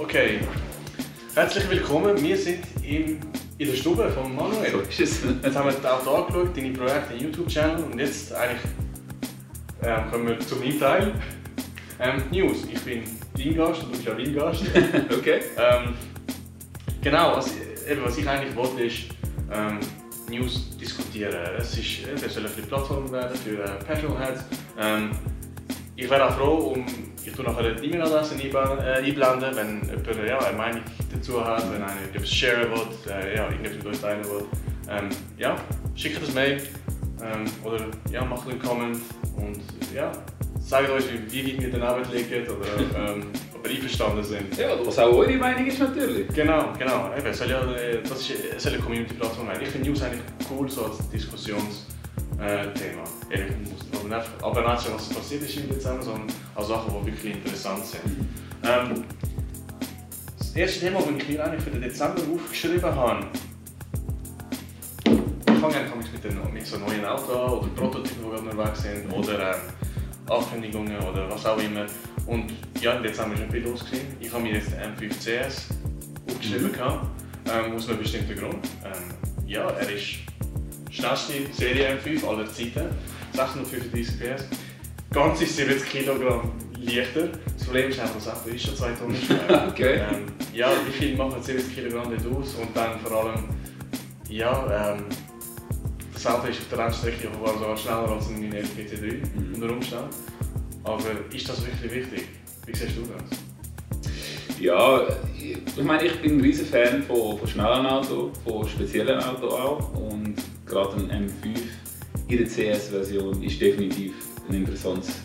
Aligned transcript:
Okay, 0.00 0.40
herzlich 1.34 1.68
willkommen. 1.68 2.22
Wir 2.22 2.34
sind 2.34 2.64
im, 2.82 3.18
in 3.58 3.66
der 3.68 3.74
Stube 3.74 4.08
von 4.08 4.34
Manuel. 4.34 4.70
So 4.72 4.80
ist 4.80 4.98
es. 4.98 5.18
Jetzt 5.42 5.54
haben 5.54 5.68
wir 5.68 5.74
das 5.74 5.84
Auto 5.84 6.10
angeschaut, 6.10 6.56
deine 6.56 6.70
Projekte, 6.70 7.14
YouTube-Channel 7.16 7.84
und 7.84 7.98
jetzt 7.98 8.32
eigentlich 8.32 8.62
ähm, 9.82 10.10
kommen 10.10 10.28
wir 10.28 10.40
zu 10.40 10.56
meinem 10.56 10.80
Teil. 10.80 11.12
Ähm, 11.98 12.22
News. 12.30 12.64
Ich 12.72 12.80
bin 12.80 13.02
dein 13.36 13.54
Gast 13.54 13.82
und 13.82 13.92
du 13.92 13.98
bist 13.98 14.08
auch 14.08 14.16
mein 14.16 14.34
Gast. 14.34 14.62
Okay. 15.18 15.42
ähm, 15.58 15.94
genau, 17.02 17.36
was, 17.36 17.52
eben, 17.86 18.02
was 18.02 18.16
ich 18.16 18.26
eigentlich 18.26 18.56
wollte, 18.56 18.82
ist 18.84 19.02
ähm, 19.52 19.80
News 20.30 20.78
diskutieren. 20.78 21.34
Es, 21.58 21.76
ist, 21.76 22.06
es 22.24 22.34
soll 22.34 22.46
eine 22.46 22.66
Plattform 22.66 23.12
werden 23.12 23.36
für 23.36 23.62
äh, 23.62 23.84
Petrolheads. 23.84 24.44
Ähm, 24.80 25.10
ich 25.94 26.08
wäre 26.08 26.26
auch 26.26 26.38
froh, 26.38 26.72
um, 26.72 26.86
ich 27.24 27.32
tue 27.32 27.44
nachher 27.44 27.72
die 27.72 27.86
E-Mail-Adresse 27.86 28.34
einblenden, 28.34 28.78
äh, 28.78 28.92
einblenden, 28.92 29.56
wenn 29.56 29.88
jemand 29.88 30.28
ja, 30.28 30.38
eine 30.38 30.56
Meinung 30.56 30.82
dazu 31.12 31.44
hat, 31.44 31.72
wenn 31.72 31.82
einer 31.82 31.92
etwas 32.12 32.30
sharen 32.30 32.70
will, 32.70 33.12
äh, 33.12 33.36
ja, 33.36 33.50
irgendetwas 33.50 34.00
teilen 34.00 34.24
will. 34.24 34.44
Ähm, 34.88 35.08
ja, 35.38 35.56
schickt 35.94 36.22
das 36.22 36.34
Mail 36.34 36.62
ähm, 37.22 37.44
oder 37.64 37.86
ja, 38.10 38.24
macht 38.24 38.48
einen 38.48 38.58
Comment 38.58 39.00
und 39.36 39.60
ja, 39.94 40.10
sagt 40.60 40.90
euch, 40.90 41.04
wie 41.28 41.46
weit 41.46 41.62
wir 41.62 41.70
daneben 41.70 42.12
liegen 42.12 42.48
oder 42.48 43.10
ähm, 43.10 43.26
ob 43.54 43.68
ihr 43.68 43.76
einverstanden 43.76 44.24
sind. 44.24 44.56
Ja, 44.56 44.70
was 44.84 44.98
auch 44.98 45.12
eure 45.12 45.36
Meinung 45.36 45.66
ist 45.66 45.78
natürlich. 45.78 46.28
Genau, 46.34 46.72
genau. 46.78 47.10
Eben, 47.16 47.34
soll 47.34 47.50
ja, 47.50 47.60
äh, 47.72 47.98
das 48.02 48.20
ist, 48.20 48.60
soll 48.60 48.72
eine 48.72 48.82
Community-Plattform 48.82 49.46
sein. 49.46 49.58
Ich 49.62 49.68
finde 49.68 49.88
News 49.88 50.02
eigentlich 50.02 50.22
cool 50.50 50.68
so 50.68 50.86
als 50.86 51.08
Diskussionsthema. 51.10 51.99
Äh, 52.40 52.68
aber 53.92 54.16
nicht, 54.16 54.30
aber 54.42 54.72
nicht 54.72 54.94
was 54.94 55.08
passiert 55.10 55.42
ist 55.42 55.56
im 55.56 55.68
Dezember, 55.68 56.02
sondern 56.02 56.26
auch 56.54 56.66
Sachen, 56.66 56.94
die 57.00 57.12
wirklich 57.12 57.34
interessant 57.36 57.84
sind. 57.84 58.28
Ähm, 58.64 59.04
das 60.38 60.56
erste 60.56 60.80
Thema, 60.80 61.00
das 61.00 61.10
ich 61.18 61.28
mir 61.28 61.44
eigentlich 61.44 61.62
für 61.62 61.70
den 61.70 61.82
Dezember 61.82 62.22
aufgeschrieben 62.34 62.82
habe, 62.82 63.26
ich 65.04 65.58
fange 65.60 65.76
eigentlich 65.76 66.12
mit, 66.12 66.24
den, 66.24 66.52
mit 66.52 66.66
so 66.66 66.78
neuen 66.78 67.04
Autos 67.04 67.28
an 67.28 67.52
oder 67.52 67.68
Prototypen, 67.76 68.22
die 68.22 68.48
unterwegs 68.48 68.82
sind 68.82 69.12
oder 69.12 69.54
ähm, 69.54 69.60
Ankündigungen 70.30 70.98
oder 70.98 71.30
was 71.30 71.44
auch 71.44 71.58
immer. 71.58 71.84
Und 72.26 72.52
ja, 72.80 72.94
im 72.94 73.02
Dezember 73.02 73.34
ist 73.34 73.42
ein 73.42 73.50
viel 73.50 73.64
los 73.64 73.84
gewesen. 73.84 74.16
Ich 74.18 74.32
habe 74.32 74.42
mir 74.42 74.54
jetzt 74.54 74.72
den 74.72 74.80
M5 74.80 75.10
CS 75.18 75.68
aufgeschrieben, 76.26 76.72
mhm. 76.72 77.50
ähm, 77.52 77.76
aus 77.76 77.88
einem 77.88 77.98
bestimmten 77.98 78.38
Grund. 78.38 78.66
Ähm, 78.82 79.46
ja, 79.46 79.68
er 79.68 79.90
ist 79.90 80.29
schnellste 80.90 81.32
Serie 81.52 81.96
M5 81.98 82.26
aller 82.26 82.46
Zeiten, 82.52 82.88
635 83.32 84.18
PS, 84.20 84.44
ganze 85.12 85.46
70 85.46 85.88
Kilogramm 85.88 86.52
leichter. 86.78 87.28
Das 87.56 87.64
Problem 87.66 87.90
ist 87.90 88.00
einfach, 88.00 88.14
das 88.14 88.28
Auto 88.28 88.50
ist 88.50 88.64
schon 88.66 88.76
2 88.76 88.90
Tonnen 88.92 89.16
schwer. 89.16 89.68
Okay. 89.70 89.94
Ähm, 90.10 90.26
ja, 90.54 90.70
wie 90.86 90.92
viel 90.92 91.16
machen 91.16 91.42
70 91.42 91.74
Kilogramm 91.74 92.12
nicht 92.12 92.24
aus? 92.26 92.54
Und 92.54 92.74
dann 92.76 92.98
vor 93.00 93.24
allem, 93.24 93.44
ja, 94.28 94.94
ähm, 94.96 95.04
das 96.12 96.26
Auto 96.26 96.48
ist 96.48 96.58
auf 96.60 96.68
der 96.70 96.78
Rennstrecke 96.78 97.28
sogar 97.32 97.54
sogar 97.54 97.76
schneller 97.76 98.10
als 98.10 98.28
ein 98.28 98.40
911 98.40 98.68
GT3 98.76 99.12
Mhm. 99.38 99.54
unter 99.54 99.72
Umständen. 99.74 100.08
Aber 100.84 101.04
ist 101.32 101.48
das 101.48 101.64
wirklich 101.64 101.92
wichtig? 101.92 102.28
Wie 102.66 102.74
siehst 102.76 102.96
du 102.96 103.02
das? 103.02 103.38
Ja, 104.58 105.02
ich 105.38 105.82
meine, 105.82 106.04
ich 106.04 106.20
bin 106.20 106.36
ein 106.36 106.40
riesen 106.42 106.66
Fan 106.66 107.02
von, 107.04 107.38
von 107.38 107.48
schnellen 107.48 107.86
Autos, 107.86 108.32
von 108.44 108.68
speziellen 108.68 109.18
Autos 109.22 109.52
auch. 109.54 109.92
Und 109.94 110.34
gerade 110.70 110.96
ein 110.96 111.28
M5 111.28 111.58
in 112.28 112.38
der 112.38 112.46
CS-Version 112.46 113.42
ist 113.42 113.60
definitiv 113.60 114.14
ein 114.48 114.54
interessantes, 114.54 115.16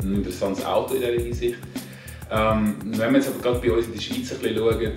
ein 0.00 0.14
interessantes 0.14 0.64
Auto 0.64 0.94
in 0.94 1.00
dieser 1.00 1.12
Hinsicht. 1.12 1.56
Ähm, 2.30 2.76
wenn 2.84 3.12
wir 3.12 3.18
jetzt 3.18 3.28
aber 3.28 3.40
gerade 3.40 3.58
bei 3.58 3.72
uns 3.72 3.86
in 3.86 3.92
der 3.94 4.00
Schweiz 4.00 4.32
ein 4.32 4.38
bisschen 4.38 4.56
schauen, 4.56 4.92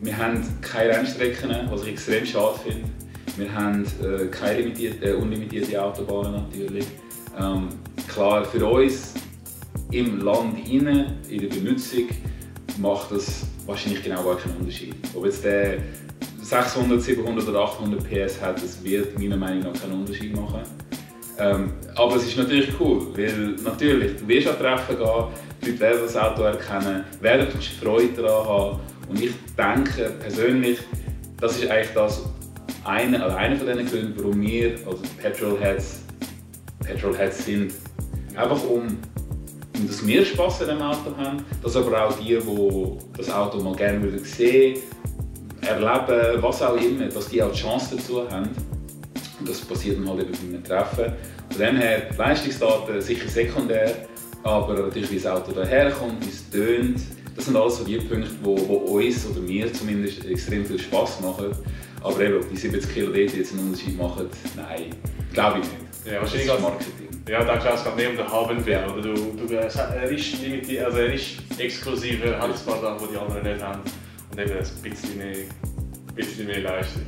wir 0.00 0.16
haben 0.16 0.60
keine 0.60 0.90
Rennstrecken, 0.90 1.50
was 1.70 1.82
ich 1.82 1.88
extrem 1.88 2.24
schade 2.24 2.58
finde. 2.64 2.88
Wir 3.36 3.52
haben 3.52 3.84
äh, 4.02 4.26
keine 4.26 4.60
limitierte, 4.60 5.10
äh, 5.10 5.12
unlimitierte 5.14 5.82
Autobahnen 5.82 6.32
natürlich. 6.32 6.86
Ähm, 7.40 7.68
klar, 8.06 8.44
für 8.44 8.64
uns 8.64 9.14
im 9.90 10.20
Land 10.20 10.68
innen, 10.68 11.14
in 11.28 11.40
der 11.40 11.48
Benutzung, 11.48 12.08
macht 12.78 13.10
das 13.10 13.46
wahrscheinlich 13.66 14.02
genau 14.02 14.22
gar 14.22 14.36
keinen 14.36 14.56
Unterschied. 14.58 14.94
Ob 15.14 15.24
jetzt 15.24 15.44
der 15.44 15.78
600, 16.48 17.02
700 17.02 17.46
oder 17.46 17.60
800 17.60 18.02
PS 18.08 18.40
hat, 18.40 18.62
das 18.62 18.82
wird 18.82 19.18
meiner 19.18 19.36
Meinung 19.36 19.64
nach 19.64 19.80
keinen 19.82 20.00
Unterschied 20.00 20.34
machen. 20.34 20.62
Ähm, 21.38 21.72
aber 21.94 22.16
es 22.16 22.24
ist 22.24 22.38
natürlich 22.38 22.70
cool, 22.80 23.06
weil 23.14 23.56
natürlich, 23.62 24.16
du 24.16 24.26
wirst 24.26 24.48
an 24.48 24.58
Treffen 24.58 24.96
gehen, 24.96 25.24
die 25.62 25.70
Leute 25.70 25.80
werden 25.80 26.00
das 26.04 26.16
Auto 26.16 26.42
erkennen, 26.42 27.04
werden 27.20 27.48
Freude 27.80 28.22
daran 28.22 28.48
haben. 28.48 28.80
Und 29.10 29.22
ich 29.22 29.32
denke 29.58 30.10
persönlich, 30.20 30.78
das 31.38 31.58
ist 31.58 31.70
eigentlich 31.70 31.94
das, 31.94 32.22
eine, 32.82 33.22
also 33.22 33.36
einer 33.36 33.56
von 33.56 33.66
den 33.66 33.86
Gründen, 33.86 34.14
warum 34.16 34.40
wir 34.40 34.78
also 34.86 35.02
Petrolheads, 35.20 36.00
Petrolheads 36.82 37.44
sind. 37.44 37.74
Einfach 38.34 38.64
um, 38.64 38.86
dass 39.86 40.06
wir 40.06 40.24
Spass 40.24 40.62
an 40.62 40.68
dem 40.68 40.80
Auto 40.80 41.14
haben, 41.14 41.44
dass 41.62 41.76
aber 41.76 42.06
auch 42.06 42.18
die, 42.18 42.38
die 42.38 43.18
das 43.18 43.30
Auto 43.30 43.60
mal 43.60 43.76
gerne 43.76 44.02
würden 44.02 44.24
sehen 44.24 44.78
erleben, 45.68 46.42
was 46.42 46.62
auch 46.62 46.76
immer, 46.76 47.06
dass 47.06 47.28
die 47.28 47.42
auch 47.42 47.52
die 47.52 47.58
Chance 47.60 47.96
dazu 47.96 48.28
haben. 48.30 48.48
Und 49.40 49.48
das 49.48 49.60
passiert 49.60 49.98
dann 49.98 50.08
halt 50.08 50.20
eben 50.22 50.32
bei 50.32 50.38
einem 50.56 50.64
Treffen. 50.64 51.12
Von 51.50 51.58
dem 51.60 51.76
her, 51.76 52.02
Leistungsdaten 52.16 53.00
sicher 53.00 53.28
sekundär, 53.28 53.94
aber 54.42 54.74
natürlich 54.74 55.10
wie 55.10 55.16
das 55.16 55.26
Auto 55.26 55.52
daherkommt, 55.52 56.24
wie 56.24 56.30
es 56.30 56.50
tönt, 56.50 57.00
das 57.36 57.44
sind 57.46 57.56
alles 57.56 57.78
so 57.78 57.84
die 57.84 57.96
Punkte, 57.98 58.28
die, 58.44 58.48
uns, 58.48 59.26
oder 59.30 59.40
mir 59.40 59.72
zumindest, 59.72 60.24
extrem 60.24 60.64
viel 60.66 60.78
Spass 60.78 61.20
machen. 61.20 61.52
Aber 62.02 62.20
eben, 62.20 62.36
ob 62.38 62.48
die 62.50 62.56
70 62.56 62.92
Kilo 62.92 63.06
dort 63.12 63.16
jetzt 63.34 63.52
einen 63.52 63.68
Unterschied 63.68 63.96
machen, 63.96 64.26
nein, 64.56 64.90
glaube 65.32 65.58
ich 65.60 65.64
nicht. 65.64 65.74
Ja, 66.06 66.12
Das 66.14 66.22
wahrscheinlich 66.22 66.50
als- 66.50 66.60
Marketing. 66.62 67.08
Ja, 67.28 67.44
da 67.44 67.56
klar, 67.58 67.74
es 67.74 67.84
geht 67.84 67.96
nicht 67.96 68.08
um 68.08 68.16
den 68.16 68.32
Habenwert. 68.32 68.90
Oder 68.90 69.02
du, 69.02 69.14
du, 69.14 69.54
er 69.54 70.10
ist 70.10 70.42
limitiert, 70.42 70.86
also 70.86 70.98
er 70.98 71.12
ist 71.12 71.26
exklusiver, 71.58 72.26
Sachen, 72.56 73.06
die 73.06 73.12
die 73.12 73.18
anderen 73.18 73.42
nicht 73.52 73.62
haben. 73.62 73.80
Eben 74.38 74.52
ein 74.52 74.82
bisschen 74.90 75.18
mehr, 75.18 75.36
bisschen 76.14 76.46
mehr 76.46 76.60
Leistung. 76.60 77.02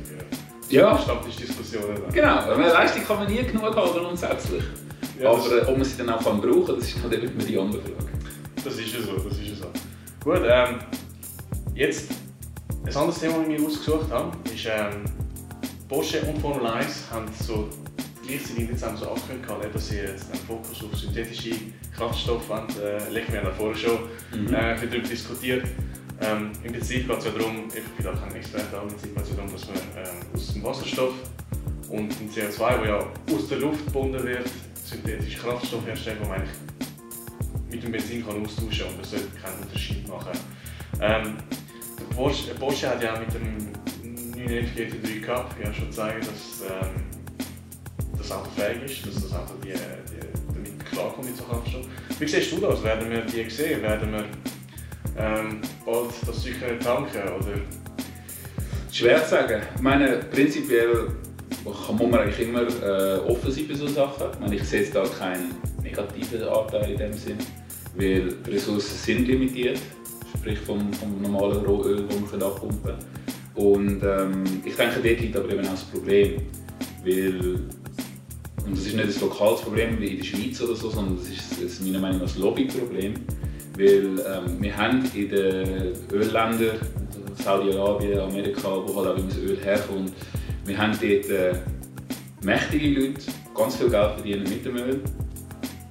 Ja. 0.69 0.97
Stammtischdiskussionen. 0.97 2.01
Genau, 2.13 2.27
aber 2.27 2.57
Leistung 2.57 3.03
kann 3.05 3.17
man 3.19 3.27
nie 3.31 3.43
genug 3.43 3.63
haben 3.75 3.93
grundsätzlich. 3.93 4.63
Ja, 5.19 5.31
aber 5.31 5.51
äh, 5.51 5.65
ob 5.65 5.77
man 5.77 5.85
sie 5.85 5.97
dann 5.97 6.09
auch 6.09 6.23
kann 6.23 6.41
brauchen 6.41 6.65
kann, 6.65 6.75
das 6.79 6.87
ist 6.87 7.03
halt 7.03 7.13
eben 7.13 7.27
immer 7.31 7.43
die 7.43 7.57
andere 7.59 7.81
Frage. 7.81 7.95
Das 8.63 8.75
ist 8.77 8.93
ja 8.93 9.01
so, 9.01 9.17
das 9.17 9.37
ist 9.37 9.47
ja 9.47 9.55
so. 9.55 9.65
Gut, 10.23 10.41
ähm, 10.45 10.79
jetzt 11.75 12.11
ein 12.85 12.95
anderes 12.95 13.19
Thema, 13.19 13.37
das 13.39 13.47
ich 13.47 13.59
mir 13.59 13.67
ausgesucht 13.67 14.11
habe, 14.11 14.37
ist 14.53 14.65
ähm, 14.65 15.03
Porsche 15.87 16.21
und 16.21 16.39
Formel 16.39 16.65
1 16.65 17.03
haben 17.11 17.25
so 17.45 17.69
gleichzeitig 18.25 18.69
jetzt 18.69 18.83
haben 18.85 18.97
so 18.97 19.09
angekündigt, 19.09 19.73
dass 19.73 19.87
sie 19.89 19.97
jetzt 19.97 20.31
einen 20.31 20.41
Fokus 20.47 20.83
auf 20.83 20.97
synthetische 20.97 21.55
Kraftstoffe 21.95 22.49
haben. 22.49 22.67
Äh, 22.81 23.09
Leck, 23.09 23.31
wir 23.31 23.39
haben 23.39 23.47
da 23.47 23.51
vorher 23.53 23.75
schon 23.77 23.99
Mhm. 24.31 24.53
äh, 24.53 24.77
ein 24.77 24.89
darüber 24.89 25.07
diskutiert. 25.07 25.65
Ähm, 26.21 26.51
Im 26.63 26.71
Prinzip 26.71 27.07
geht 27.07 27.17
es 27.17 27.25
ja 27.25 27.31
darum, 27.31 27.67
ich 27.67 27.83
bin 27.83 28.07
auch 28.07 28.21
kein 28.21 28.35
Experte, 28.35 28.77
aber 28.77 28.83
im 28.83 28.89
Prinzip 28.89 29.15
geht 29.15 29.23
es 29.23 29.29
ja 29.29 29.35
darum, 29.35 29.51
dass 29.51 29.67
man 29.67 29.75
ähm, 29.97 30.35
aus 30.35 30.53
dem 30.53 30.63
Wasserstoff 30.63 31.13
und 31.89 32.19
dem 32.19 32.29
CO2, 32.29 32.81
der 32.81 32.87
ja 32.87 32.97
aus 33.35 33.47
der 33.49 33.57
Luft 33.57 33.85
gebunden 33.85 34.23
wird, 34.23 34.49
synthetische 34.85 35.39
Kraftstoffe 35.39 35.85
herstellen, 35.85 36.17
die 36.21 36.27
man 36.27 36.37
eigentlich 36.37 36.55
mit 37.71 37.83
dem 37.83 37.91
Benzin 37.91 38.25
kann 38.25 38.45
austauschen 38.45 38.87
und 38.87 39.01
das 39.01 39.11
sollte 39.11 39.27
keinen 39.41 39.63
Unterschied 39.63 40.07
machen. 40.07 40.37
Ähm, 41.01 41.37
der 41.99 42.15
Porsche, 42.15 42.53
Porsche 42.53 42.89
hat 42.89 43.01
ja 43.01 43.17
mit 43.19 43.33
dem 43.33 43.71
911 44.35 44.69
GT3 44.75 45.21
Cup 45.21 45.55
ja 45.63 45.73
schon 45.73 45.87
gezeigt, 45.87 46.27
dass 46.27 46.69
ähm, 46.69 47.01
das 48.17 48.31
Auto 48.31 48.49
fähig 48.55 48.83
ist, 48.83 49.07
dass 49.07 49.23
das 49.23 49.33
Auto 49.33 49.53
die, 49.63 49.69
die, 49.69 50.53
damit 50.53 50.85
klarkommt 50.85 51.25
mit 51.25 51.37
so 51.37 51.43
Kraftstoff. 51.45 51.85
Wie 52.19 52.27
siehst 52.27 52.51
du 52.51 52.59
das? 52.59 52.83
Werden 52.83 53.09
wir 53.09 53.21
die 53.21 53.49
sehen? 53.49 53.81
Werden 53.81 54.11
wir 54.11 54.25
ähm, 55.17 55.61
bald 55.85 56.11
das 56.25 56.43
Zeug 56.43 56.59
können 56.59 56.79
tanken 56.79 57.21
oder 57.39 57.59
Schwer 58.91 59.23
zu 59.23 59.29
sagen. 59.29 59.61
Ich 59.75 59.81
meine, 59.81 60.17
prinzipiell 60.17 61.09
muss 61.63 61.89
man 61.89 62.15
eigentlich 62.15 62.47
immer 62.47 62.61
äh, 62.61 63.19
offen 63.19 63.51
sein 63.51 63.67
bei 63.67 63.75
solchen 63.75 63.95
Sachen. 63.95 64.27
Ich, 64.33 64.39
meine, 64.39 64.55
ich 64.55 64.63
sehe 64.63 64.81
jetzt 64.81 64.95
da 64.95 65.03
keinen 65.03 65.55
negativen 65.81 66.43
Anteil 66.43 66.91
in 66.91 66.97
dem 66.97 67.13
Sinn, 67.13 67.37
weil 67.95 68.33
die 68.45 68.49
Ressourcen 68.51 68.97
sind 68.97 69.27
limitiert, 69.27 69.79
sprich 70.35 70.59
vom, 70.59 70.91
vom 70.93 71.21
normalen 71.21 71.65
Rohöl, 71.65 72.05
das 72.07 72.31
man 72.31 72.43
abpumpen 72.43 72.91
kann. 72.91 73.63
Und 73.63 74.03
ähm, 74.03 74.43
ich 74.65 74.75
denke, 74.75 74.99
dort 75.01 75.19
liegt 75.19 75.35
aber 75.37 75.49
eben 75.51 75.65
auch 75.65 75.71
das 75.71 75.83
Problem, 75.83 76.41
weil 77.03 77.59
und 78.65 78.77
das 78.77 78.85
ist 78.85 78.95
nicht 78.95 79.05
ein 79.05 79.21
lokales 79.21 79.61
Problem 79.61 79.99
wie 79.99 80.07
in 80.07 80.17
der 80.17 80.23
Schweiz 80.23 80.61
oder 80.61 80.75
so, 80.75 80.89
sondern 80.89 81.17
das 81.17 81.29
ist, 81.29 81.51
das 81.51 81.71
ist 81.73 81.81
meiner 81.83 81.99
Meinung 81.99 82.21
nach 82.21 82.35
ein 82.35 82.41
Lobbyproblem. 82.41 83.13
Weil 83.81 84.21
ähm, 84.27 84.61
wir 84.61 84.77
haben 84.77 85.03
in 85.15 85.27
den 85.27 85.93
Ölländern, 86.13 86.53
also 86.53 87.43
Saudi-Arabien, 87.43 88.19
Amerika, 88.19 88.67
wo 88.67 88.95
halt 88.95 89.07
auch 89.07 89.17
immer 89.17 89.27
das 89.27 89.39
Öl 89.39 89.57
herkommt, 89.63 90.13
wir 90.65 90.77
haben 90.77 90.91
dort 90.91 91.29
äh, 91.31 91.55
mächtige 92.43 92.89
Leute, 92.89 93.21
ganz 93.55 93.77
viel 93.77 93.89
Geld 93.89 94.11
verdienen 94.13 94.43
mit 94.43 94.63
dem 94.63 94.77
Öl. 94.77 95.01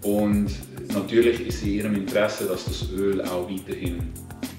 Und 0.05 0.53
natürlich 0.95 1.45
ist 1.49 1.57
es 1.57 1.63
in 1.63 1.69
ihrem 1.71 1.95
Interesse, 1.97 2.47
dass 2.47 2.65
das 2.67 2.93
Öl 2.93 3.21
auch 3.23 3.51
weiterhin 3.51 4.13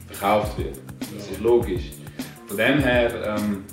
verkauft 0.07 0.57
wird. 0.57 0.79
Das 1.15 1.31
ist 1.31 1.39
logisch. 1.39 1.91
Von 2.47 2.57
dem 2.57 2.79
her, 2.79 3.37
ähm, 3.39 3.63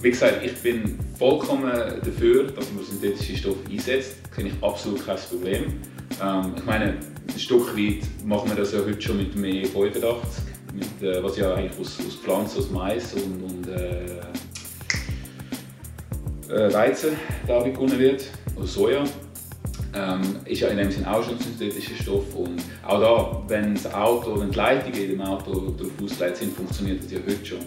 wie 0.00 0.10
gesagt, 0.10 0.44
ich 0.44 0.54
bin 0.58 0.96
vollkommen 1.18 1.72
dafür, 1.72 2.44
dass 2.52 2.72
man 2.72 2.84
synthetische 2.84 3.36
Stoffe 3.36 3.68
einsetzt. 3.68 4.18
Da 4.30 4.42
sehe 4.42 4.52
ich 4.52 4.62
absolut 4.62 5.04
kein 5.04 5.16
Problem. 5.16 5.64
Ähm, 6.22 6.52
ich 6.56 6.64
meine, 6.64 6.94
ein 7.28 7.38
Stück 7.38 7.76
weit 7.76 8.02
machen 8.24 8.50
wir 8.50 8.56
das 8.56 8.72
ja 8.72 8.80
heute 8.80 9.00
schon 9.00 9.18
mit 9.18 9.34
dem 9.34 9.44
E85, 9.44 10.16
mit, 10.74 11.02
äh, 11.02 11.22
was 11.22 11.36
ja 11.36 11.54
eigentlich 11.54 11.78
aus, 11.78 11.98
aus 12.06 12.16
Pflanzen, 12.16 12.58
aus 12.58 12.70
Mais 12.70 13.14
und, 13.14 13.42
und 13.42 13.68
äh, 13.68 14.20
äh, 16.52 16.72
Weizen 16.72 17.10
da 17.46 17.62
gewonnen 17.62 17.98
wird, 17.98 18.26
oder 18.56 18.66
Soja. 18.66 19.04
Ähm, 19.94 20.36
ist 20.46 20.60
ja 20.60 20.68
in 20.68 20.78
dem 20.78 20.90
Sinne 20.90 21.14
auch 21.14 21.22
schon 21.22 21.38
synthetischer 21.38 21.94
Stoff 22.02 22.34
und 22.34 22.62
auch 22.86 22.98
da, 22.98 23.42
wenn 23.48 23.74
das 23.74 23.92
Auto, 23.92 24.40
wenn 24.40 24.50
die 24.50 24.56
Leitungen 24.56 24.98
in 24.98 25.10
dem 25.10 25.20
Auto 25.20 25.52
darauf 25.52 25.92
ausgelegt 26.02 26.38
sind, 26.38 26.56
funktioniert 26.56 27.04
das 27.04 27.12
ja 27.12 27.18
heute 27.18 27.44
schon. 27.44 27.58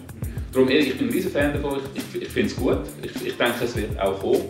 Darum, 0.52 0.68
ich 0.68 0.98
bin 0.98 1.06
ein 1.06 1.12
riesen 1.12 1.30
Fan 1.30 1.52
davon, 1.52 1.78
ich, 1.94 2.02
ich, 2.16 2.22
ich 2.22 2.28
finde 2.28 2.48
es 2.48 2.56
gut, 2.56 2.78
ich, 3.00 3.26
ich 3.26 3.36
denke, 3.36 3.64
es 3.64 3.76
wird 3.76 3.96
auch 4.00 4.18
kommen. 4.18 4.42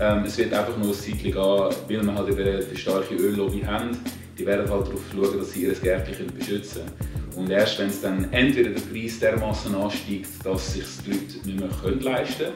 Ähm, 0.00 0.24
es 0.24 0.38
wird 0.38 0.54
einfach 0.54 0.76
nur 0.78 0.88
ein 0.88 0.94
Zeitchen 0.94 1.32
gehen, 1.32 1.34
weil 1.34 1.88
wir 1.88 2.14
halt 2.14 2.38
eine 2.38 2.76
starke 2.76 3.14
Öllobby 3.14 3.60
haben. 3.60 3.90
Die 4.38 4.46
werden 4.46 4.70
halt 4.70 4.86
darauf 4.86 5.00
schauen, 5.12 5.38
dass 5.38 5.52
sie 5.52 5.64
ihr 5.64 5.72
Gärtchen 5.72 6.26
beschützen 6.32 6.82
können. 6.82 7.28
Und 7.36 7.50
erst 7.50 7.78
wenn 7.78 7.88
es 7.88 8.00
dann 8.00 8.32
entweder 8.32 8.70
der 8.70 8.80
Preis 8.80 9.18
dermaßen 9.18 9.74
ansteigt, 9.74 10.28
dass 10.44 10.72
sich 10.72 10.84
die 11.04 11.10
Leute 11.10 11.46
nicht 11.46 11.60
mehr 11.60 11.68
können 11.82 12.00
leisten 12.00 12.44
können, 12.44 12.54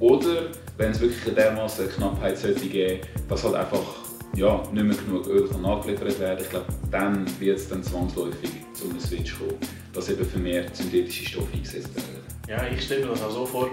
oder 0.00 0.50
wenn 0.76 0.90
es 0.90 1.00
wirklich 1.00 1.24
eine 1.26 1.34
dermaßen 1.34 1.88
Knappheit 1.90 2.36
sollte 2.36 2.66
geben, 2.66 3.00
dass 3.28 3.44
halt 3.44 3.54
einfach 3.54 4.02
ja, 4.34 4.62
nicht 4.72 4.84
mehr 4.84 4.96
genug 4.96 5.26
Öl 5.28 5.48
kann 5.48 5.62
nachgeliefert 5.62 6.18
werden 6.18 6.38
ich 6.42 6.50
glaube, 6.50 6.66
dann 6.90 7.26
wird 7.38 7.58
es 7.58 7.68
dann 7.68 7.82
zwangsläufig 7.82 8.50
zu 8.72 8.88
einem 8.88 8.98
Switch 8.98 9.38
kommen, 9.38 9.56
dass 9.92 10.08
eben 10.08 10.24
vermehrt 10.24 10.74
synthetische 10.74 11.26
Stoffe 11.26 11.52
eingesetzt 11.52 11.94
werden. 11.94 12.22
Ja, 12.48 12.66
ich 12.66 12.82
stelle 12.82 13.04
mir 13.04 13.12
das 13.12 13.22
auch 13.22 13.30
so 13.30 13.46
vor, 13.46 13.70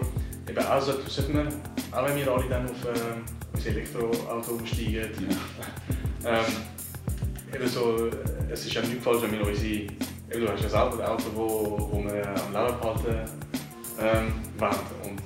eben 0.47 0.59
auch, 0.59 0.81
sollte 0.81 1.31
man, 1.31 1.47
auch 1.91 2.07
wenn 2.07 2.17
wir 2.17 2.31
alle 2.31 2.49
dann 2.49 2.65
auf, 2.65 2.85
äh, 2.85 3.69
Elektroauto 3.69 4.51
umsteigen, 4.51 5.09
ja. 6.23 6.29
ähm, 6.39 6.45
eben 7.53 7.67
so, 7.67 8.09
es 8.49 8.65
ist 8.65 8.73
ja 8.73 8.81
nicht 8.81 9.01
falsch, 9.01 9.21
wenn 9.21 9.31
wir 9.31 9.45
unsere, 9.45 9.67
eben, 9.67 9.91
du 10.31 10.47
hast 10.47 10.63
ja 10.63 10.69
selber 10.69 11.03
ein 11.03 11.09
Auto, 11.09 11.25
wo, 11.33 11.89
wo 11.91 12.03
wir 12.03 12.27
am 12.27 12.53
Leben 12.53 12.83
halten 12.83 13.29
ähm, 13.99 14.33
wollen. 14.57 14.73
Und 15.03 15.21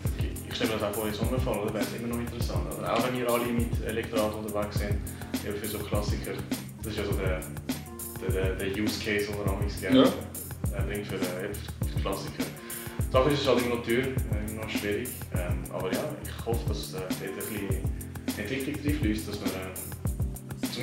ich 0.50 0.56
stelle 0.56 0.72
mir 0.72 0.80
das 0.80 0.90
auch 0.90 0.96
vor, 0.96 1.08
in 1.08 1.14
so 1.14 1.28
einem 1.28 1.40
Fall, 1.42 1.60
oder 1.60 1.74
wäre 1.74 1.84
es 1.84 1.94
immer 1.94 2.16
noch 2.16 2.20
interessant. 2.20 2.62
Oder? 2.78 2.94
Auch 2.94 3.08
wenn 3.08 3.18
wir 3.18 3.30
alle 3.30 3.46
mit 3.46 3.86
Elektroauto 3.86 4.38
unterwegs 4.38 4.80
sind, 4.80 4.98
eben 5.46 5.58
für 5.58 5.68
so 5.68 5.80
Klassiker, 5.80 6.32
das 6.84 6.94
ist 6.94 7.00
ja 7.00 7.06
so 7.06 7.14
der, 7.14 7.40
der, 8.32 8.56
der 8.56 8.68
Use 8.68 9.04
Case, 9.04 9.28
den 9.28 9.38
man 9.38 9.56
amigs 9.56 9.80
gerne 9.80 10.00
ja. 10.00 10.82
bringt 10.88 11.08
für, 11.08 11.16
äh, 11.16 11.54
für 11.54 12.02
Klassiker. 12.02 12.44
Die 13.00 13.12
Sache 13.12 13.30
ist, 13.30 13.34
es 13.36 13.42
ist 13.42 13.48
halt 13.48 13.62
immer 13.62 13.76
noch 13.76 13.84
teuer, 13.84 13.98
äh, 13.98 14.52
immer 14.52 14.64
noch 14.64 14.70
schwierig. 14.70 15.10
Ähm, 15.36 15.64
aber 15.72 15.92
ja, 15.94 16.04
ich 16.24 16.46
hoffe, 16.46 16.68
dass 16.68 16.94
äh, 16.94 16.98
dort 17.00 17.12
ein 17.22 17.36
bisschen 17.36 18.04
Entwicklung 18.38 18.76
reinfließt, 18.84 19.28
dass 19.28 19.40
man 19.40 19.50
äh, 19.50 20.03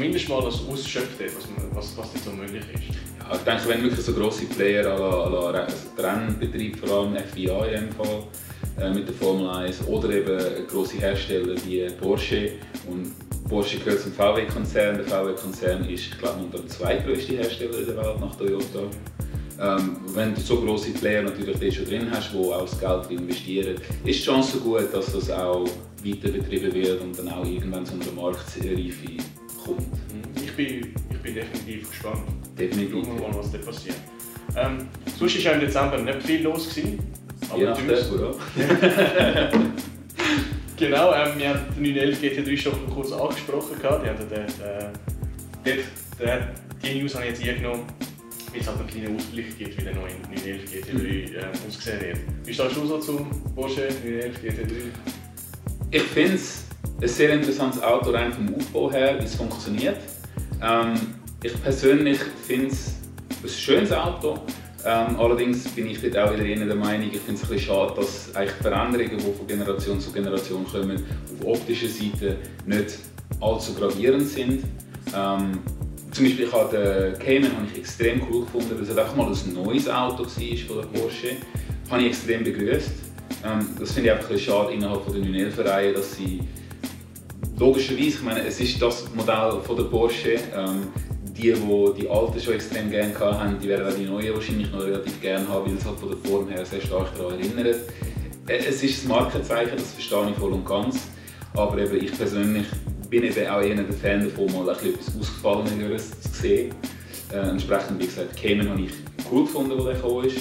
zumindest 0.01 0.31
mal 0.31 0.43
das 0.43 0.63
ausschöpft, 0.67 1.21
was, 1.21 1.95
was, 1.95 1.97
was 2.15 2.25
so 2.25 2.31
möglich 2.31 2.65
ist. 2.73 2.97
Ja, 3.19 3.35
ich 3.35 3.43
denke, 3.43 3.69
wenn 3.69 3.83
wirklich 3.83 4.01
so 4.01 4.15
grosse 4.15 4.47
Player, 4.47 4.87
à 4.87 5.53
la, 5.53 5.67
Rennbetrieb, 5.99 6.79
vor 6.79 7.01
allem 7.01 7.17
FIA 7.17 7.67
in 7.67 7.81
dem 7.81 7.93
Fall, 7.93 8.23
äh, 8.81 8.95
mit 8.95 9.07
der 9.07 9.15
Formel 9.15 9.47
1 9.51 9.87
oder 9.89 10.09
eben 10.09 10.67
grosse 10.69 10.97
Hersteller 10.97 11.55
wie 11.67 11.87
Porsche 12.01 12.53
und 12.89 13.13
Porsche 13.47 13.79
gehört 13.79 14.01
zum 14.01 14.13
VW-Konzern. 14.13 14.97
Der 14.97 15.05
VW-Konzern 15.05 15.85
ist, 15.85 16.07
ich 16.07 16.19
glaube, 16.19 16.47
der 16.51 16.67
zweitgrößte 16.67 17.35
Hersteller 17.35 17.85
der 17.85 17.97
Welt 17.99 18.21
nach 18.21 18.35
Toyota. 18.37 18.81
Ähm, 19.61 19.97
wenn 20.15 20.35
du 20.35 20.41
so 20.41 20.63
große 20.63 20.93
Player 20.93 21.23
natürlich 21.23 21.77
schon 21.77 21.85
drin 21.85 22.11
hast, 22.11 22.33
die 22.33 22.39
auch 22.39 22.63
das 22.63 22.81
Geld 22.81 23.11
investieren, 23.11 23.77
ist 24.07 24.21
die 24.21 24.25
Chance 24.25 24.57
gut, 24.61 24.95
dass 24.95 25.13
das 25.13 25.31
auch 25.31 25.67
weiter 26.03 26.31
betrieben 26.31 26.73
wird 26.73 27.03
und 27.03 27.19
dann 27.19 27.29
auch 27.29 27.45
irgendwann 27.45 27.85
zu 27.85 27.93
einer 27.93 28.13
Marktreife 28.13 29.40
kommt. 29.65 29.81
Mhm. 29.81 30.43
Ich 30.43 30.53
bin, 30.53 30.95
ich 31.11 31.19
bin 31.19 31.35
definitiv 31.35 31.91
gespannt. 31.91 32.23
Definitiv. 32.59 32.93
Schauen 32.93 33.21
wir 33.21 33.29
mal, 33.29 33.39
was 33.39 33.53
da 33.53 33.59
passiert. 33.59 33.97
Ähm, 34.57 34.89
sonst 35.19 35.37
war 35.37 35.43
ja 35.43 35.53
im 35.53 35.61
Dezember 35.61 35.99
nicht 35.99 36.23
viel 36.23 36.43
los. 36.43 36.69
Gewesen, 36.69 36.99
aber 37.49 37.63
ja, 37.63 37.75
ja. 37.75 37.77
genau, 40.77 41.15
ähm, 41.15 41.39
wir 41.39 41.49
haben 41.51 41.61
den 41.77 41.95
911 41.95 42.23
GT3 42.23 42.57
schon 42.57 42.91
kurz 42.91 43.13
angesprochen. 43.13 43.81
Gehabt. 43.81 44.05
Die, 44.05 44.09
haben 44.09 44.29
den, 44.29 45.75
äh, 45.75 45.79
den, 46.21 46.43
die 46.83 47.01
News 47.01 47.15
habe 47.15 47.27
ich 47.27 47.39
jetzt 47.39 47.49
eingenommen 47.49 47.87
weil 48.53 48.61
es 48.61 48.67
halt 48.67 48.79
einen 48.79 48.89
kleinen 48.89 49.17
Ausgleich 49.17 49.59
gibt, 49.59 49.79
wie 49.79 49.83
der 49.83 49.95
neue 49.95 50.13
911 50.31 50.73
GT3 50.73 51.35
äh, 51.35 51.45
ausgesehen 51.67 52.01
wird. 52.01 52.19
Wie 52.45 52.55
stehst 52.55 52.77
du 52.77 52.87
so 52.87 52.99
zum 52.99 53.31
Porsche 53.55 53.89
911 54.05 54.37
GT3? 54.43 54.73
Ich 55.93 56.03
finde 56.03 56.35
es 56.35 56.65
ein 57.01 57.09
sehr 57.09 57.33
interessantes 57.33 57.83
Auto 57.83 58.11
rein 58.11 58.33
vom 58.33 58.55
Aufbau 58.55 58.91
her, 58.91 59.19
wie 59.19 59.25
es 59.25 59.35
funktioniert. 59.35 59.99
Ähm, 60.63 60.95
ich 61.43 61.61
persönlich 61.63 62.19
finde 62.47 62.69
es 62.69 62.95
ein 63.43 63.49
schönes 63.49 63.93
Auto. 63.93 64.39
Ähm, 64.85 65.17
allerdings 65.19 65.69
bin 65.69 65.87
ich 65.87 66.01
dort 66.01 66.17
auch 66.17 66.33
wieder 66.33 66.45
der 66.67 66.77
Meinung, 66.77 67.11
ich 67.13 67.21
finde 67.21 67.41
es 67.43 67.51
ein 67.51 67.59
schade, 67.59 67.95
dass 67.97 68.35
eigentlich 68.35 68.57
die 68.59 68.63
Veränderungen, 68.63 69.19
die 69.19 69.33
von 69.33 69.47
Generation 69.47 70.01
zu 70.01 70.11
Generation 70.11 70.67
kommen, 70.67 71.03
auf 71.41 71.47
optischer 71.47 71.89
Seite 71.89 72.37
nicht 72.67 72.99
allzu 73.41 73.75
gravierend 73.75 74.27
sind. 74.27 74.65
Ähm, 75.15 75.59
zum 76.13 76.25
Beispiel 76.25 76.47
ich 76.47 76.53
habe 76.53 76.77
den 76.77 77.19
Cayman 77.19 77.57
habe 77.57 77.67
ich 77.73 77.79
extrem 77.79 78.23
cool 78.31 78.45
gefunden, 78.45 78.71
weil 78.75 78.83
es 78.83 78.91
einfach 78.91 79.15
mal 79.15 79.27
ein 79.27 79.53
neues 79.55 79.89
Auto 79.89 80.25
war 80.25 80.27
von 80.27 80.77
der 80.77 81.01
Porsche. 81.01 81.37
Das 81.83 81.93
habe 81.93 82.03
ich 82.03 82.09
extrem 82.09 82.45
begrüßt. 82.45 82.93
Ähm, 83.45 83.67
das 83.79 83.93
finde 83.93 84.11
ich 84.11 84.17
einfach 84.17 84.31
ein 84.31 84.39
schade 84.39 84.73
innerhalb 84.73 85.07
der 85.07 85.23
911-Reihe, 85.23 85.93
dass 85.93 86.17
sie 86.17 86.41
logischerweise, 87.61 88.09
ich 88.09 88.23
meine, 88.23 88.45
es 88.45 88.59
ist 88.59 88.81
das 88.81 89.05
Modell 89.15 89.61
von 89.63 89.77
der 89.77 89.85
Porsche. 89.85 90.39
Ähm, 90.57 90.89
die, 91.37 91.53
die 91.53 92.03
die 92.03 92.09
alten 92.09 92.41
schon 92.41 92.55
extrem 92.55 92.91
gerne 92.91 93.19
haben, 93.19 93.59
die 93.59 93.69
werden 93.69 93.87
auch 93.87 93.97
die 93.97 94.05
neuen 94.05 94.35
wahrscheinlich 94.35 94.71
noch 94.71 94.83
relativ 94.83 95.21
gerne 95.23 95.49
haben, 95.49 95.67
weil 95.67 95.77
es 95.77 95.85
halt 95.87 95.99
von 95.99 96.11
der 96.11 96.19
Form 96.31 96.49
her 96.49 96.67
sehr 96.67 96.81
stark 96.81 97.17
daran 97.17 97.39
erinnert. 97.39 97.77
Äh, 98.47 98.59
es 98.69 98.83
ist 98.83 99.03
das 99.03 99.09
Markenzeichen, 99.09 99.77
das 99.77 99.93
verstehe 99.93 100.31
ich 100.31 100.37
voll 100.37 100.53
und 100.53 100.67
ganz. 100.67 101.09
Aber 101.55 101.79
eben 101.79 102.05
ich 102.05 102.17
persönlich 102.17 102.67
bin 103.09 103.25
eben 103.25 103.49
auch 103.49 103.61
eher 103.61 103.75
der 103.75 103.93
Fan 103.93 104.25
davon, 104.25 104.53
mal 104.53 104.69
etwas 104.73 105.19
Ausgefalleneres 105.19 106.21
zu 106.21 106.29
sehen. 106.29 106.75
Äh, 107.33 107.39
entsprechend, 107.39 108.01
wie 108.01 108.07
gesagt, 108.07 108.37
Cayman 108.37 108.69
habe 108.69 108.83
ich 108.83 108.93
cool 109.31 109.45
gefunden, 109.45 109.79
wo 109.79 109.85
der 109.85 109.95
gekommen 109.95 110.27
ist. 110.27 110.39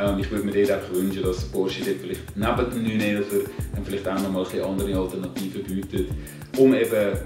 Ähm, 0.00 0.18
ich 0.18 0.30
würde 0.30 0.44
mir 0.44 0.52
dort 0.52 0.70
einfach 0.70 0.94
wünschen, 0.94 1.22
dass 1.22 1.44
Porsche 1.44 1.82
dort 1.84 1.98
vielleicht 2.00 2.36
neben 2.36 2.70
dem 2.70 2.98
911 2.98 3.50
vielleicht 3.84 4.08
auch 4.08 4.22
noch 4.22 4.32
mal 4.32 4.62
andere 4.62 4.98
Alternativen 4.98 5.62
bietet, 5.64 6.08
um 6.56 6.74
eben 6.74 7.18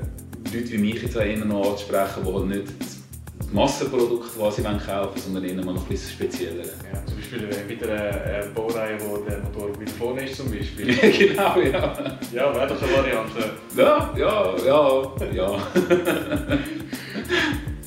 Leute 0.52 0.72
wie 0.72 0.78
mich 0.78 1.02
jetzt 1.02 1.16
auch 1.16 1.44
noch 1.44 1.70
anzusprechen, 1.70 2.24
die 2.26 2.32
halt 2.32 2.46
nicht 2.46 2.64
das 2.78 3.52
Massenprodukt 3.52 4.36
quasi 4.36 4.62
kaufen 4.62 4.88
wollen, 4.88 5.10
sondern 5.16 5.44
eher 5.44 5.64
mal 5.64 5.74
noch 5.74 5.82
ein 5.82 5.88
bisschen 5.88 6.10
spezieller. 6.10 6.64
Ja, 6.64 7.04
zum 7.06 7.16
Beispiel 7.16 7.44
äh, 7.44 7.68
wieder 7.68 7.92
eine 7.92 8.46
Baureihe, 8.54 8.98
wo 9.00 9.18
der 9.18 9.38
Motor 9.38 9.80
wieder 9.80 9.92
vorne 9.92 10.24
ist 10.24 10.36
zum 10.36 10.50
Beispiel. 10.50 10.86
genau, 11.28 11.58
ja. 11.58 12.18
Ja, 12.32 12.54
wäre 12.54 12.68
doch 12.68 12.82
eine 12.82 12.96
Variante. 12.96 13.50
Ja, 13.76 14.12
ja, 14.16 14.56
ja, 14.66 15.32
ja. 15.32 15.58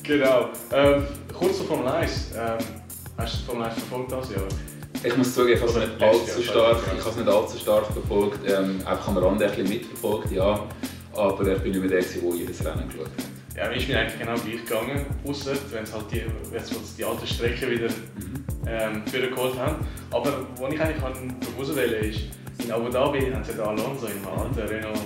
genau. 0.02 0.48
Ähm, 0.72 1.04
kurz 1.38 1.58
zur 1.58 1.66
Formel 1.66 1.88
1. 1.88 2.32
Ähm, 2.34 2.58
hast 3.16 3.34
du 3.34 3.38
die 3.38 3.44
Formel 3.44 3.64
1 3.66 3.74
verfolgt 3.74 4.12
das 4.12 4.30
Jahr? 4.30 4.48
Ich 5.04 5.16
muss 5.16 5.32
zugeben, 5.32 5.54
ich 5.54 5.60
habe 5.60 5.70
es 5.70 5.76
nicht 5.76 6.02
allzu 6.02 6.42
stark, 6.42 6.78
ich 6.96 7.00
habe 7.00 7.10
es 7.10 7.16
nicht 7.16 7.28
allzu 7.28 7.58
stark 7.58 7.86
verfolgt. 7.86 8.40
Ähm, 8.50 8.80
einfach 8.84 9.08
am 9.08 9.18
Rande 9.18 9.44
ein 9.44 9.50
bisschen 9.50 9.68
mitverfolgt, 9.68 10.32
ja. 10.32 10.66
Aber 11.14 11.46
ich 11.46 11.62
bin 11.62 11.72
nicht 11.72 11.80
mehr 11.80 11.90
der, 11.90 12.02
der 12.02 12.34
jedes 12.34 12.64
Rennen 12.64 12.88
geschaut 12.88 13.06
hat. 13.06 13.56
Ja, 13.56 13.64
ist 13.70 13.88
mir 13.88 13.98
eigentlich 13.98 14.18
genau 14.18 14.34
gleich 14.34 14.64
gegangen, 14.64 15.06
außer 15.26 15.52
wenn 15.72 15.82
es 15.84 15.92
halt 15.92 16.04
die, 16.12 16.22
die 16.96 17.04
alte 17.04 17.26
Strecke 17.26 17.70
wieder 17.70 17.88
mhm. 17.88 18.44
ähm, 18.66 19.02
geholt 19.04 19.58
haben. 19.58 19.86
Aber 20.10 20.46
was 20.58 20.72
ich 20.72 20.80
eigentlich 20.80 21.02
darauf 21.02 21.76
wähle, 21.76 21.96
ist, 21.96 22.20
in 22.62 22.72
Abu 22.72 22.88
Dhabi 22.88 23.32
haben 23.32 23.44
sie 23.44 23.52
den 23.52 23.60
Alonso 23.60 24.06
einem 24.06 24.26
alten 24.26 24.60
Renault 24.60 24.98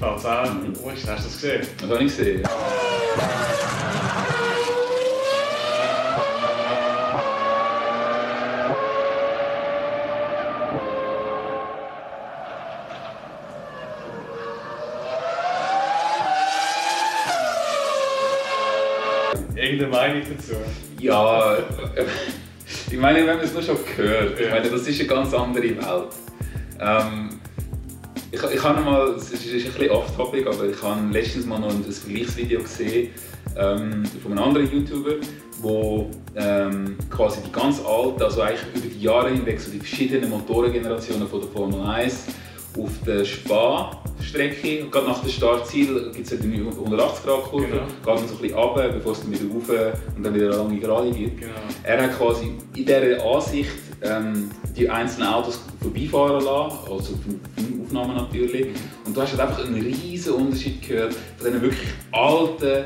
V10. 0.00 0.50
Mhm. 0.50 0.74
Hast 0.86 1.02
du 1.04 1.06
das 1.08 1.24
gesehen? 1.24 1.66
Das 1.80 1.90
habe 1.90 2.04
ich 2.04 2.16
gesehen. 2.16 2.42
Irgendeine 19.80 20.12
Meinung 20.12 20.22
dazu? 20.36 20.52
Ja, 20.98 21.56
ich 22.90 22.98
meine, 22.98 23.20
wenn 23.20 23.36
man 23.36 23.40
es 23.40 23.54
nur 23.54 23.62
schon 23.62 23.78
gehört, 23.96 24.38
ich 24.38 24.50
meine, 24.50 24.68
das 24.68 24.86
ist 24.86 25.00
eine 25.00 25.08
ganz 25.08 25.32
andere 25.32 25.62
Welt. 25.62 26.12
Ähm, 26.78 27.30
ich, 28.30 28.42
ich 28.42 28.62
habe 28.62 28.82
mal, 28.82 29.14
es 29.16 29.30
ist, 29.30 29.46
ein 29.46 29.72
bisschen 29.72 29.90
off-topic, 29.90 30.46
aber 30.46 30.66
ich 30.66 30.82
habe 30.82 31.00
letztens 31.10 31.46
mal 31.46 31.58
noch 31.58 31.70
ein 31.70 31.82
Vergleichsvideo 31.82 32.60
gesehen 32.60 33.08
ähm, 33.56 34.04
von 34.22 34.32
einem 34.32 34.42
anderen 34.42 34.70
YouTuber, 34.70 35.14
wo 35.62 36.10
ähm, 36.36 36.98
quasi 37.08 37.40
die 37.42 37.50
ganz 37.50 37.80
alten, 37.82 38.22
also 38.22 38.42
eigentlich 38.42 38.60
über 38.74 38.94
die 38.94 39.02
Jahre 39.02 39.30
hinweg 39.30 39.60
so 39.60 39.70
die 39.70 39.78
verschiedenen 39.78 40.28
Motorengenerationen 40.28 41.26
von 41.26 41.40
der 41.40 41.48
Formel 41.48 41.80
1 41.88 42.26
auf 42.78 42.90
der 43.06 43.24
Spa-Strecke, 44.20 44.88
gerade 44.90 45.06
nach 45.06 45.20
dem 45.20 45.30
Startziel 45.30 46.10
gibt 46.14 46.30
es 46.30 46.40
eine 46.40 46.56
180-Grad-Kurve, 46.56 47.66
genau. 47.66 47.82
geht 47.82 48.06
dann 48.06 48.28
so 48.28 48.34
ein 48.34 48.40
bisschen 48.40 48.58
runter, 48.58 48.88
bevor 48.88 49.12
es 49.12 49.20
dann 49.20 49.32
wieder 49.32 49.54
rauf 49.54 49.96
und 50.16 50.22
dann 50.22 50.34
wieder 50.34 50.46
eine 50.46 50.56
lange 50.56 50.78
Gerade 50.78 51.10
gibt. 51.10 51.40
Genau. 51.40 51.52
Er 51.82 52.02
hat 52.02 52.16
quasi 52.16 52.46
in 52.46 52.84
dieser 52.86 53.24
Ansicht 53.24 53.70
ähm, 54.02 54.50
die 54.76 54.88
einzelnen 54.88 55.28
Autos 55.28 55.60
vorbeifahren 55.80 56.44
lassen, 56.44 56.78
also 56.90 57.14
von 57.16 57.40
Aufnahmen 57.82 58.16
natürlich. 58.16 58.66
Mhm. 58.66 58.74
Und 59.06 59.16
du 59.16 59.22
hast 59.22 59.36
halt 59.36 59.40
einfach 59.40 59.64
einen 59.64 59.82
riesen 59.82 60.34
Unterschied 60.34 60.86
gehört 60.86 61.14
von 61.14 61.46
diesen 61.46 61.62
wirklich 61.62 61.88
alten, 62.12 62.84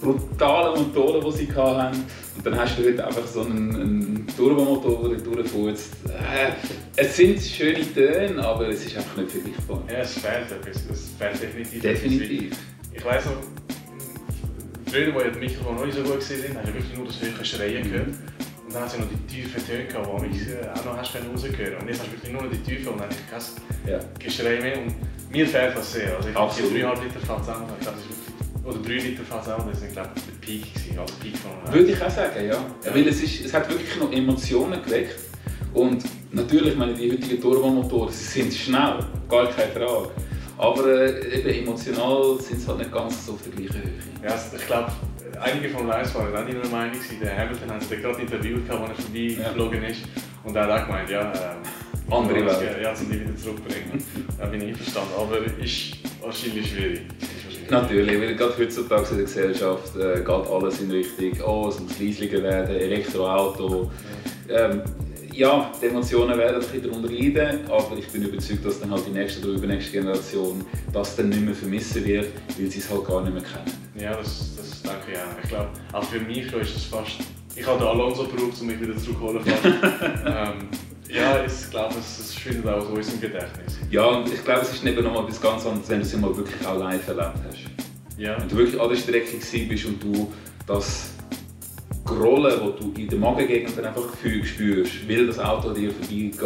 brutalen 0.00 0.82
Motoren, 0.82 1.24
die 1.24 1.36
sie 1.36 1.52
hatten. 1.54 2.04
Und 2.36 2.46
dann 2.46 2.58
hast 2.58 2.78
du 2.78 2.84
heute 2.84 3.06
einfach 3.06 3.26
so 3.26 3.42
einen, 3.42 3.74
einen 3.74 4.26
Turbomotor, 4.36 5.10
der 5.10 5.18
durchfährt. 5.18 5.78
Äh, 6.08 6.52
es 6.96 7.16
sind 7.16 7.40
schöne 7.40 7.80
Töne, 7.92 8.42
aber 8.42 8.68
es 8.68 8.86
ist 8.86 8.96
einfach 8.96 9.18
nicht 9.18 9.32
vergleichbar. 9.32 9.82
Ja, 9.88 9.98
es 9.98 10.12
fehlt 10.14 10.50
etwas. 10.50 10.82
Es 10.90 11.10
fehlt 11.18 11.42
definitiv. 11.42 11.82
Definitiv. 11.82 12.56
Ich 12.94 13.04
weiss 13.04 13.24
noch, 13.26 13.32
früher, 14.86 15.14
wo 15.14 15.20
die 15.20 15.38
Mikrofone 15.38 15.76
noch 15.76 15.86
nicht 15.86 15.96
so 15.96 16.02
gut 16.02 16.12
waren, 16.12 16.56
hast 16.56 16.68
du 16.68 16.74
wirklich 16.74 16.96
nur 16.96 17.06
das 17.06 17.22
höhere 17.22 17.44
Schreien 17.44 17.90
gehört. 17.90 18.08
Und 18.08 18.74
dann 18.74 18.82
hat 18.82 18.92
es 18.92 18.98
noch 18.98 19.06
die 19.08 19.34
tiefen 19.34 19.66
Töne 19.66 19.84
gehabt, 19.84 20.06
die 20.06 20.44
du 20.44 20.72
auch 20.72 20.84
noch 20.84 20.96
hast 20.96 21.14
rausgehört 21.14 21.82
Und 21.82 21.88
jetzt 21.88 22.00
hast 22.00 22.08
du 22.08 22.12
wirklich 22.12 22.32
nur 22.32 22.42
noch 22.42 22.50
die 22.50 22.58
Tiefen 22.58 22.88
und 22.88 23.00
dann 23.00 23.08
kein 23.08 23.92
ja. 23.92 24.00
Geschrei 24.18 24.60
mehr. 24.60 24.78
Und 24.78 24.94
mir 25.30 25.46
fehlt 25.46 25.76
das 25.76 25.92
sehr. 25.92 26.16
Also 26.16 26.28
ich 26.28 26.36
Absolut. 26.36 26.72
die 26.74 26.82
3,5 26.82 27.02
Liter 27.04 27.20
Fahrt 27.26 27.44
zusammen, 27.44 27.66
ich 27.78 27.82
glaube, 27.82 27.98
das 27.98 28.04
ist 28.04 28.10
wirklich, 28.10 28.31
oder 28.64 28.78
3 28.78 28.92
Liter 28.92 29.22
Fahrt 29.24 29.44
zusammen, 29.44 29.68
das 29.72 29.82
ist 29.82 29.92
glaube 29.92 30.10
ich 30.16 30.22
der 30.22 30.46
Peak 30.46 30.74
gewesen, 30.74 30.98
also 30.98 31.14
Peak 31.20 31.36
von 31.38 31.74
Würde 31.74 31.92
ich 31.92 32.02
auch 32.02 32.10
sagen, 32.10 32.46
ja. 32.46 32.54
ja. 32.54 32.94
Weil 32.94 33.08
es, 33.08 33.22
ist, 33.22 33.44
es 33.44 33.52
hat 33.52 33.68
wirklich 33.68 33.96
noch 33.98 34.12
Emotionen 34.12 34.82
geweckt. 34.82 35.18
Und 35.74 36.04
natürlich, 36.32 36.76
meine, 36.76 36.94
die 36.94 37.10
heutigen 37.10 37.40
Turbomotoren, 37.40 38.12
sie 38.12 38.42
sind 38.42 38.52
schnell, 38.52 38.98
gar 39.28 39.48
keine 39.48 39.72
Frage. 39.72 40.10
Aber 40.58 40.86
äh, 40.86 41.38
eben 41.38 41.66
emotional 41.66 42.38
sind 42.40 42.60
sie 42.60 42.68
halt 42.68 42.78
nicht 42.78 42.92
ganz 42.92 43.26
so 43.26 43.32
auf 43.32 43.42
der 43.42 43.52
gleichen 43.52 43.82
Höhe. 43.82 43.92
Ja, 44.22 44.36
ich 44.56 44.66
glaube, 44.66 44.92
einige 45.40 45.68
von 45.70 45.86
Lions 45.86 46.14
waren 46.14 46.34
auch 46.34 46.48
in 46.48 46.60
der 46.60 46.70
Meinung, 46.70 46.98
der 47.20 47.38
Hamilton 47.38 47.70
hat 47.70 47.82
sich 47.82 48.00
gerade 48.00 48.20
interviewt, 48.20 48.70
als 48.70 48.80
er 48.80 48.94
vorbeigeflogen 48.94 49.82
ja. 49.82 49.88
ist. 49.88 50.02
Und 50.44 50.54
er 50.54 50.62
hat 50.64 50.82
auch 50.82 50.86
gemeint, 50.86 51.10
ja, 51.10 51.32
äh, 51.32 52.14
andere 52.14 52.46
Welt. 52.46 52.78
Ja, 52.82 52.92
ja, 52.92 53.10
wieder 53.10 53.36
zurückbringen. 53.36 54.04
da 54.38 54.46
bin 54.46 54.60
ich 54.60 54.68
einverstanden. 54.68 55.12
Aber 55.18 55.38
ist 55.62 55.96
wahrscheinlich 56.20 56.70
schwierig. 56.70 57.00
Natürlich, 57.72 58.20
weil 58.20 58.34
gerade 58.34 58.58
heutzutage 58.58 59.08
in 59.12 59.16
der 59.16 59.24
Gesellschaft 59.24 59.96
äh, 59.96 60.18
geht 60.18 60.28
alles 60.28 60.80
in 60.82 60.90
Richtung, 60.90 61.32
oh, 61.46 61.68
es 61.68 61.80
muss 61.80 61.98
leislicher 61.98 62.42
werden, 62.42 62.76
Elektroauto. 62.76 63.90
Ähm, 64.50 64.82
ja, 65.32 65.72
die 65.80 65.86
Emotionen 65.86 66.36
werden 66.36 66.56
ein 66.56 66.60
bisschen 66.60 66.82
darunter 66.82 67.10
leiden, 67.10 67.60
aber 67.70 67.96
ich 67.96 68.06
bin 68.08 68.24
überzeugt, 68.24 68.66
dass 68.66 68.80
dann 68.80 68.90
halt 68.90 69.06
die 69.06 69.12
nächste 69.12 69.46
oder 69.46 69.56
übernächste 69.56 69.92
Generation 69.92 70.62
das 70.92 71.16
dann 71.16 71.30
nicht 71.30 71.40
mehr 71.40 71.54
vermissen 71.54 72.04
wird, 72.04 72.26
weil 72.58 72.66
sie 72.66 72.78
es 72.78 72.90
halt 72.90 73.06
gar 73.06 73.22
nicht 73.22 73.32
mehr 73.32 73.42
kennen. 73.42 73.78
Ja, 73.98 74.16
das, 74.18 74.54
das 74.54 74.82
denke 74.82 75.12
ich 75.12 75.18
auch. 75.18 75.42
Ich 75.42 75.48
glaube, 75.48 75.68
auch 75.94 76.04
für 76.04 76.20
mich 76.20 76.52
ist 76.52 76.76
es 76.76 76.84
fast... 76.84 77.20
Ich 77.54 77.66
habe 77.66 77.78
den 77.78 77.88
Alonso 77.88 78.24
gebraucht, 78.24 78.60
um 78.60 78.66
mich 78.66 78.80
wieder 78.80 78.96
zurückzuholen. 78.96 79.42
ähm, 79.44 80.68
ja, 81.08 81.44
ich 81.44 81.70
glaube, 81.70 81.94
es, 81.98 82.18
es 82.18 82.34
schwindet 82.34 82.66
auch 82.66 82.86
so 82.86 82.94
unserem 82.94 83.20
Gedächtnis. 83.20 83.78
Ja, 83.90 84.06
und 84.06 84.32
ich 84.32 84.42
glaube, 84.42 84.62
es 84.62 84.72
ist 84.72 84.84
eben 84.84 85.04
nochmal 85.04 85.24
etwas 85.24 85.40
ganz 85.40 85.66
anderes, 85.66 85.88
wenn 85.90 86.00
du 86.00 86.06
es 86.06 86.16
mal 86.16 86.34
wirklich 86.34 86.66
auch 86.66 86.78
live 86.78 87.06
erlebt 87.08 87.34
hast. 87.46 87.58
Ja. 88.16 88.40
Wenn 88.40 88.48
du 88.48 88.56
wirklich 88.56 88.80
an 88.80 88.88
der 88.88 88.96
Strecke 88.96 89.36
bist 89.68 89.84
und 89.84 90.02
du 90.02 90.32
das 90.66 91.10
Grollen, 92.04 92.58
das 92.58 92.80
du 92.80 92.92
in 92.98 93.08
der 93.08 93.18
Magengegend 93.18 93.78
einfach 93.78 94.02
spürst, 94.44 95.08
weil 95.08 95.26
das 95.26 95.38
Auto 95.38 95.72
dir 95.72 95.90
vorbeigeht, 95.90 96.38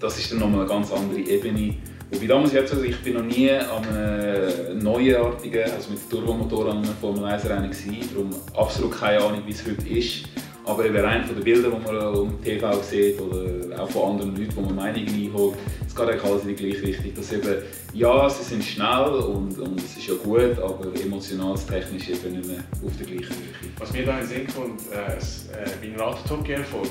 das 0.00 0.18
ist 0.18 0.32
dann 0.32 0.40
nochmal 0.40 0.60
eine 0.60 0.68
ganz 0.68 0.90
andere 0.92 1.20
Ebene. 1.20 1.74
Wobei 2.10 2.26
da 2.26 2.38
muss 2.38 2.50
ich 2.50 2.56
jetzt 2.56 2.70
sagen, 2.70 2.84
ich 2.84 3.00
bin 3.02 3.14
noch 3.14 3.22
nie 3.22 3.50
an 3.50 3.86
einem 3.86 4.78
neuartigen, 4.78 5.62
also 5.62 5.90
mit 5.90 6.10
Turbomotor 6.10 6.70
an 6.70 6.78
einem 6.78 6.94
Formel 7.00 7.24
1 7.24 7.48
Rennen 7.48 7.70
gewesen, 7.70 8.08
darum 8.12 8.30
absolut 8.56 8.98
keine 8.98 9.22
Ahnung, 9.22 9.42
wie 9.46 9.52
es 9.52 9.64
heute 9.64 9.88
ist. 9.88 10.24
Aber 10.64 10.84
eben 10.84 10.96
rein 10.96 11.24
von 11.24 11.36
den 11.36 11.44
Bildern, 11.44 11.72
die 11.78 11.86
man 11.86 11.96
auf 11.96 12.28
TV 12.44 12.82
sieht 12.82 13.20
oder 13.20 13.80
auch 13.80 13.90
von 13.90 14.12
anderen 14.12 14.36
Leuten, 14.36 14.54
die 14.54 14.60
man 14.60 14.74
Meinungen 14.74 15.08
einholt, 15.08 15.54
es 15.86 15.94
geht 15.94 16.08
eigentlich 16.08 16.24
alles 16.24 16.42
in 16.42 16.48
die 16.48 16.54
gleiche 16.56 16.82
Richtung. 16.82 17.14
Dass 17.14 17.32
eben, 17.32 17.62
ja, 17.94 18.28
sie 18.28 18.42
sind 18.42 18.64
schnell 18.64 19.08
und, 19.08 19.58
und 19.58 19.78
es 19.78 19.96
ist 19.96 20.06
ja 20.08 20.14
gut, 20.14 20.58
aber 20.58 20.86
emotional 21.00 21.56
technisch 21.58 22.08
eben 22.10 22.36
nicht 22.36 22.46
mehr 22.46 22.64
auf 22.84 22.96
der 22.98 23.06
gleichen 23.06 23.34
Höhe. 23.34 23.70
Was 23.78 23.92
mir 23.92 24.04
da 24.04 24.12
in 24.14 24.18
den 24.18 24.26
Sinn 24.26 24.46
kommt, 24.54 24.80
äh, 24.92 25.96
bei 25.96 26.02
Art 26.02 26.18
Top 26.28 26.44
Gear 26.44 26.62
Folge, 26.64 26.90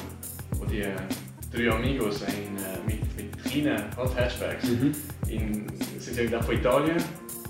wo 0.57 0.65
äh, 0.73 0.95
drei 1.51 1.71
Amigos 1.71 2.21
in, 2.21 2.57
äh, 2.57 2.77
mit, 2.85 3.17
mit 3.17 3.43
kleinen 3.43 3.83
halt 3.95 4.15
Hatchbacks 4.15 4.67
mhm. 4.67 4.93
in, 5.27 5.67
sind 5.99 6.15
sie 6.15 6.27
von 6.27 6.55
Italien 6.55 6.97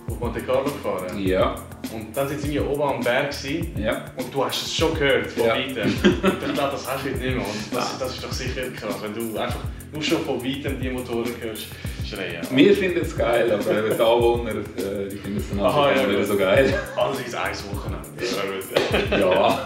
auf 0.09 0.19
Monte 0.19 0.41
Carlo 0.41 0.63
gefahren. 0.63 1.19
Ja. 1.19 1.55
Und 1.93 2.15
dann 2.15 2.27
sind 2.27 2.41
sie 2.41 2.59
oben 2.59 2.81
am 2.81 3.03
Berg 3.03 3.33
ja. 3.77 4.05
und 4.15 4.33
du 4.33 4.45
hast 4.45 4.61
es 4.61 4.73
schon 4.73 4.93
gehört 4.93 5.27
von 5.27 5.45
ja. 5.45 5.53
weitem. 5.53 5.93
und 6.03 6.47
ich 6.47 6.53
glaube, 6.53 6.71
das 6.71 6.87
hast 6.87 7.05
du 7.05 7.09
nicht 7.09 7.21
mehr. 7.21 7.35
Und 7.35 7.45
das, 7.71 7.97
das 7.99 8.15
ist 8.15 8.23
doch 8.23 8.31
sicher 8.31 8.69
krass, 8.75 8.95
wenn 9.01 9.13
du 9.13 9.37
einfach 9.37 9.63
nur 9.91 10.01
schon 10.01 10.21
von 10.21 10.43
weitem 10.43 10.79
die 10.79 10.89
Motoren 10.89 11.31
hörst 11.41 11.67
schreien. 12.09 12.41
Wir 12.51 12.73
finden 12.73 12.99
es 13.01 13.15
geil, 13.15 13.51
aber 13.51 13.63
die 13.63 14.01
Anwohner 14.01 14.51
äh, 14.51 15.09
die 15.09 15.17
finden 15.17 15.37
es 15.37 15.49
dann 15.49 15.59
Aha, 15.59 15.91
ja, 15.91 16.07
nicht 16.07 16.27
so 16.27 16.37
geil. 16.37 16.73
Alles 16.95 17.19
ist 17.21 17.35
ein 17.35 17.55
Wochenende. 17.71 19.19
ja. 19.19 19.63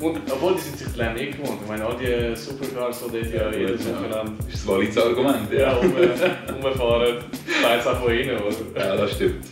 und, 0.00 0.20
obwohl 0.32 0.54
die 0.54 0.60
sind 0.60 0.78
sich 0.78 0.96
Lärm 0.96 1.16
eh 1.16 1.30
gewohnt. 1.30 1.58
Ich 1.62 1.68
meine, 1.68 1.84
all 1.84 1.96
die 1.96 2.36
Supercars, 2.36 3.04
die 3.06 3.20
dort 3.20 3.34
ja 3.34 3.58
jedes 3.58 3.86
Wochenende... 3.88 4.32
Das 4.44 4.54
ist 4.54 4.64
ein 4.64 4.68
valides 4.68 4.98
Argument. 4.98 5.52
Ja, 5.52 5.58
ja 5.58 5.76
um, 5.76 6.64
umfahren, 6.64 7.16
weiß 7.62 7.86
auch 7.86 8.00
von 8.00 8.12
innen, 8.12 8.38
oder? 8.38 8.86
Ja, 8.86 8.96
das 8.96 9.12
stimmt. 9.12 9.46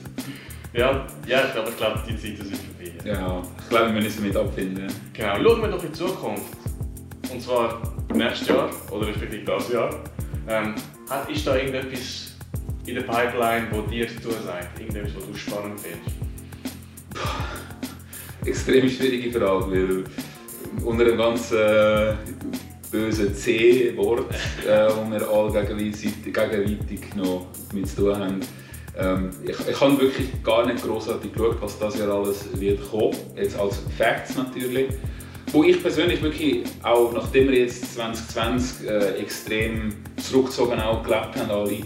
Ja, 0.72 1.06
ja 1.26 1.44
ich 1.46 1.52
glaube, 1.52 1.70
ich 1.70 1.76
glaube, 1.76 2.00
die 2.08 2.16
Zeiten 2.16 2.44
sind 2.44 2.56
vorbei. 2.56 2.92
Ja, 3.04 3.42
ich 3.62 3.68
glaube, 3.68 3.94
wir 3.94 4.02
müssen 4.02 4.22
damit 4.22 4.36
abfinden. 4.36 4.86
Genau, 5.12 5.34
schauen 5.42 5.62
wir 5.62 5.68
doch 5.68 5.82
in 5.82 5.92
die 5.92 5.98
Zukunft. 5.98 6.44
Und 7.32 7.42
zwar 7.42 7.82
nächstes 8.14 8.48
Jahr, 8.48 8.70
oder 8.90 9.08
respektive 9.08 9.44
das 9.44 9.70
Jahr. 9.70 9.90
Ähm, 10.48 10.74
ist 11.28 11.46
da 11.46 11.56
irgendetwas 11.56 12.32
in 12.86 12.94
der 12.94 13.02
Pipeline, 13.02 13.66
wo 13.70 13.82
dir 13.82 14.06
zu 14.08 14.30
sagt? 14.30 14.78
Irgendetwas, 14.78 15.16
was 15.16 15.26
du 15.26 15.34
spannend 15.34 15.80
findest? 15.80 16.16
Extrem 18.44 18.88
schwierige 18.88 19.38
Frage, 19.38 19.70
weil 19.70 20.04
unter 20.84 21.04
einem 21.04 21.18
ganz 21.18 21.52
äh, 21.52 22.14
bösen 22.90 23.34
C-Wort, 23.34 24.34
äh, 24.66 24.88
wo 24.90 25.10
wir 25.10 25.28
alle 25.28 25.64
gegenseitig, 25.76 27.14
noch 27.14 27.46
mit 27.72 27.88
zu 27.88 27.96
tun 27.96 28.16
haben, 28.16 28.40
ähm, 28.98 29.30
ich, 29.44 29.68
ich 29.68 29.80
habe 29.80 30.00
wirklich 30.00 30.42
gar 30.42 30.66
nicht 30.66 30.84
großartig 30.84 31.32
geschaut, 31.32 31.56
was 31.60 31.78
das 31.78 31.98
Jahr 31.98 32.10
alles 32.10 32.48
wird 32.58 32.80
kommen. 32.90 33.16
Jetzt 33.36 33.58
als 33.58 33.78
Facts 33.96 34.36
natürlich. 34.36 34.88
Wo 35.52 35.64
ich 35.64 35.80
persönlich 35.80 36.22
wirklich, 36.22 36.64
auch 36.82 37.12
nachdem 37.12 37.50
wir 37.50 37.58
jetzt 37.60 37.94
2020 37.94 38.88
äh, 38.88 38.98
extrem 39.20 39.94
zurückgezogen 40.16 40.80
auch 40.80 41.02
gelebt 41.02 41.36
haben, 41.36 41.50
alle, 41.50 41.78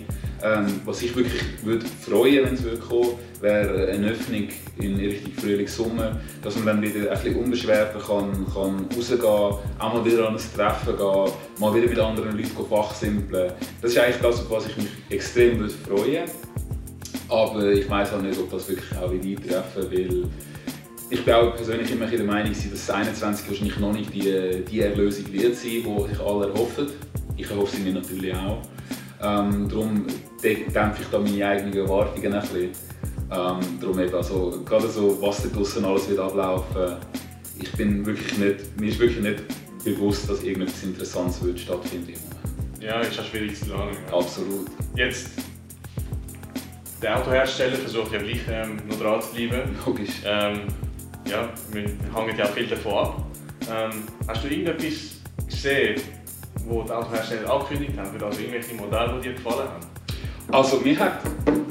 ähm, 0.43 0.81
was 0.85 1.03
ich 1.03 1.15
wirklich 1.15 1.43
würde 1.63 1.87
freuen, 2.05 2.45
wenn 2.45 2.55
es 2.55 2.63
würde 2.65 2.79
kommen, 2.79 3.11
wäre 3.41 3.89
eine 3.89 4.11
Öffnung 4.11 4.49
in 4.79 4.97
Richtung 4.97 5.33
Frühling, 5.35 5.69
Sommer, 5.69 6.21
dass 6.43 6.57
man 6.57 6.67
dann 6.67 6.83
wieder 6.83 7.11
ein 7.11 7.23
bisschen 7.23 7.37
unbeschwerter 7.37 8.01
kann, 8.01 8.47
kann 8.53 8.87
rausgehen, 8.97 9.23
auch 9.23 9.63
mal 9.79 10.05
wieder 10.05 10.29
an 10.29 10.35
ein 10.35 10.41
Treffen 10.57 10.97
gehen, 10.97 11.33
mal 11.59 11.75
wieder 11.75 11.87
mit 11.89 11.99
anderen 11.99 12.37
Leuten 12.37 12.69
fachsimpeln. 12.69 13.53
Das 13.81 13.93
ist 13.93 13.99
eigentlich 13.99 14.21
das, 14.23 14.51
was 14.51 14.67
ich 14.67 14.77
mich 14.77 14.89
extrem 15.11 15.61
würde 15.61 15.75
freuen 15.75 16.25
aber 17.33 17.73
ich 17.73 17.89
weiß 17.89 18.13
auch 18.13 18.21
nicht, 18.21 18.39
ob 18.39 18.51
das 18.51 18.69
wirklich 18.69 18.91
auch 18.99 19.11
wieder 19.11 19.25
eintreffen 19.25 19.91
weil 19.91 20.25
ich 21.13 21.25
bin 21.27 21.35
auch 21.35 21.55
persönlich 21.55 21.91
immer 21.93 22.07
der 22.07 22.25
Meinung, 22.25 22.53
dass 22.53 22.87
das 22.87 22.91
21 22.91 23.47
wahrscheinlich 23.47 23.79
noch 23.79 23.93
nicht 23.93 24.15
die, 24.15 24.65
die 24.65 24.81
Erlösung 24.81 25.31
wird 25.31 25.55
sein, 25.55 25.71
die 25.71 26.09
sich 26.09 26.21
alle 26.21 26.49
erhoffen. 26.49 26.87
Ich 27.37 27.51
erhoffe 27.51 27.77
sie 27.77 27.83
mir 27.83 27.93
natürlich 27.93 28.35
auch. 28.35 28.63
Ähm, 29.23 29.69
darum 29.69 30.07
dämpfe 30.43 31.03
ich 31.03 31.09
da 31.11 31.19
meine 31.19 31.47
eigenen 31.47 31.77
Erwartungen 31.77 32.33
ein 32.33 32.41
bisschen. 32.41 32.71
Ähm, 33.31 33.59
darum 33.81 33.99
eben 34.01 34.15
also, 34.15 34.63
gerade 34.65 34.89
so, 34.89 35.21
was 35.21 35.43
da 35.43 35.49
draußen 35.51 35.85
alles 35.85 36.09
wird 36.09 36.19
ablaufen, 36.19 36.97
ich 37.61 37.71
bin 37.73 38.05
wirklich 38.07 38.39
nicht, 38.39 38.81
mir 38.81 38.89
ist 38.89 38.99
wirklich 38.99 39.21
nicht 39.21 39.43
bewusst, 39.85 40.31
dass 40.31 40.43
irgendetwas 40.43 40.83
Interessantes 40.83 41.45
wird 41.45 41.61
stattfinden 41.61 42.09
im 42.09 42.21
Moment. 42.21 42.83
Ja, 42.83 43.01
ist 43.01 43.21
auch 43.21 43.25
schwierig 43.25 43.59
zu 43.59 43.67
sagen. 43.67 43.97
Absolut. 44.11 44.67
Jetzt 44.97 45.29
der 47.03 47.19
Autohersteller 47.19 47.77
versucht 47.77 48.13
ja 48.13 48.19
gleich 48.19 48.41
ähm, 48.49 48.79
noch 48.89 48.99
dran 48.99 49.21
zu 49.21 49.35
bleiben. 49.35 49.77
Logisch. 49.87 50.23
Ähm, 50.25 50.61
ja, 51.33 51.49
wir 51.73 51.83
hängen 51.83 52.39
ja 52.39 52.47
viel 52.47 52.67
davon 52.67 52.93
ab. 52.93 53.27
Ähm, 53.71 54.03
hast 54.29 54.45
du 54.45 54.49
irgendetwas 54.49 55.17
gesehen, 55.49 56.01
wo 56.67 56.83
die 56.83 56.91
Autohersteller 56.91 57.51
angekündigt 57.51 57.95
haben, 57.99 58.23
also 58.23 58.41
irgendwelche 58.41 58.75
Modelle, 58.75 59.19
die 59.19 59.29
dir 59.29 59.35
gefallen 59.35 59.69
haben? 59.69 59.87
Also 60.51 60.81
mir 60.81 60.99
hat 60.99 61.21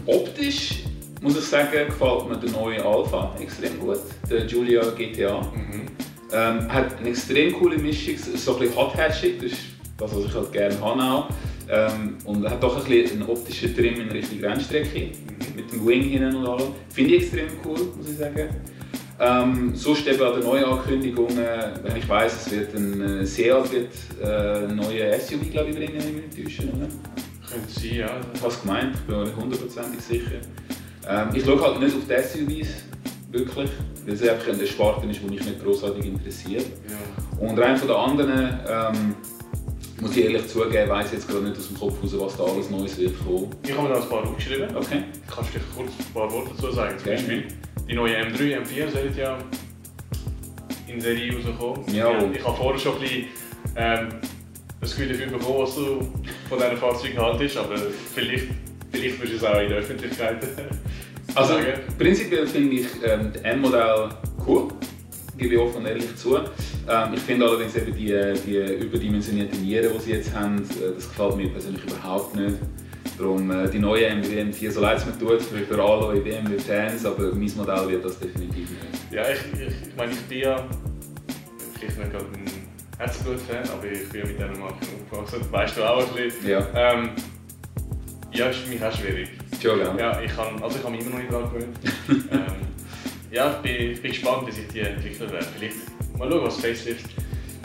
optisch, 0.06 0.84
muss 1.22 1.38
ich 1.38 1.46
sagen, 1.46 1.86
gefällt 1.88 2.30
mir 2.30 2.38
der 2.38 2.50
neue 2.52 2.84
Alpha 2.84 3.36
extrem 3.40 3.80
gut, 3.80 4.00
der 4.30 4.46
Giulia 4.46 4.82
GTA. 4.92 5.42
Mhm. 5.42 5.88
Ähm, 6.34 6.74
hat 6.74 6.98
eine 6.98 7.10
extrem 7.10 7.54
coole 7.54 7.78
Mischung, 7.78 8.16
so 8.18 8.54
ein 8.54 8.60
bisschen 8.60 8.76
hot-hatchig, 8.76 9.40
das 9.42 9.52
ist 9.52 9.60
das, 9.98 10.16
was 10.16 10.26
ich 10.26 10.34
halt 10.34 10.52
gerne 10.54 10.82
habe 10.82 11.02
auch. 11.04 11.30
Ähm, 11.70 12.18
und 12.26 12.50
hat 12.50 12.64
doch 12.64 12.78
ein 12.78 12.84
bisschen 12.86 13.22
einen 13.22 13.30
optischen 13.30 13.76
Trim 13.76 14.02
in 14.02 14.10
Richtung 14.10 14.40
Rennstrecke, 14.40 15.00
mhm. 15.00 15.56
mit 15.56 15.72
dem 15.72 15.86
Wing 15.86 16.04
hinten 16.04 16.36
und 16.38 16.48
allem. 16.48 16.74
Finde 16.90 17.16
ich 17.16 17.24
extrem 17.24 17.48
cool, 17.66 17.80
muss 17.98 18.10
ich 18.10 18.18
sagen. 18.18 18.50
Ähm, 19.24 19.76
sonst 19.76 20.08
eben 20.08 20.24
an 20.24 20.34
den 20.34 20.44
neuen 20.44 20.66
Ankündigungen, 20.66 21.38
wenn 21.84 21.96
ich 21.96 22.10
weiss, 22.10 22.48
es 22.48 22.52
wird 22.52 22.74
ein 22.74 23.20
äh, 23.20 23.24
Seat 23.24 23.72
wird, 23.72 23.92
äh, 24.20 24.66
ein 24.66 24.76
neuer 24.76 25.14
SUV 25.20 25.52
glaube 25.52 25.70
ich 25.70 25.76
bringen, 25.76 25.94
wenn 26.00 26.18
ich 26.18 26.36
mich 26.36 26.46
täusche. 26.46 26.64
Könnte 27.48 27.70
sein, 27.70 27.96
ja. 27.98 28.10
Es 28.48 28.62
gemeint, 28.62 28.96
ich 28.96 29.02
bin 29.02 29.18
mir 29.18 29.26
nicht 29.26 29.36
hundertprozentig 29.36 30.02
sicher. 30.02 30.32
Ähm, 31.08 31.30
ich 31.36 31.46
schaue 31.46 31.62
halt 31.62 31.80
nicht 31.80 31.96
auf 31.96 32.02
die 32.08 32.64
SUVs, 32.64 32.70
wirklich, 33.30 33.70
weil 34.06 34.14
es 34.16 34.28
einfach 34.28 34.54
eine 34.54 34.66
Sparte 34.66 35.06
ist, 35.06 35.22
die 35.22 35.30
mich 35.30 35.46
nicht 35.46 35.64
großartig 35.64 36.04
interessiert. 36.04 36.66
Ja. 36.90 37.48
Und 37.48 37.60
rein 37.60 37.78
von 37.78 37.90
den 37.90 37.98
anderen, 37.98 38.60
ähm, 38.68 39.16
muss 40.02 40.18
ich 40.18 40.26
ehrlich 40.26 40.48
zugeben, 40.48 40.90
weiß 40.90 41.08
ich 41.08 41.14
jetzt 41.14 41.28
gerade 41.28 41.44
nicht 41.44 41.58
aus 41.58 41.68
dem 41.68 41.78
Kopf 41.78 42.04
raus, 42.04 42.12
was 42.18 42.38
da 42.38 42.44
alles 42.44 42.70
Neues 42.70 42.98
wird 42.98 43.14
kommen. 43.24 43.50
Ich 43.64 43.72
habe 43.72 43.88
mir 43.88 43.94
da 43.94 44.02
ein 44.02 44.10
paar 44.10 44.24
aufgeschrieben. 44.24 44.76
Okay. 44.76 45.04
Kannst 45.28 45.54
du 45.56 45.60
vielleicht 45.60 45.76
kurz 45.76 45.92
ein 46.00 46.14
paar 46.14 46.32
Worte 46.32 46.52
dazu 46.56 46.72
sagen? 46.72 46.98
Zum 46.98 47.08
Beispiel 47.08 47.44
die 47.88 47.94
neue 47.94 48.18
M3, 48.18 48.62
M4 48.62 48.90
sollen 48.90 49.16
ja 49.16 49.38
in 50.88 51.00
Serie 51.00 51.34
rauskommen. 51.34 51.96
Ja. 51.96 52.12
Ich 52.32 52.44
habe 52.44 52.58
vorher 52.58 52.80
schon 52.80 52.96
ein 52.96 53.02
bisschen 53.02 53.26
ähm, 53.76 54.10
ein 54.10 54.22
Gefühl 54.82 55.10
dafür 55.10 55.28
bekommen, 55.28 55.60
was 55.60 55.76
du 55.76 56.00
von 56.50 56.58
diesen 56.58 56.78
Fahrzeugen 56.78 57.18
haltest, 57.20 57.58
aber 57.58 57.76
vielleicht, 58.14 58.48
vielleicht 58.92 59.22
wirst 59.22 59.34
du 59.34 59.38
es 59.38 59.44
auch 59.44 59.62
in 59.62 59.70
der 59.70 59.78
Öffentlichkeit 59.78 60.38
also, 61.36 61.54
sagen. 61.54 61.66
Prinzipiell 61.98 62.48
finde 62.48 62.78
ich 62.78 62.88
ähm, 63.06 63.32
das 63.32 63.42
M-Modell 63.44 64.10
cool, 64.48 64.70
gebe 65.42 65.56
ich 65.56 65.60
offen 65.60 65.78
und 65.78 65.86
ehrlich 65.88 66.16
zu. 66.16 66.38
Ähm, 66.38 67.14
ich 67.14 67.20
finde 67.22 67.48
allerdings 67.48 67.76
eben 67.76 67.94
die, 67.96 68.34
die 68.46 68.84
überdimensionierten 68.86 69.62
Nieren, 69.62 69.92
die 69.96 70.00
sie 70.00 70.12
jetzt 70.12 70.34
haben, 70.34 70.58
äh, 70.58 70.94
das 70.96 71.10
gefällt 71.10 71.36
mir 71.36 71.50
persönlich 71.50 71.84
überhaupt 71.84 72.36
nicht. 72.36 72.58
Darum 73.18 73.52
äh, 73.52 73.70
die 73.70 73.80
neue 73.80 74.16
MW 74.16 74.42
M4, 74.42 74.72
so 74.72 74.82
leid 74.82 75.00
es 75.00 75.06
mir 75.06 75.18
tut, 75.18 75.42
für, 75.42 75.58
für 75.60 75.84
alle 75.84 76.20
BMW-Fans, 76.22 77.06
aber 77.06 77.34
mein 77.34 77.52
Modell 77.56 77.90
wird 77.90 78.06
das 78.06 78.20
definitiv 78.20 78.70
nicht. 78.70 79.12
Ja, 79.12 79.24
ich, 79.30 79.40
ich, 79.60 79.68
ich 79.88 79.96
meine, 79.98 80.12
ich 80.12 80.22
bin 80.22 80.40
ja 80.40 80.68
vielleicht 81.74 81.98
nicht 81.98 82.12
gerade 82.12 82.26
ein 82.26 82.46
Herzblut-Fan, 83.00 83.70
aber 83.74 83.86
ich 83.86 84.10
bin 84.10 84.22
ja 84.22 84.28
mit 84.28 84.38
dieser 84.38 84.60
Marke 84.60 84.86
aufgewachsen, 85.12 85.52
weißt 85.52 85.78
du 85.78 85.84
auch 85.84 86.08
ein 86.08 86.24
bisschen. 86.24 86.50
Ja. 86.50 86.68
Ähm, 86.76 87.10
ja, 88.32 88.46
ist 88.48 88.60
für 88.60 88.70
mich 88.70 88.84
auch 88.84 88.94
schwierig. 88.94 89.30
Schon, 89.62 89.80
ja. 89.80 89.96
ja 89.98 90.22
ich 90.22 90.34
kann, 90.36 90.62
also 90.62 90.78
ich 90.78 90.84
habe 90.84 90.96
mich 90.96 91.02
immer 91.02 91.12
noch 91.12 91.20
nicht 91.20 91.32
daran 91.32 91.52
gewöhnt. 91.52 91.78
ähm, 92.32 92.71
ja, 93.32 93.52
ich 93.52 93.58
bin, 93.58 93.92
ich 93.92 94.02
bin 94.02 94.12
gespannt, 94.12 94.48
wie 94.48 94.52
sich 94.52 94.68
die 94.68 94.80
entwickeln 94.82 95.32
werden. 95.32 95.48
Vielleicht 95.58 95.78
mal 96.18 96.30
schauen, 96.30 96.44
was 96.44 96.58
Facelift 96.58 97.10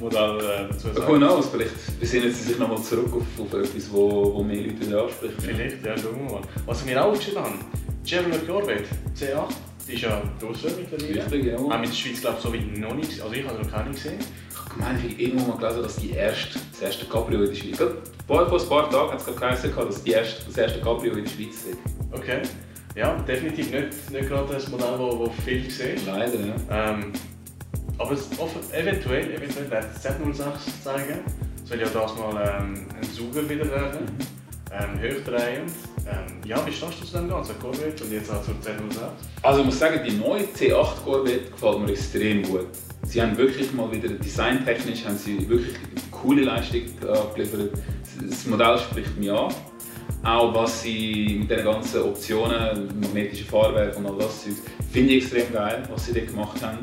Modell 0.00 0.38
äh, 0.40 0.68
dazu 0.70 0.92
sagen. 0.92 1.08
Who 1.08 1.16
knows, 1.16 1.49
vielleicht 1.49 2.00
besinnen 2.00 2.32
sie 2.32 2.42
sich 2.42 2.58
nochmal 2.58 2.82
zurück 2.82 3.12
auf, 3.14 3.40
auf 3.40 3.52
etwas, 3.54 3.92
wo, 3.92 4.35
wo 4.35 4.42
mehr 4.42 4.62
Leute 4.62 5.02
ansprechen. 5.02 5.35
Vielleicht, 5.38 5.85
ja, 5.85 5.96
schauen 5.96 6.16
wir 6.18 6.32
mal. 6.32 6.42
Was 6.66 6.87
wir 6.87 7.02
auch 7.02 7.11
aufgeschrieben 7.11 7.42
haben, 7.42 7.58
Chevrolet 8.04 8.46
Corvette 8.46 8.85
C8, 9.18 9.49
die 9.88 9.94
ist 9.94 10.02
ja 10.02 10.23
draußen 10.40 10.70
mittlerweile. 10.78 11.23
Richtig, 11.23 11.46
ja. 11.46 11.58
Haben 11.58 11.68
wir 11.68 11.76
in 11.76 11.82
der 11.82 11.92
Schweiz, 11.92 12.20
glaube 12.20 12.37
ich, 12.37 12.42
so 12.42 12.52
wie 12.52 12.78
noch 12.78 12.94
nicht, 12.94 13.20
also 13.20 13.35
ich 13.35 13.46
habe 13.46 13.62
noch 13.62 13.70
keine 13.70 13.90
gesehen. 13.90 14.18
Ich 14.18 14.76
meine, 14.76 14.99
ich 14.99 15.04
habe 15.04 15.23
irgendwo 15.23 15.46
mal 15.52 15.58
gelesen, 15.58 15.82
dass 15.82 15.96
die 15.96 16.11
erste, 16.11 16.58
das 16.73 16.82
erste 16.82 17.06
Cabrio 17.06 17.42
in 17.42 17.49
der 17.49 17.54
Schweiz, 17.54 17.78
vor, 18.26 18.40
ein 18.40 18.68
paar 18.68 18.90
Tagen 18.90 19.12
hat 19.12 19.20
es 19.20 19.25
gerade 19.25 19.38
geheißen, 19.38 19.73
dass 19.75 20.02
die 20.02 20.11
erste, 20.11 20.44
das 20.44 20.58
erste 20.58 20.80
Cabrio 20.80 21.12
in 21.14 21.25
der 21.25 21.30
Schweiz 21.30 21.64
ist. 21.64 21.78
Okay. 22.12 22.42
Ja, 22.97 23.15
definitiv 23.29 23.71
nicht, 23.71 24.11
nicht 24.11 24.29
gerade 24.29 24.55
das 24.55 24.69
Modell, 24.69 24.97
das 24.99 25.45
viel 25.45 25.65
gesehen 25.65 26.00
Leider, 26.07 26.41
ja. 26.41 26.55
Ähm, 26.71 27.12
aber 27.99 28.12
es, 28.12 28.31
eventuell, 28.73 29.35
eventuell 29.35 29.71
wird 29.71 29.85
es 29.95 30.05
Z06 30.05 30.83
zeigen. 30.83 31.21
Es 31.62 31.69
soll 31.69 31.79
ja 31.79 31.88
das 31.88 32.17
mal 32.17 32.59
ähm, 32.59 32.87
ein 32.97 33.09
Sucher 33.11 33.47
wieder 33.49 33.71
werden. 33.71 34.05
Mhm. 34.05 34.37
Ähm, 34.73 34.99
hochdrehend. 34.99 35.73
Ähm, 36.07 36.40
ja, 36.44 36.66
wie 36.66 36.73
stehst 36.73 37.03
du 37.03 37.07
zu 37.07 37.18
dem 37.18 37.29
Ganzen, 37.29 37.59
Corvette 37.59 38.03
und 38.03 38.12
jetzt 38.12 38.31
auch 38.31 38.42
zur 38.42 38.55
Z06? 38.55 38.99
Also 39.42 39.61
ich 39.61 39.66
muss 39.66 39.79
sagen, 39.79 40.01
die 40.07 40.16
neue 40.16 40.44
C8 40.44 41.05
Corvette 41.05 41.51
gefällt 41.51 41.81
mir 41.81 41.90
extrem 41.90 42.42
gut. 42.44 42.66
Sie 43.05 43.20
haben 43.20 43.37
wirklich 43.37 43.73
mal 43.75 43.90
wieder 43.92 44.09
designtechnisch 44.09 45.05
haben 45.05 45.18
sie 45.18 45.47
wirklich 45.49 45.77
coole 46.11 46.42
Leistung 46.42 46.83
abgeliefert. 47.07 47.73
Das 48.29 48.47
Modell 48.47 48.79
spricht 48.79 49.16
mich 49.18 49.31
an. 49.31 49.53
Auch 50.27 50.53
was 50.53 50.83
sie 50.83 51.37
mit 51.39 51.51
den 51.51 51.65
ganzen 51.65 52.03
Optionen, 52.03 52.89
magnetische 53.01 53.45
Fahrwerk 53.45 53.97
und 53.97 54.07
all 54.07 54.19
das 54.19 54.45
finde 54.91 55.12
ich 55.12 55.23
extrem 55.23 55.53
geil, 55.53 55.85
was 55.89 56.07
sie 56.07 56.15
dort 56.15 56.27
gemacht 56.27 56.61
haben. 56.62 56.79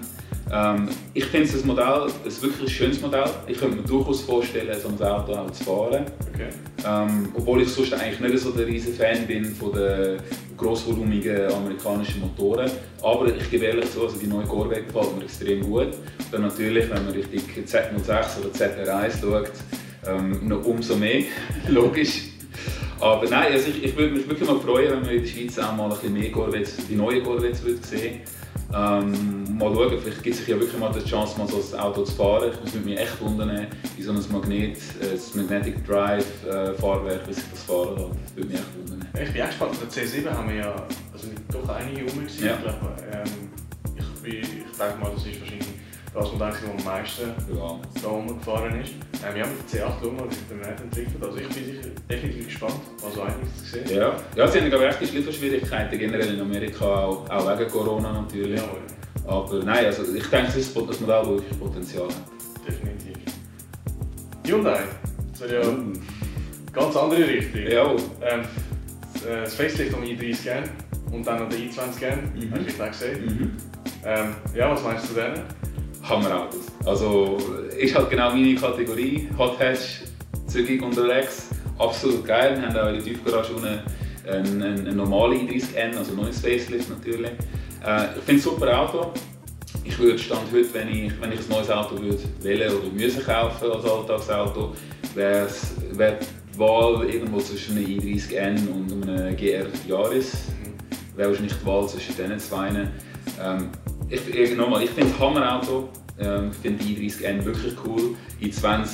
Ähm, 0.50 0.90
ich 1.14 1.26
finde 1.26 1.52
ein 1.52 1.68
Modell, 1.68 2.08
ein 2.24 2.42
wirklich 2.42 2.74
schönes 2.74 3.02
Modell. 3.02 3.26
Ich 3.48 3.58
könnte 3.58 3.76
mir 3.76 3.84
durchaus 3.84 4.22
vorstellen, 4.22 4.74
so 4.82 4.88
ein 4.88 5.12
Auto 5.12 5.34
auch 5.34 5.52
zu 5.52 5.64
fahren. 5.66 6.06
Okay. 6.34 6.50
Ähm, 6.88 7.34
obwohl 7.34 7.64
ich 7.64 7.70
sonst 7.70 7.94
eigentlich 7.94 8.20
nicht 8.22 8.40
so 8.44 8.52
der 8.52 8.66
riesen 8.66 8.94
Fan 8.94 9.28
bin 9.28 9.44
von 9.44 9.74
den 9.74 10.20
grossvolumigen 10.56 11.52
amerikanischen 11.52 12.22
Motoren. 12.22 12.72
Aber 13.02 13.28
ich 13.28 13.52
gebe 13.52 13.66
ehrlich 13.66 13.92
zu, 13.92 14.04
also 14.04 14.18
die 14.18 14.28
neue 14.28 14.46
Corvette 14.46 14.84
gefällt 14.84 15.18
mir 15.18 15.24
extrem 15.24 15.62
gut. 15.70 15.90
Dann 16.32 16.44
natürlich, 16.44 16.90
wenn 16.90 17.04
man 17.04 17.14
Richtung 17.14 17.66
Z06 17.66 18.40
oder 18.40 18.50
ZR1 18.54 19.20
schaut, 19.20 19.52
ähm, 20.08 20.48
noch 20.48 20.66
umso 20.66 20.96
mehr, 20.96 21.24
logisch. 21.68 22.33
Aber 23.04 23.30
nein, 23.30 23.52
also 23.52 23.70
ich, 23.70 23.84
ich 23.84 23.98
würde 23.98 24.14
mich 24.14 24.28
wirklich 24.30 24.48
mal 24.48 24.60
freuen, 24.60 24.92
wenn 24.92 25.06
wir 25.06 25.12
in 25.14 25.24
der 25.24 25.30
Schweiz 25.30 25.60
auch 25.60 25.76
mal 25.76 25.84
ein 25.84 25.90
bisschen 25.90 26.14
mehr 26.14 26.32
Corvettes, 26.32 26.78
die 26.90 26.96
neuen 26.96 27.24
Corvettes 27.24 27.62
sehen 27.90 28.22
ähm, 28.74 29.58
mal 29.58 29.74
schauen, 29.74 30.00
vielleicht 30.02 30.24
gibt 30.24 30.34
es 30.34 30.40
sich 30.40 30.48
ja 30.48 30.60
wirklich 30.60 30.80
mal 30.80 30.92
die 30.92 31.08
Chance, 31.08 31.38
mal 31.38 31.48
so 31.48 31.62
ein 31.62 31.80
Auto 31.80 32.04
zu 32.04 32.14
fahren. 32.14 32.52
Ich 32.66 32.74
würde 32.74 32.90
mich 32.90 33.00
echt 33.00 33.22
wundern, 33.22 33.68
wie 33.96 34.02
so 34.02 34.12
ein 34.12 34.26
Magnet, 34.32 34.78
äh, 35.00 35.12
das 35.12 35.36
Magnetic 35.36 35.86
Drive 35.86 36.26
äh, 36.46 36.74
Fahrwerk, 36.74 37.28
wie 37.28 37.34
sich 37.34 37.44
das 37.52 37.64
fahren 37.64 37.96
lässt. 37.96 38.10
Das 38.26 38.36
würde 38.36 38.50
mich 38.50 38.58
echt 38.58 38.76
wundern. 38.76 39.08
Ich 39.14 39.32
bin 39.32 39.42
echt 39.42 39.50
gespannt. 39.50 39.74
Bei 39.80 39.86
der 39.86 40.08
C7 40.08 40.30
haben 40.32 40.50
wir 40.50 40.56
ja 40.56 40.76
also 41.14 41.28
doch 41.52 41.70
einige 41.70 42.12
rum. 42.12 42.24
Ja. 42.40 42.54
Ich, 42.56 42.62
glaube, 42.62 42.96
ähm, 43.12 43.50
ich, 44.26 44.34
ich 44.34 44.42
denke 44.42 45.00
mal, 45.00 45.12
das 45.14 45.26
ist 45.26 45.40
wahrscheinlich 45.42 45.68
das 46.14 46.32
Modell, 46.32 46.52
das 46.52 46.64
am 46.64 46.86
meisten 46.86 47.30
ja. 47.56 47.80
da 48.02 48.08
rumgefahren 48.08 48.82
ist. 48.82 48.94
Ähm, 49.26 49.38
ja, 49.38 49.46
mit 49.46 49.74
der 49.74 49.88
C8 49.88 49.92
schauen 50.02 50.18
wir, 50.18 50.30
wie 50.30 50.36
der 50.50 50.58
Markt 50.58 50.82
entwickelt. 50.82 51.24
Also 51.24 51.38
ich 51.38 51.48
bin 51.50 51.66
sicher 51.66 51.88
definitiv 52.10 52.46
gespannt, 52.46 52.80
was 53.02 53.20
einiges 53.20 53.58
zu 53.58 53.66
sehen. 53.66 53.98
Ja, 53.98 54.16
ja 54.36 54.48
sie 54.48 54.60
haben 54.60 54.70
glaube 54.70 54.96
ich 55.02 55.12
Lieferschwierigkeiten, 55.12 55.98
generell 55.98 56.34
in 56.34 56.42
Amerika, 56.42 56.86
auch, 56.86 57.30
auch 57.30 57.60
wegen 57.60 57.72
Corona 57.72 58.14
natürlich. 58.14 58.60
Ja, 58.60 58.68
Aber 59.28 59.64
nein, 59.64 59.86
also 59.86 60.04
ich 60.14 60.28
denke, 60.28 60.50
es 60.50 60.56
ist 60.58 60.78
ein 60.78 60.82
Modell, 60.82 61.08
das 61.08 61.28
wirklich 61.28 61.60
Potenzial 61.60 62.08
hat. 62.08 62.68
Definitiv. 62.68 63.18
Hyundai, 64.46 64.80
das 65.32 65.42
ist 65.42 65.52
ja 65.52 65.72
mm. 65.72 65.94
ganz 66.72 66.96
andere 66.96 67.28
Richtung. 67.28 67.62
Ja. 67.62 67.92
Ähm, 68.22 68.44
das 69.26 69.56
Facelift 69.56 69.94
am 69.94 70.04
i30 70.04 70.44
gern 70.44 70.64
und 71.12 71.26
dann 71.26 71.40
noch 71.40 71.50
der 71.50 71.60
i20 71.60 72.00
gern, 72.00 72.20
mhm. 72.36 72.52
habe 72.52 72.64
ich 72.68 72.78
gesehen. 72.78 73.26
Mhm. 73.26 73.52
Ähm, 74.06 74.36
ja, 74.54 74.72
was 74.72 74.84
meinst 74.84 75.10
du 75.10 75.14
denn? 75.14 75.34
Hammerautos. 76.04 76.66
Also 76.86 77.38
ist 77.78 77.96
halt 77.96 78.10
genau 78.10 78.32
meine 78.32 78.56
Kategorie. 78.56 79.30
Hot 79.38 79.58
Hatch, 79.60 80.02
zügig 80.48 80.82
unterwegs, 80.82 81.50
absolut 81.80 82.26
geil. 82.26 82.58
Wir 82.60 82.68
haben 82.68 82.78
auch 82.78 82.90
in 82.90 82.96
der 82.96 83.04
Tiefgarage 83.04 83.54
unten 83.54 83.68
eine, 83.68 83.84
eine, 84.28 84.66
eine 84.66 84.94
normale 84.94 85.36
i30N, 85.36 85.98
also 85.98 86.14
neues 86.14 86.40
Facelift 86.40 86.90
natürlich. 86.90 87.32
Äh, 87.86 88.06
ich 88.18 88.24
finde 88.24 88.28
es 88.28 88.30
ein 88.30 88.40
super 88.40 88.80
Auto. 88.80 89.14
Ich 89.86 89.98
würde 90.00 90.18
Stand 90.18 90.52
heute, 90.54 90.74
wenn 90.74 90.90
ich, 90.90 91.22
wenn 91.22 91.32
ich 91.32 91.40
ein 91.40 91.50
neues 91.50 91.70
Auto 91.70 92.00
würde 92.00 92.24
wählen 92.42 92.72
oder 92.74 92.90
müssen 92.94 93.24
kaufen 93.24 93.72
als 93.72 93.86
Alltagsauto, 93.86 94.74
wäre 95.16 95.48
wär 95.92 96.20
die 96.20 96.60
Wahl 96.60 97.06
irgendwo 97.10 97.40
zwischen 97.40 97.78
einem 97.78 97.86
i30N 97.86 98.68
und 98.70 99.10
einem 99.10 99.36
GR 99.36 99.66
Yaris. 99.88 100.34
Mhm. 100.34 101.18
Wäre 101.18 101.30
wahrscheinlich 101.30 101.54
die 101.54 101.66
Wahl 101.66 101.88
zwischen 101.88 102.16
diesen 102.16 102.40
zwei. 102.40 102.70
Ähm, 103.42 103.70
ich, 104.14 104.56
nochmal, 104.56 104.84
ich 104.84 104.90
finde 104.92 105.12
das 105.12 105.20
Hammerauto, 105.20 105.90
ähm, 106.20 106.52
ich 106.52 106.58
finde 106.58 106.84
die 106.84 107.10
i30N 107.10 107.44
wirklich 107.44 107.74
cool. 107.86 108.16
i20 108.42 108.88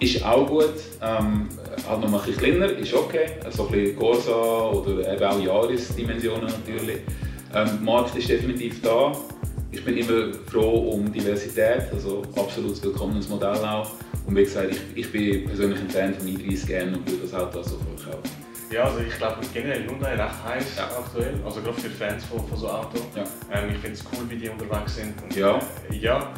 ist 0.00 0.24
auch 0.24 0.46
gut, 0.46 0.72
ähm, 1.02 1.48
halt 1.86 2.00
noch 2.00 2.12
ein 2.12 2.26
bisschen 2.26 2.36
kleiner, 2.36 2.66
ist 2.70 2.94
okay. 2.94 3.26
So 3.50 3.66
ein 3.66 3.72
bisschen 3.72 3.96
Corsa 3.96 4.70
oder 4.70 5.12
eben 5.12 5.24
auch 5.24 5.40
Jahresdimensionen 5.40 6.46
natürlich. 6.46 7.00
Ähm, 7.54 7.66
der 7.66 7.80
Markt 7.80 8.16
ist 8.16 8.28
definitiv 8.28 8.80
da. 8.82 9.12
Ich 9.72 9.84
bin 9.84 9.96
immer 9.98 10.32
froh 10.50 10.92
um 10.92 11.12
Diversität, 11.12 11.92
also 11.92 12.22
absolut 12.34 12.82
willkommenes 12.82 13.28
Modell 13.28 13.64
auch. 13.64 13.90
Und 14.26 14.36
wie 14.36 14.44
gesagt, 14.44 14.72
ich, 14.72 14.80
ich 14.94 15.12
bin 15.12 15.44
persönlich 15.44 15.78
ein 15.80 15.90
Fan 15.90 16.14
von 16.14 16.26
i30N 16.26 16.94
und 16.94 17.08
würde 17.08 17.22
das 17.22 17.34
Auto 17.34 17.60
auch 17.60 17.64
so 17.64 17.78
verkaufen. 17.78 18.39
Ja, 18.70 18.84
also 18.84 19.00
ich 19.00 19.16
glaube 19.16 19.40
generell 19.52 19.84
Hyundai 19.84 20.14
recht 20.14 20.44
heiß 20.44 20.76
ja. 20.76 20.84
aktuell, 20.84 21.34
also 21.44 21.60
gerade 21.60 21.80
für 21.80 21.90
Fans 21.90 22.24
von, 22.24 22.46
von 22.46 22.56
so 22.56 22.68
Autos. 22.68 23.02
Ja. 23.16 23.24
Ähm, 23.52 23.70
ich 23.70 23.78
finde 23.78 23.96
es 23.96 24.04
cool, 24.12 24.24
wie 24.28 24.36
die 24.36 24.48
unterwegs 24.48 24.94
sind. 24.94 25.20
Und, 25.22 25.34
ja. 25.34 25.58
Äh, 25.90 25.96
ja. 25.96 26.32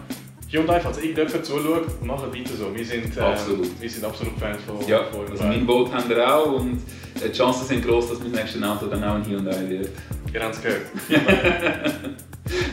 Hyundai, 0.48 0.80
falls 0.80 0.98
irgendjemand 0.98 1.44
zuschaut, 1.44 2.02
machen 2.02 2.34
weiter 2.34 2.54
so. 2.58 2.74
Wir 2.74 2.84
sind, 2.84 3.16
äh, 3.16 3.20
absolut. 3.20 3.80
wir 3.80 3.90
sind 3.90 4.04
absolut 4.04 4.38
Fans 4.38 4.62
von, 4.66 4.86
ja. 4.88 5.04
von 5.04 5.30
Also 5.30 5.44
mein 5.44 5.66
Boot 5.66 5.92
haben 5.92 6.08
wir 6.08 6.34
auch 6.34 6.52
und 6.52 6.80
äh, 7.22 7.28
die 7.28 7.32
Chancen 7.36 7.66
sind 7.66 7.86
groß, 7.86 8.08
dass 8.08 8.20
mein 8.20 8.32
nächstes 8.32 8.62
Auto 8.62 8.86
dann 8.86 9.04
auch 9.04 9.14
ein 9.16 9.26
Hyundai 9.26 9.68
wird. 9.68 9.90
Ihr 10.32 10.42
habt 10.42 10.54
es 10.54 10.62
gehört. 10.62 10.86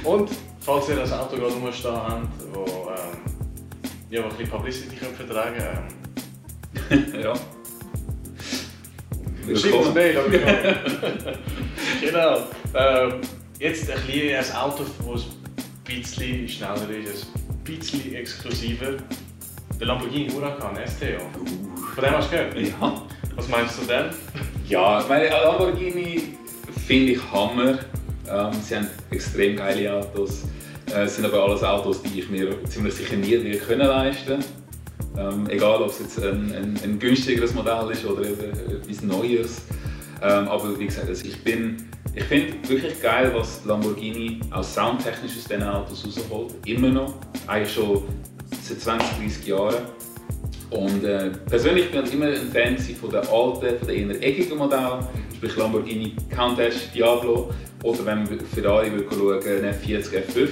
und 0.05 0.29
falls 0.61 0.87
ihr 0.87 0.95
das 0.95 1.11
Auto 1.11 1.35
gerade 1.35 1.53
rumstehen 1.53 1.95
habt, 1.95 2.53
wo, 2.53 2.63
ähm, 2.63 3.35
ja, 4.09 4.21
wo 4.21 4.27
ein 4.27 4.29
bisschen 4.29 4.49
Publicity 4.49 4.95
könnt 4.95 5.17
vertragen 5.17 5.61
ähm. 6.89 7.05
ja. 7.21 7.33
Schreibt 9.55 9.73
uns 9.73 9.93
Mail, 9.93 10.19
genau. 12.01 12.37
Ähm, 12.73 13.13
jetzt 13.59 13.89
ein, 13.89 14.01
bisschen 14.05 14.37
ein 14.37 14.55
Auto, 14.55 14.83
das 14.83 15.23
ein 15.23 16.01
bisschen 16.01 16.47
schneller 16.47 16.89
ist, 17.03 17.27
ein 17.35 17.63
bisschen 17.63 18.15
exklusiver. 18.15 18.97
Der 19.79 19.87
Lamborghini 19.87 20.29
Huracan 20.29 20.75
STO. 20.87 21.19
Von 21.95 22.03
dem 22.03 22.11
hast 22.11 22.31
du 22.31 22.37
gehört? 22.37 22.57
Ja. 22.57 23.01
Was 23.35 23.47
meinst 23.47 23.79
du 23.81 23.85
denn? 23.85 24.05
Ja, 24.67 25.03
meine 25.07 25.29
Lamborghini 25.29 26.35
finde 26.85 27.13
ich 27.13 27.31
Hammer. 27.31 27.79
Ähm, 28.29 28.51
sie 28.61 28.75
haben 28.75 28.87
extrem 29.11 29.55
geile 29.55 29.93
Autos. 29.93 30.43
Äh, 30.93 31.03
es 31.03 31.15
sind 31.15 31.25
aber 31.25 31.43
alles 31.43 31.63
Autos, 31.63 32.01
die 32.03 32.19
ich 32.19 32.29
mir 32.29 32.63
ziemlich 32.65 32.93
sicher 32.93 33.15
nie 33.15 33.57
können 33.57 33.87
leisten 33.87 34.43
ähm, 35.19 35.49
Egal, 35.49 35.81
ob 35.81 35.89
es 35.89 35.99
jetzt 35.99 36.23
ein, 36.23 36.53
ein, 36.53 36.79
ein, 36.83 36.99
günstigeres 36.99 37.53
Modell 37.53 37.91
ist 37.91 38.05
oder 38.05 38.21
etwas 38.21 39.01
Neues. 39.01 39.61
Ähm, 40.21 40.47
aber 40.47 40.79
wie 40.79 40.85
gesagt, 40.85 41.09
also 41.09 41.25
ich 41.25 41.35
ich 42.15 42.23
finde 42.23 42.53
wirklich 42.67 43.01
geil, 43.01 43.31
was 43.35 43.63
Lamborghini 43.65 44.39
auch 44.51 44.63
soundtechnisch 44.63 45.37
aus 45.37 45.43
diesen 45.43 45.63
Autos 45.63 46.05
rausholt. 46.05 46.55
Immer 46.65 46.89
noch. 46.89 47.13
Eigentlich 47.47 47.73
schon 47.73 48.03
seit 48.61 48.79
20, 48.81 49.07
30 49.19 49.47
Jahren. 49.47 49.75
Und 50.69 51.03
äh, 51.03 51.31
persönlich 51.49 51.91
bin 51.91 52.05
ich 52.05 52.13
immer 52.13 52.27
ein 52.27 52.51
Fan 52.51 52.77
von 52.77 53.09
den 53.09 53.19
alten, 53.19 53.79
von 53.79 53.87
den 53.87 54.11
eher 54.11 54.23
eckigen 54.23 54.57
Modellen, 54.57 55.05
sprich 55.35 55.55
Lamborghini 55.55 56.15
Countach, 56.29 56.73
Diablo 56.93 57.51
oder 57.83 58.05
wenn 58.05 58.29
wir 58.29 58.39
Ferrari 58.39 58.91
schauen, 59.09 59.39
ein 59.39 59.73
F40, 59.73 60.09
F50. 60.09 60.49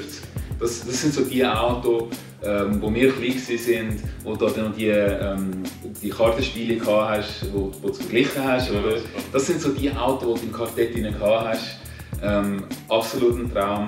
Das, 0.59 0.85
das 0.85 1.01
sind 1.01 1.13
so 1.13 1.23
die 1.23 1.45
Autos, 1.45 2.09
ähm, 2.43 2.81
wo 2.81 2.93
wir 2.93 3.11
klein 3.11 3.35
waren, 3.35 4.03
wo 4.23 4.35
du 4.35 4.47
dann 4.47 4.69
noch 4.69 4.75
die, 4.75 4.87
ähm, 4.87 5.63
die 6.01 6.09
Kartenspiele 6.09 6.79
hast, 6.85 7.45
wo, 7.53 7.71
wo 7.81 7.87
du 7.87 7.93
verglichen 7.93 8.43
hast. 8.43 8.71
Oder? 8.71 8.97
Das 9.33 9.47
sind 9.47 9.61
so 9.61 9.71
die 9.71 9.91
Autos, 9.91 10.41
die 10.41 10.45
du 10.45 10.51
im 10.51 10.53
Quartett 10.53 10.95
hast. 11.21 11.77
Ähm, 12.21 12.63
absolut 12.89 13.39
ein 13.39 13.51
Traum. 13.51 13.87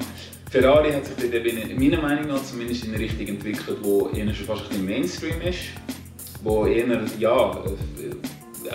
Ferrari 0.49 0.91
hat 0.91 1.05
sich 1.05 1.31
eben, 1.31 1.79
meiner 1.79 2.01
Meinung 2.01 2.27
nach 2.27 2.43
zumindest 2.43 2.85
in 2.85 2.93
eine 2.93 3.03
Richtung 3.03 3.27
entwickelt, 3.27 3.77
wo 3.81 4.09
eher 4.09 4.33
schon 4.33 4.45
fast 4.45 4.63
ein 4.63 4.69
bisschen 4.69 4.85
Mainstream 4.85 5.41
ist 5.41 5.59
wo 6.43 6.65
eher, 6.65 7.01
ja, 7.17 7.57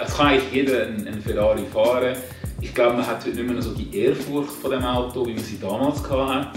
es 0.04 0.16
kann 0.16 0.26
eigentlich 0.28 0.52
jeder 0.52 0.86
einen 0.86 1.22
Ferrari 1.22 1.64
fahren. 1.72 2.16
Ich 2.60 2.74
glaube, 2.74 2.96
man 2.96 3.06
hat 3.06 3.24
heute 3.24 3.36
nicht 3.36 3.48
mehr 3.48 3.62
so 3.62 3.74
die 3.74 3.96
Ehrfurcht 3.96 4.52
von 4.52 4.70
dem 4.70 4.84
Auto, 4.84 5.26
wie 5.26 5.34
man 5.34 5.42
sie 5.42 5.58
damals 5.58 6.02
hatte. 6.08 6.48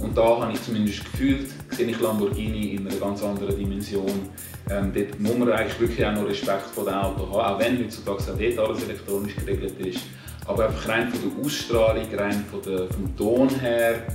Und 0.00 0.16
da 0.16 0.40
habe 0.40 0.52
ich 0.52 0.62
zumindest 0.62 1.04
gefühlt, 1.04 1.48
sehe 1.70 1.86
ich 1.86 2.00
Lamborghini 2.00 2.74
in 2.74 2.88
einer 2.88 2.96
ganz 2.96 3.22
anderen 3.22 3.56
Dimension. 3.58 4.28
Ähm, 4.70 4.92
dort 4.94 5.20
muss 5.20 5.38
man 5.38 5.52
eigentlich 5.52 5.80
wirklich 5.80 6.06
auch 6.06 6.12
noch 6.12 6.26
Respekt 6.26 6.66
vor 6.74 6.84
dem 6.84 6.94
Auto 6.94 7.28
haben, 7.28 7.54
auch 7.54 7.58
wenn 7.58 7.78
heutzutage 7.78 8.18
auch 8.18 8.38
dort 8.38 8.58
alles 8.58 8.84
elektronisch 8.84 9.36
geregelt 9.36 9.78
ist. 9.80 10.00
Aber 10.46 10.66
einfach 10.66 10.88
rein 10.88 11.10
von 11.10 11.20
der 11.20 11.44
Ausstrahlung, 11.44 12.06
rein 12.14 12.44
von 12.50 12.62
der, 12.62 12.88
vom 12.88 13.16
Ton 13.16 13.48
her, 13.60 14.06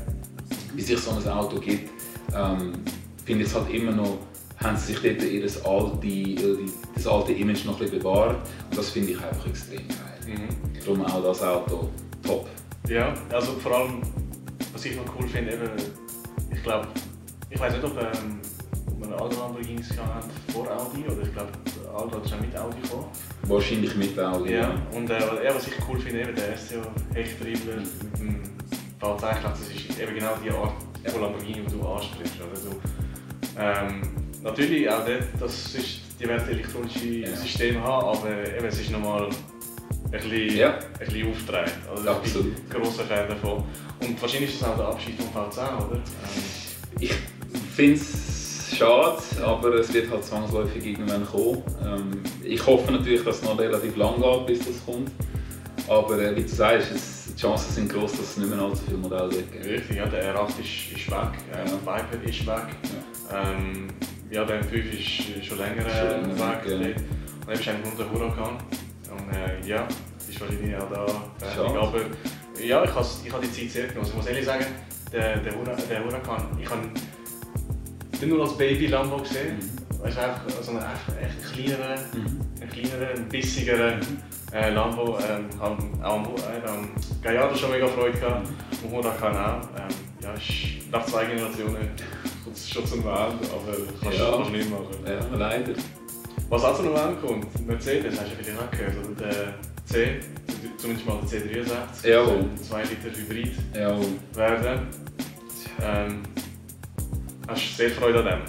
wie 0.73 0.81
sich 0.81 0.99
so 0.99 1.11
ein 1.11 1.27
Auto 1.27 1.59
gibt, 1.59 1.89
ähm, 2.35 2.73
finde 3.25 3.43
ich 3.43 3.49
es 3.49 3.55
halt 3.55 3.69
immer 3.73 3.91
noch 3.91 4.17
haben 4.63 4.77
sie 4.77 4.93
sich 4.93 5.01
dort 5.01 5.23
ihr 5.23 5.43
alte, 5.65 6.07
äh, 6.07 6.57
das 6.93 7.07
alte 7.07 7.33
Image 7.33 7.65
noch 7.65 7.73
ein 7.73 7.79
bisschen 7.79 7.99
bewahrt. 7.99 8.37
Und 8.69 8.77
das 8.77 8.89
finde 8.89 9.11
ich 9.11 9.21
einfach 9.21 9.47
extrem 9.47 9.87
geil. 9.87 10.37
Mhm. 10.37 10.79
Darum 10.79 11.05
auch 11.05 11.23
das 11.23 11.41
Auto 11.41 11.89
top. 12.23 12.47
Ja, 12.87 13.13
also 13.31 13.53
vor 13.53 13.75
allem, 13.75 14.01
was 14.73 14.85
ich 14.85 14.95
noch 14.95 15.05
cool 15.19 15.27
finde, 15.27 15.53
eben, 15.53 15.69
ich 16.51 16.63
glaube, 16.63 16.87
ich 17.51 17.59
weiß 17.59 17.73
nicht, 17.73 17.83
ob, 17.83 17.97
ähm, 17.97 18.39
ob 18.87 19.09
wir 19.09 19.21
alle 19.21 19.35
Lamborghinis 19.35 19.89
hatten 19.97 20.29
vor 20.53 20.67
Audi 20.71 21.03
oder 21.03 21.21
ich 21.21 21.33
glaube, 21.33 21.51
Aldo 21.93 22.17
hat 22.17 22.29
schon 22.29 22.41
mit 22.41 22.57
Audi 22.57 22.81
gekommen. 22.81 23.05
Wahrscheinlich 23.43 23.95
mit 23.95 24.17
Audi. 24.17 24.53
Ja, 24.53 24.73
und 24.93 25.09
äh, 25.09 25.43
ja, 25.43 25.53
was 25.53 25.67
ich 25.67 25.73
cool 25.87 25.99
finde, 25.99 26.21
eben 26.21 26.35
der 26.35 26.57
STO 26.57 26.81
Hechttriebler 27.13 27.75
mit 27.75 28.19
dem 28.19 28.41
V2, 29.01 29.15
ich 29.15 29.19
glaube, 29.19 29.57
das 29.59 29.69
ist 29.69 29.99
eben 29.99 30.15
genau 30.15 30.35
die 30.43 30.49
Art 30.49 30.73
von 31.11 31.21
Lamborghini, 31.21 31.61
die 31.67 31.71
du 31.71 31.87
ansprichst. 31.87 32.35
Oder? 32.39 32.71
Du, 32.71 32.79
ähm, 33.59 34.01
natürlich 34.41 34.89
auch 34.89 35.05
dort, 35.05 35.23
das 35.39 35.75
ist, 35.75 35.99
die 36.19 36.27
werden 36.27 36.47
elektronische 36.47 37.05
ja. 37.05 37.35
Systeme 37.35 37.81
haben, 37.81 38.17
aber 38.17 38.29
eben, 38.29 38.65
es 38.65 38.79
ist 38.79 38.91
nochmal 38.91 39.25
ein 39.25 40.11
bisschen, 40.11 40.55
ja. 40.55 40.75
ein 40.75 41.05
bisschen 41.05 41.29
aufgetragen. 41.29 41.71
Also 41.89 42.09
Absolut. 42.09 42.57
Ich 42.57 42.63
bin 42.63 42.81
grosser 42.81 43.03
Fan 43.03 43.27
davon. 43.27 43.63
Und 43.99 44.21
wahrscheinlich 44.21 44.53
ist 44.53 44.61
das 44.61 44.69
auch 44.69 44.77
der 44.77 44.85
Abschied 44.87 45.21
vom 45.21 45.27
V10, 45.27 45.85
oder? 45.85 45.95
Ähm. 45.95 46.61
Ich 46.99 47.11
finde 47.71 48.01
es 48.01 48.75
schade, 48.77 49.21
aber 49.43 49.73
es 49.75 49.93
wird 49.93 50.09
halt 50.11 50.23
zwangsläufig 50.23 50.85
irgendwann 50.85 51.25
kommen. 51.25 51.63
Ähm, 51.83 52.23
ich 52.43 52.65
hoffe 52.65 52.91
natürlich, 52.91 53.23
dass 53.23 53.37
es 53.37 53.43
noch 53.43 53.57
relativ 53.59 53.95
lang 53.95 54.21
geht, 54.21 54.47
bis 54.47 54.59
das 54.59 54.85
kommt. 54.85 55.11
Aber 55.87 56.19
äh, 56.19 56.35
wie 56.35 56.41
du 56.41 56.47
sagst, 56.47 56.91
es, 56.91 57.33
die 57.35 57.41
Chancen 57.41 57.73
sind 57.73 57.93
groß, 57.93 58.11
dass 58.11 58.21
es 58.21 58.37
nicht 58.37 58.49
mehr 58.49 58.59
allzu 58.59 58.83
viele 58.85 58.97
Modelle 58.97 59.29
geben. 59.29 59.63
Richtig, 59.63 59.97
ja, 59.97 60.05
der 60.05 60.35
R8 60.35 60.49
ist, 60.59 60.97
ist 60.97 61.11
weg, 61.11 61.31
äh, 61.51 61.65
der 61.65 61.81
Viper 61.81 62.29
ist 62.29 62.47
weg. 62.47 62.67
Ja. 63.29 63.51
Ähm, 63.51 63.87
ja, 64.29 64.45
der 64.45 64.63
M5 64.63 64.75
ist 64.75 65.45
schon 65.45 65.57
länger 65.57 65.85
äh, 65.85 66.23
weg. 66.25 66.61
Ja. 66.65 66.75
Und 66.75 67.47
dann 67.47 67.53
ist 67.53 67.67
eigentlich 67.67 67.85
nur 67.85 67.95
der 67.97 68.11
Huracan. 68.11 68.57
Und 69.11 69.35
äh, 69.35 69.67
ja, 69.67 69.87
ist 70.29 70.39
wahrscheinlich 70.39 70.75
auch 70.75 70.89
da 70.89 71.05
fertig. 71.37 71.77
Aber 71.77 71.99
ja, 72.63 72.83
ich 72.83 72.91
habe 72.91 73.45
ich 73.45 73.51
die 73.51 73.67
Zeit 73.67 73.71
sehr 73.71 73.87
genossen. 73.87 74.11
Ich 74.11 74.15
muss 74.15 74.27
ehrlich 74.27 74.45
sagen, 74.45 74.65
der, 75.11 75.37
der 75.37 75.53
Huracan, 75.55 76.57
ich 76.61 76.69
habe 76.69 76.81
den 78.21 78.29
nur 78.29 78.43
als 78.43 78.57
Baby 78.57 78.87
Lambo 78.87 79.17
gesehen. 79.17 79.57
Mhm. 79.57 80.03
Weißt 80.03 80.17
du, 80.17 80.21
einfach 80.21 80.41
so 80.61 80.71
einen 80.71 80.79
echt, 80.79 81.53
kleineren, 81.53 81.99
mhm. 82.13 82.61
einen 82.61 82.69
kleineren, 82.69 83.29
bissigeren 83.29 83.99
äh, 84.53 84.69
Lambo. 84.73 85.17
Ähm, 85.19 85.49
auch 85.59 85.77
am, 86.15 86.25
äh, 86.25 86.67
am 86.67 86.89
Gallardo 87.21 87.55
schon 87.55 87.71
mega 87.71 87.87
Freude 87.87 88.17
gehabt. 88.17 88.47
Mhm. 88.47 88.85
Und 88.85 88.91
Huracan 88.91 89.35
auch. 89.35 89.61
Ähm, 89.77 89.95
ja, 90.21 90.33
ist 90.33 90.91
nach 90.91 91.05
zwei 91.05 91.25
Generationen 91.25 91.89
kommt 92.43 92.55
es 92.55 92.69
schon 92.69 92.85
zum 92.85 93.03
Wahn, 93.03 93.39
aber 93.51 93.77
kannst 94.01 94.19
ja. 94.19 94.31
du 94.31 94.49
nicht 94.49 94.69
machen. 94.69 94.95
Ja, 95.05 95.35
leider. 95.35 95.73
Was 96.49 96.63
auch 96.63 96.75
zu 96.75 96.83
einem 96.83 96.93
Wahn 96.93 97.21
kommt, 97.21 97.67
Mercedes, 97.67 98.19
hast 98.19 98.31
du 98.31 98.35
vielleicht 98.43 98.59
auch 98.59 98.71
gehört, 98.71 98.95
oder 98.97 99.27
der 99.27 99.53
C, 99.85 100.19
zumindest 100.77 101.07
mal 101.07 101.19
der 101.21 101.39
C63, 101.39 102.07
ja. 102.09 102.23
ein 102.23 102.57
2 102.57 102.83
Liter 102.83 103.17
Hybrid 103.17 103.55
ja. 103.73 103.97
werden. 104.35 104.87
Ähm, 105.81 106.23
hast 107.51 107.71
du 107.71 107.75
sehr 107.75 107.89
Freude 107.91 108.19
an 108.19 108.25
dem? 108.25 108.39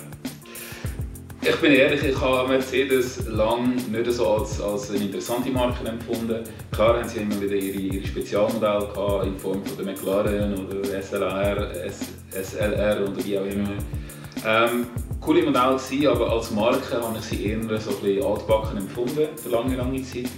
Ich 1.44 1.56
bin 1.56 1.72
ehrlich, 1.72 2.04
ich 2.04 2.20
habe 2.20 2.48
Mercedes 2.48 3.26
lange 3.26 3.74
nicht 3.74 4.12
so 4.12 4.28
als, 4.28 4.60
als 4.60 4.90
eine 4.90 5.00
interessante 5.00 5.50
Marke 5.50 5.88
empfunden. 5.88 6.44
Klar 6.70 7.00
haben 7.00 7.08
sie 7.08 7.18
immer 7.18 7.40
wieder 7.40 7.56
ihre, 7.56 7.78
ihre 7.78 8.06
Spezialmodelle 8.06 8.86
gehabt, 8.94 9.26
in 9.26 9.36
Form 9.36 9.64
von 9.64 9.76
der 9.76 9.86
McLaren 9.86 10.54
oder 10.54 11.02
SLR, 11.02 11.68
SLR 12.30 13.02
oder 13.02 13.24
wie 13.24 13.38
auch 13.38 13.44
immer. 13.44 13.70
Ähm, 14.46 14.86
coole 15.20 15.42
Modelle 15.42 15.76
gewesen, 15.76 16.06
aber 16.06 16.30
als 16.30 16.52
Marke 16.52 17.02
habe 17.02 17.18
ich 17.18 17.24
sie 17.24 17.46
eher 17.46 17.80
so 17.80 17.90
ein 17.90 18.22
altbacken 18.22 18.78
empfunden 18.78 19.26
für 19.36 19.48
lange, 19.48 19.74
lange 19.74 20.02
Zeit. 20.04 20.30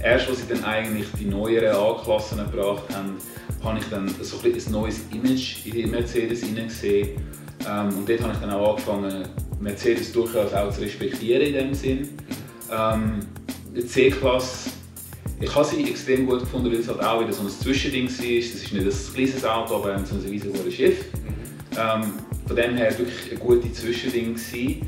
Erst 0.00 0.28
als 0.28 0.40
sie 0.40 0.54
dann 0.54 0.64
eigentlich 0.64 1.06
die 1.18 1.24
neueren 1.24 1.74
A-Klassen 1.74 2.38
gebracht 2.38 2.84
haben, 2.94 3.16
habe 3.64 3.78
ich 3.78 3.84
dann 3.86 4.08
so 4.20 4.36
ein, 4.44 4.52
ein 4.52 4.72
neues 4.72 5.00
Image 5.12 5.66
in 5.66 5.72
die 5.72 5.86
Mercedes 5.86 6.42
gesehen. 6.42 7.20
Ähm, 7.68 7.98
und 7.98 8.08
dort 8.08 8.20
habe 8.22 8.32
ich 8.32 8.38
dann 8.38 8.50
auch 8.50 8.70
angefangen, 8.70 9.28
Mercedes 9.60 10.12
durchaus 10.12 10.52
auch 10.52 10.70
zu 10.72 10.82
respektieren 10.82 11.42
in 11.42 11.52
dem 11.54 11.74
Sinn. 11.74 12.08
Ähm, 12.70 13.20
die 13.74 13.86
C-Klasse, 13.86 14.70
ich 15.40 15.54
habe 15.54 15.64
sie 15.64 15.88
extrem 15.88 16.26
gut 16.26 16.40
gefunden, 16.40 16.70
weil 16.70 16.80
es 16.80 16.88
halt 16.88 17.02
auch 17.02 17.20
wieder 17.20 17.32
so 17.32 17.42
ein 17.42 17.48
Zwischending 17.48 18.06
ist. 18.06 18.20
Das 18.20 18.62
ist 18.62 18.72
nicht 18.72 18.86
ein 18.86 19.14
kleines 19.14 19.44
Auto, 19.44 19.76
aber 19.76 19.94
ein 19.94 20.04
riesengroßes 20.04 20.74
Schiff. 20.74 21.04
Ähm, 21.76 22.12
von 22.46 22.56
dem 22.56 22.76
her 22.76 22.96
wirklich 22.98 23.32
ein 23.32 23.38
gutes 23.38 23.74
Zwischending 23.74 24.34
gewesen. 24.34 24.86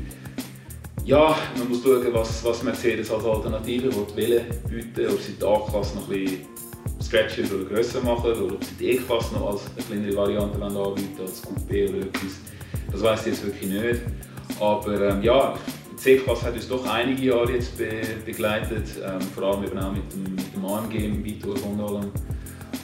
Ja, 1.03 1.37
man 1.57 1.69
muss 1.69 1.83
schauen, 1.83 2.05
was, 2.11 2.43
was 2.43 2.63
Mercedes 2.63 3.09
als 3.09 3.23
Alternative 3.23 3.95
will 3.95 4.41
bieten 4.69 5.07
ob 5.07 5.21
sie 5.21 5.33
die 5.39 5.45
A-Klasse 5.45 5.95
noch 5.95 6.09
ein 6.09 6.23
bisschen 6.23 6.39
stretchen 7.01 7.45
oder 7.45 7.63
grösser 7.63 8.01
machen 8.01 8.31
oder 8.31 8.55
ob 8.55 8.63
sie 8.63 8.75
die 8.79 8.89
E-Klasse 8.91 9.35
noch 9.35 9.51
als 9.51 9.61
eine 9.75 9.85
kleinere 9.85 10.17
Variante 10.17 10.61
anbieten 10.61 11.21
als 11.21 11.43
Coupé 11.43 11.89
oder 11.89 11.99
etwas. 11.99 12.39
Das 12.91 13.03
weiß 13.03 13.21
ich 13.21 13.27
jetzt 13.27 13.45
wirklich 13.45 13.69
nicht. 13.69 14.01
Aber 14.59 15.01
ähm, 15.01 15.21
ja, 15.21 15.53
die 15.91 15.95
C-Klasse 15.95 16.45
hat 16.45 16.53
uns 16.53 16.67
doch 16.67 16.87
einige 16.87 17.23
Jahre 17.23 17.51
jetzt 17.51 17.77
be 17.77 17.89
begleitet, 18.25 18.87
ähm, 19.03 19.21
vor 19.33 19.43
allem 19.43 19.63
eben 19.63 19.77
auch 19.77 19.91
mit 19.91 20.11
dem, 20.13 20.35
mit 20.35 20.55
dem 20.55 20.65
AMG 20.65 20.95
im 20.95 21.23
Vitor 21.23 21.55
von 21.57 22.11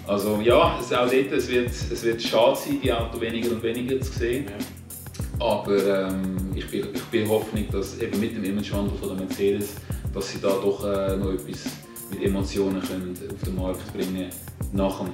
Also 0.07 0.39
ja, 0.43 0.77
es, 0.79 0.91
auch 0.93 1.09
dort, 1.09 1.31
es, 1.31 1.49
wird, 1.49 1.69
es 1.69 2.03
wird 2.03 2.21
schade 2.21 2.57
sein, 2.57 2.79
die 2.83 2.91
Autos 2.91 3.21
weniger 3.21 3.51
und 3.51 3.63
weniger 3.63 3.99
zu 4.01 4.11
sehen. 4.11 4.45
Ja. 4.45 5.45
Aber 5.45 6.07
ähm, 6.09 6.51
ich, 6.55 6.69
bin, 6.69 6.87
ich 6.93 7.03
bin 7.05 7.27
Hoffnung, 7.27 7.65
dass 7.71 7.99
eben 7.99 8.19
mit 8.19 8.35
dem 8.35 8.43
Imagewandel 8.43 8.97
von 8.97 9.09
der 9.09 9.25
Mercedes, 9.25 9.75
dass 10.13 10.31
sie 10.31 10.39
da 10.39 10.49
doch 10.49 10.83
äh, 10.85 11.17
noch 11.17 11.31
etwas 11.31 11.65
mit 12.11 12.23
Emotionen 12.23 12.81
können 12.81 13.17
auf 13.31 13.43
den 13.43 13.55
Markt 13.55 13.93
bringen 13.93 14.29
nach 14.71 14.99
dem 14.99 15.09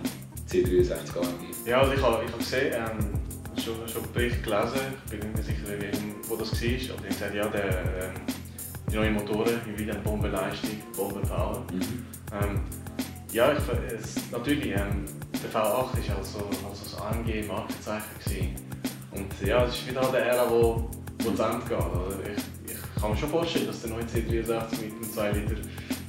C63 0.49 0.91
AMG. 1.17 1.67
Ja, 1.67 1.81
also 1.81 1.93
ich 1.93 2.01
habe 2.01 2.23
ich 2.25 2.31
hab 2.31 2.39
gesehen, 2.39 2.73
ähm 2.73 3.28
schon, 3.59 3.87
schon 3.87 4.11
Bericht 4.13 4.43
gelesen, 4.43 4.79
ich 5.05 5.11
bin 5.11 5.19
nicht 5.19 5.35
mehr 5.35 5.43
sicher, 5.43 5.97
wo 6.27 6.35
das 6.35 6.51
war, 6.51 6.57
aber 6.59 6.71
die 6.71 6.89
haben 6.89 7.07
gesagt, 7.07 7.35
ja, 7.35 7.47
der, 7.47 7.65
ähm, 7.65 8.13
die 8.91 8.95
neuen 8.95 9.13
Motoren, 9.13 9.59
wie 9.75 9.83
eine 9.83 9.99
Bombenleistung, 9.99 10.81
Bombenpower. 10.95 11.65
Mhm. 11.71 12.05
Ähm, 12.41 12.61
ja, 13.31 13.51
ich, 13.51 13.59
es, 13.93 14.31
natürlich, 14.31 14.67
ähm, 14.67 15.05
der 15.43 15.51
V8 15.51 15.53
war 15.63 16.17
also, 16.17 16.39
also 16.39 16.83
das 16.83 16.99
AMG-Markenzeichen. 16.99 18.55
Und 19.11 19.47
ja, 19.47 19.65
es 19.65 19.75
ist 19.75 19.87
wieder 19.87 20.01
der 20.11 20.25
Ära, 20.25 20.49
wo, 20.49 20.89
wo 21.23 21.31
zu 21.31 21.43
Ende 21.43 21.65
geht. 21.67 21.77
Also 21.77 22.19
ich, 22.23 22.73
ich 22.73 23.01
kann 23.01 23.11
mir 23.11 23.17
schon 23.17 23.29
vorstellen, 23.29 23.67
dass 23.67 23.81
der 23.81 23.91
neue 23.91 24.03
C63 24.03 24.81
mit 24.81 24.93
einem 24.93 25.13
2 25.13 25.31
Liter 25.31 25.55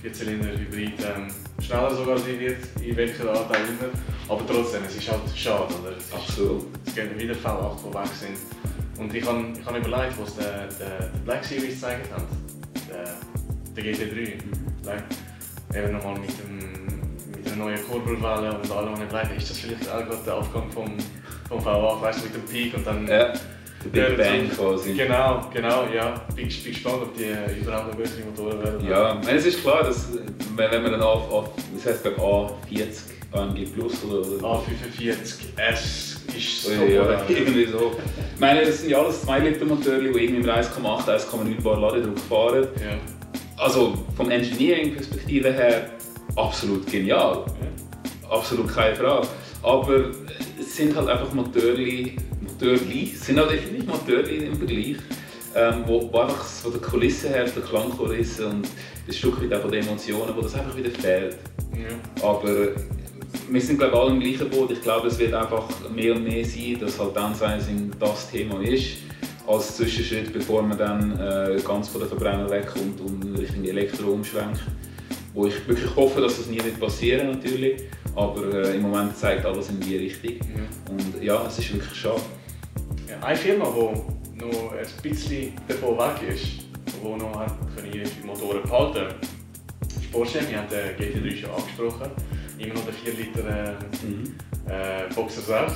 Vierzylinder 0.03 0.49
Hybrid 0.49 0.95
ähm, 1.01 1.29
schneller 1.63 1.95
sogar 1.95 2.19
sein 2.19 2.41
wird, 2.41 2.59
in 2.83 2.97
welcher 2.97 3.29
Art 3.29 3.51
auch 3.51 3.55
immer. 3.55 3.91
Aber 4.29 4.47
trotzdem, 4.47 4.85
es 4.87 4.97
ist 4.97 5.11
halt 5.11 5.21
schade. 5.35 5.75
Oder? 5.83 5.97
Es 5.97 6.13
Absolut. 6.13 6.67
Es 6.87 6.95
gibt 6.95 7.19
wieder 7.19 7.35
V8, 7.35 7.77
die 7.87 7.95
weg 7.95 8.11
sind. 8.19 8.39
Und 8.99 9.15
ich 9.15 9.27
habe 9.27 9.45
ich 9.59 9.67
hab 9.67 9.77
überlegt, 9.77 10.21
was 10.21 10.37
der, 10.37 10.69
der, 10.79 10.99
der 11.01 11.19
Black 11.25 11.45
Series 11.45 11.75
gezeigt 11.75 12.09
hat, 12.13 12.23
der, 12.89 13.17
der 13.77 13.85
GT3. 13.85 14.37
Mhm. 14.37 15.77
Eben 15.77 15.93
nochmal 15.93 16.19
mit, 16.19 16.31
dem, 16.31 16.59
mit 17.31 17.47
der 17.47 17.57
neuen 17.57 17.79
Kurbelwelle 17.89 18.59
und 18.59 18.71
allem. 18.71 18.95
Und 18.95 19.03
ich 19.03 19.39
ist 19.39 19.51
das 19.51 19.59
vielleicht 19.59 19.89
auch 19.91 20.05
gerade 20.05 20.25
der 20.25 20.35
Aufgang 20.35 20.71
vom, 20.71 20.97
vom 21.49 21.61
V8, 21.61 22.03
weißt 22.03 22.21
du, 22.21 22.25
mit 22.25 22.35
dem 22.35 22.45
Peak 22.45 22.75
und 22.75 22.87
dann. 22.87 23.07
Ja. 23.07 23.33
Der 23.85 23.89
Big 23.89 24.19
Bang 24.19 24.51
quasi. 24.51 24.93
Genau, 24.93 25.49
genau, 25.53 25.85
ja. 25.95 26.21
Bin, 26.37 26.49
bin 26.49 26.73
gespannt, 26.73 27.03
ob 27.03 27.17
die 27.17 27.25
äh, 27.25 27.61
überhaupt 27.61 27.89
noch 27.89 27.95
bessere 27.95 28.25
Motoren 28.27 28.63
werden. 28.63 28.87
Ja, 28.87 29.21
es 29.27 29.47
ist 29.47 29.63
klar, 29.63 29.85
dass 29.85 30.09
wenn 30.55 30.83
man 30.83 30.93
dann 30.93 31.03
auf, 31.03 31.31
auf 31.33 31.49
das 31.75 31.87
heißt 31.87 32.05
beim 32.05 32.15
A40 32.15 32.87
AMG 33.33 33.65
Plus 33.73 34.05
oder, 34.05 34.29
oder 34.29 34.61
A45S 34.61 36.17
ist 36.37 36.63
so. 36.63 36.71
Ja, 36.71 37.25
irgendwie 37.29 37.67
so. 37.67 37.93
Ich 38.35 38.41
meine, 38.41 38.65
das 38.65 38.81
sind 38.81 38.91
ja 38.91 38.99
alles 38.99 39.23
2 39.23 39.39
Liter 39.41 39.65
Motoren, 39.65 40.01
die 40.01 40.07
irgendwie 40.07 40.39
mit 40.39 40.49
1,8, 40.49 41.07
1,9 41.07 41.63
Bar 41.63 41.81
Ladedruck 41.81 42.19
fahren. 42.19 42.69
Ja. 42.77 42.99
Also 43.57 43.95
vom 44.17 44.31
Engineering-Perspektive 44.31 45.53
her 45.53 45.91
absolut 46.37 46.87
genial. 46.91 47.45
Ja. 47.47 48.31
Absolut 48.31 48.69
keine 48.69 48.97
Frage. 48.97 49.27
Aber 49.63 50.05
es 50.59 50.77
sind 50.77 50.97
halt 50.97 51.09
einfach 51.09 51.33
Motoren, 51.33 52.17
Motorli, 52.61 53.07
sind 53.07 53.39
halt 53.39 53.53
definitiv 53.53 53.87
Motorli 53.87 54.37
im 54.45 54.57
Vergleich, 54.57 54.97
ähm, 55.55 55.85
wo, 55.87 56.13
wo 56.13 56.19
einfach 56.19 56.45
von 56.45 56.73
der 56.73 56.81
Kulisse 56.81 57.29
her, 57.31 57.45
der 57.45 57.63
Klangkulisse 57.63 58.47
und 58.47 58.69
ein 59.07 59.13
Stück 59.13 59.43
weit 59.43 59.55
auch 59.55 59.63
von 59.63 59.71
den 59.71 59.83
Emotionen, 59.87 60.35
wo 60.37 60.43
das 60.43 60.55
einfach 60.55 60.77
wieder 60.77 60.91
fehlt. 60.91 61.37
Ja. 61.73 62.29
Aber 62.29 62.69
wir 63.49 63.61
sind 63.61 63.79
glaube 63.79 63.95
ich 63.95 64.01
alle 64.01 64.11
im 64.11 64.21
gleichen 64.21 64.51
Boot. 64.51 64.71
Ich 64.73 64.83
glaube, 64.83 65.09
es 65.09 65.19
wird 65.19 65.33
einfach 65.35 65.69
mehr 65.95 66.15
und 66.15 66.25
mehr 66.25 66.45
sein, 66.45 66.77
dass 66.81 66.99
halt 66.99 67.17
Downsizing 67.17 67.93
das 67.99 68.31
Thema 68.31 68.61
ist 68.63 68.99
als 69.47 69.77
Zwischenschritt, 69.77 70.33
bevor 70.33 70.63
man 70.63 70.79
dann 70.79 71.19
äh, 71.19 71.61
ganz 71.67 71.89
von 71.89 72.01
der 72.01 72.09
Verbrenner 72.09 72.49
wegkommt 72.51 73.01
und 73.01 73.39
Richtung 73.39 73.65
Elektro 73.65 74.13
umschwenkt. 74.13 74.61
Wo 75.33 75.47
ich 75.47 75.67
wirklich 75.67 75.95
hoffe, 75.97 76.21
dass 76.21 76.37
das 76.37 76.47
nie 76.47 76.63
wird 76.63 76.79
passieren 76.79 77.29
natürlich, 77.29 77.83
aber 78.15 78.53
äh, 78.53 78.77
im 78.77 78.83
Moment 78.83 79.17
zeigt 79.17 79.47
alles 79.47 79.71
in 79.71 79.81
die 79.81 79.97
Richtung. 79.97 80.35
Mhm. 80.35 80.91
Und 80.91 81.23
ja, 81.23 81.45
es 81.47 81.59
ist 81.59 81.73
wirklich 81.73 81.95
schade. 81.95 82.21
Eine 83.21 83.37
Firma, 83.37 83.67
die 83.67 84.45
noch 84.45 84.73
ein 84.73 85.03
bisschen 85.03 85.53
davon 85.69 85.99
weg 85.99 86.35
ist, 86.35 86.45
die 86.87 87.07
noch 87.07 87.39
hat 87.39 87.55
ihre 87.93 88.09
Motoren 88.25 88.63
behalten 88.63 89.15
ist 90.01 90.13
Porsche. 90.13 90.41
Wir 90.49 90.59
haben 90.59 90.69
den 90.69 90.97
GT3 90.97 91.37
schon 91.37 91.51
angesprochen. 91.51 92.11
Immer 92.59 92.75
noch 92.75 92.85
der 92.85 92.95
4 92.95 93.15
Liter 93.15 93.49
äh, 93.49 94.07
mhm. 94.07 94.35
äh, 94.69 95.15
Boxer 95.15 95.41
6. 95.41 95.73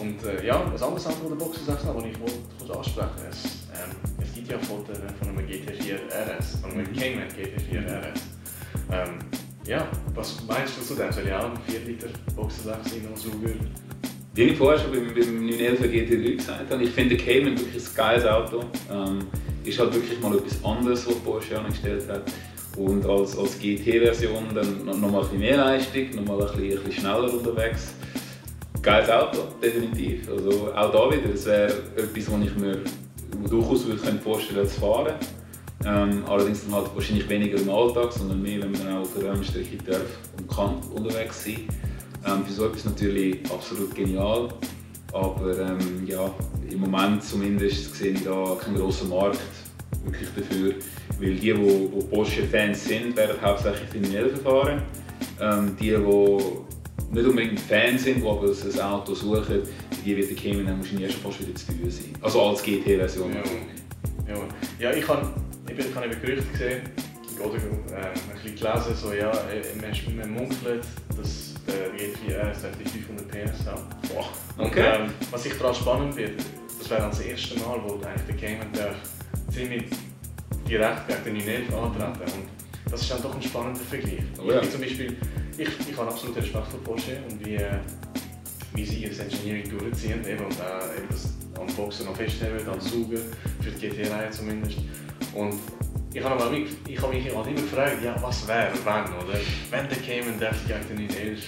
Und 0.00 0.24
äh, 0.24 0.46
ja, 0.46 0.62
was 0.72 0.82
anderes 0.82 1.06
Auto, 1.06 1.28
der 1.28 1.36
Boxer 1.36 1.64
6 1.64 1.84
noch, 1.84 2.04
ich 2.04 2.18
wollte 2.20 2.78
ansprechen 2.78 3.10
es, 3.30 3.44
ähm, 3.72 3.96
es 4.22 4.34
gibt 4.34 4.50
ja 4.50 4.58
Fotos 4.58 4.98
von 5.18 5.28
einem 5.28 5.46
GT4 5.46 5.94
RS, 6.10 6.56
von 6.60 6.72
einem 6.72 6.90
mhm. 6.90 6.96
Cayman 6.96 7.28
GT4 7.28 7.86
RS. 7.86 8.20
Ähm, 8.92 9.18
ja, 9.66 9.86
was 10.14 10.42
meinst 10.46 10.78
du 10.78 10.82
zu 10.82 10.94
dem? 10.94 11.12
Soll 11.12 11.26
ich 11.26 11.32
auch 11.32 11.44
einen 11.44 11.58
4 11.66 11.80
Liter 11.80 12.08
Boxer 12.34 12.76
6 12.82 12.92
in 12.92 13.16
Sauger? 13.16 13.54
Wie 14.36 14.42
ich 14.42 14.58
vorher 14.58 14.78
schon 14.78 14.92
beim, 14.92 15.06
beim 15.14 15.46
911 15.46 15.80
GT3 15.80 16.36
gesagt 16.36 16.70
habe, 16.70 16.82
ich 16.84 16.90
finde 16.90 17.16
Cayman 17.16 17.58
wirklich 17.58 17.82
ein 17.82 17.94
geiles 17.94 18.26
Auto. 18.26 18.60
Ähm, 18.92 19.26
ist 19.64 19.78
halt 19.78 19.94
wirklich 19.94 20.20
mal 20.20 20.36
etwas 20.36 20.62
anderes, 20.62 21.06
was 21.06 21.14
Porsche 21.20 21.58
angestellt 21.58 22.06
hat. 22.06 22.30
Und 22.76 23.06
als, 23.06 23.36
als 23.38 23.58
GT-Version 23.58 24.44
dann 24.54 24.84
noch 24.84 25.10
mal 25.10 25.20
ein 25.20 25.20
bisschen 25.22 25.38
mehr 25.38 25.56
Leistung, 25.56 26.14
noch 26.16 26.24
mal 26.26 26.34
ein 26.34 26.54
bisschen, 26.54 26.78
ein 26.78 26.84
bisschen 26.84 26.92
schneller 26.92 27.32
unterwegs. 27.32 27.94
Geiles 28.82 29.08
Auto, 29.08 29.38
definitiv. 29.62 30.28
Also 30.30 30.70
auch 30.74 30.92
da 30.92 31.16
wieder, 31.16 31.32
das 31.32 31.46
wäre 31.46 31.72
etwas, 31.96 32.30
was 32.30 32.46
ich 32.46 32.56
mir 32.56 32.78
durchaus 33.48 33.86
vorstellen 34.22 34.68
zu 34.68 34.80
fahren. 34.80 35.14
Ähm, 35.86 36.24
allerdings 36.28 36.62
dann 36.66 36.74
halt 36.74 36.94
wahrscheinlich 36.94 37.26
weniger 37.30 37.58
im 37.58 37.70
Alltag, 37.70 38.12
sondern 38.12 38.42
mehr, 38.42 38.60
wenn 38.60 38.72
man 38.72 38.96
auch 38.96 39.00
auf 39.00 39.14
der 39.18 39.32
Rennstrecke 39.32 39.78
darf 39.78 40.02
und 40.36 40.46
kann 40.54 40.76
unterwegs 40.94 41.42
sein. 41.42 41.66
Ähm, 42.26 42.44
für 42.44 42.52
so 42.52 42.66
etwas 42.66 42.84
natürlich 42.84 43.38
absolut 43.50 43.94
genial. 43.94 44.48
Aber 45.12 45.58
ähm, 45.58 46.06
ja, 46.06 46.30
im 46.70 46.80
Moment 46.80 47.22
zumindest 47.22 47.94
sehe 47.94 48.12
ich 48.12 48.24
da 48.24 48.56
keinen 48.60 48.76
grossen 48.76 49.08
Markt 49.08 49.40
wirklich 50.04 50.28
dafür. 50.36 50.74
Weil 51.18 51.34
die, 51.34 51.52
die, 51.52 51.54
die 51.54 52.04
Porsche-Fans 52.10 52.84
sind, 52.84 53.16
werden 53.16 53.36
hauptsächlich 53.40 53.88
die 53.90 54.00
911 54.00 54.42
fahren. 54.42 54.82
Ähm, 55.40 55.76
die, 55.80 55.90
die 55.90 57.14
nicht 57.14 57.26
unbedingt 57.26 57.60
Fans 57.60 58.04
sind, 58.04 58.22
die 58.22 58.28
aber 58.28 58.50
ein 58.50 58.80
Auto 58.80 59.14
suchen, 59.14 59.62
die 60.04 60.16
wird 60.16 60.30
der 60.30 60.36
Cayman 60.36 60.78
wahrscheinlich 60.78 61.08
erst 61.08 61.18
fast 61.18 61.40
wieder 61.40 61.54
zu 61.54 61.66
teuer 61.66 61.90
sein. 61.90 62.12
Also 62.20 62.42
als 62.42 62.62
GT-Version. 62.62 63.32
Ja. 63.32 64.34
ja. 64.34 64.40
ja, 64.80 64.96
ich 64.96 65.06
habe 65.08 65.28
ich 65.68 65.78
eben 65.78 66.20
Gerüchte 66.20 66.44
gesehen 66.52 66.82
oder 67.38 67.54
äh, 67.54 68.06
ein 68.06 68.42
bisschen 68.42 68.56
gelesen, 68.56 68.96
so, 68.96 69.12
ja, 69.12 69.30
äh, 69.30 69.62
man, 69.80 70.16
man 70.16 70.30
munkelt, 70.30 70.84
dass 71.16 71.45
GT4 71.72 72.50
RS 72.50 72.58
die 72.78 72.88
500 72.88 73.28
PS. 73.28 73.66
Wow. 74.14 74.28
Und 74.56 74.66
okay. 74.66 74.94
ähm, 74.96 75.12
was 75.30 75.46
ich 75.46 75.56
daran 75.58 75.74
spannend 75.74 76.16
wird, 76.16 76.40
das 76.78 76.90
wäre 76.90 77.00
dann 77.00 77.10
das 77.10 77.20
erste 77.20 77.58
Mal, 77.58 77.80
wo 77.84 77.94
eigentlich 77.94 78.26
der 78.28 78.36
Cayman 78.36 78.72
darf 78.72 78.96
ziemlich 79.50 79.84
direkt 80.68 81.24
gegen 81.24 81.38
den 81.38 81.68
911 81.68 81.74
antreten. 81.74 82.32
Und 82.40 82.92
das 82.92 83.02
ist 83.02 83.10
dann 83.10 83.22
doch 83.22 83.34
ein 83.34 83.42
spannender 83.42 83.80
Vergleich. 83.80 84.22
Oh, 84.38 84.50
ja. 84.50 84.60
Ich 84.60 84.70
zum 84.70 84.80
Beispiel, 84.80 85.16
ich, 85.56 85.68
ich 85.68 85.96
habe 85.96 86.10
absolut 86.10 86.36
Respekt 86.36 86.66
vor 86.68 86.80
Porsche 86.84 87.18
und 87.28 87.44
wie, 87.44 87.56
äh, 87.56 87.78
wie 88.74 88.84
sie 88.84 89.02
ihr 89.04 89.20
Engineering 89.20 89.68
durchziehen 89.68 90.24
eben, 90.26 90.44
und 90.44 90.58
äh, 90.60 90.98
eben 90.98 91.08
das 91.10 91.34
am 91.58 91.66
Boxen 91.74 92.06
noch 92.06 92.16
festhalten, 92.16 92.68
am 92.68 92.80
Saugen, 92.80 93.18
für 93.60 93.70
die 93.70 93.88
GT-Reihe 93.88 94.30
zumindest. 94.30 94.78
Und 95.34 95.58
ich 96.16 96.24
habe 96.24 96.50
mich, 96.50 96.68
ich 96.88 97.02
habe 97.02 97.14
mich 97.14 97.26
immer 97.26 97.44
gefragt, 97.44 98.02
ja, 98.02 98.16
was 98.22 98.48
wäre, 98.48 98.72
wenn, 98.72 99.28
oder? 99.28 99.38
Wenn 99.70 99.88
der 99.88 99.98
Cayman 99.98 100.40
darf 100.40 100.56
gegen 100.66 100.96
den 100.96 101.08
911 101.08 101.44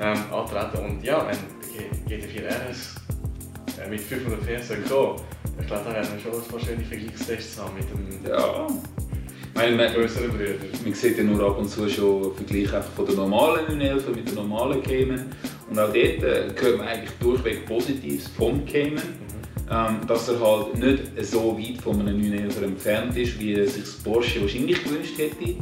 ähm, 0.00 0.18
antreten 0.32 0.84
und 0.84 1.04
ja, 1.04 1.24
wenn 1.28 1.38
der 2.08 2.18
GT4 2.18 2.48
RS 2.48 2.96
äh, 3.80 3.88
mit 3.88 4.00
500 4.00 4.40
PS 4.40 4.68
kommen, 4.88 5.20
ich 5.60 5.66
glaube, 5.66 5.84
da 5.84 5.94
werden 5.94 6.08
schon 6.20 6.32
wahrscheinlich 6.52 6.88
Vergleichstests 6.88 7.60
haben 7.60 7.76
mit 7.76 7.88
dem 7.90 8.28
ja. 8.28 8.66
meine, 9.54 9.76
man. 9.76 9.92
Man 10.84 10.94
sieht 10.94 11.18
ja 11.18 11.22
nur 11.22 11.46
ab 11.46 11.58
und 11.58 11.68
zu 11.68 11.88
schon 11.88 12.34
Vergleiche 12.34 12.82
von 12.96 13.06
der 13.06 13.14
normalen 13.14 13.78
911 13.78 14.16
mit 14.16 14.26
der 14.26 14.34
normalen 14.34 14.82
Cayman. 14.82 15.26
Und 15.70 15.78
auch 15.78 15.92
dort 15.92 15.96
äh, 15.96 16.50
hört 16.60 16.78
man 16.78 16.88
eigentlich 16.88 17.10
durchweg 17.20 17.66
Positives 17.66 18.26
vom 18.36 18.64
Cayman. 18.66 19.31
Ähm, 19.72 20.06
dass 20.06 20.28
er 20.28 20.38
halt 20.38 20.76
nicht 20.76 21.02
so 21.24 21.58
weit 21.58 21.80
von 21.80 21.98
einem 22.00 22.20
911 22.20 22.62
entfernt 22.62 23.16
ist, 23.16 23.40
wie 23.40 23.54
sich 23.66 23.84
das 23.84 23.94
Porsche 23.94 24.42
wahrscheinlich 24.42 24.84
gewünscht 24.84 25.16
hätte. 25.16 25.54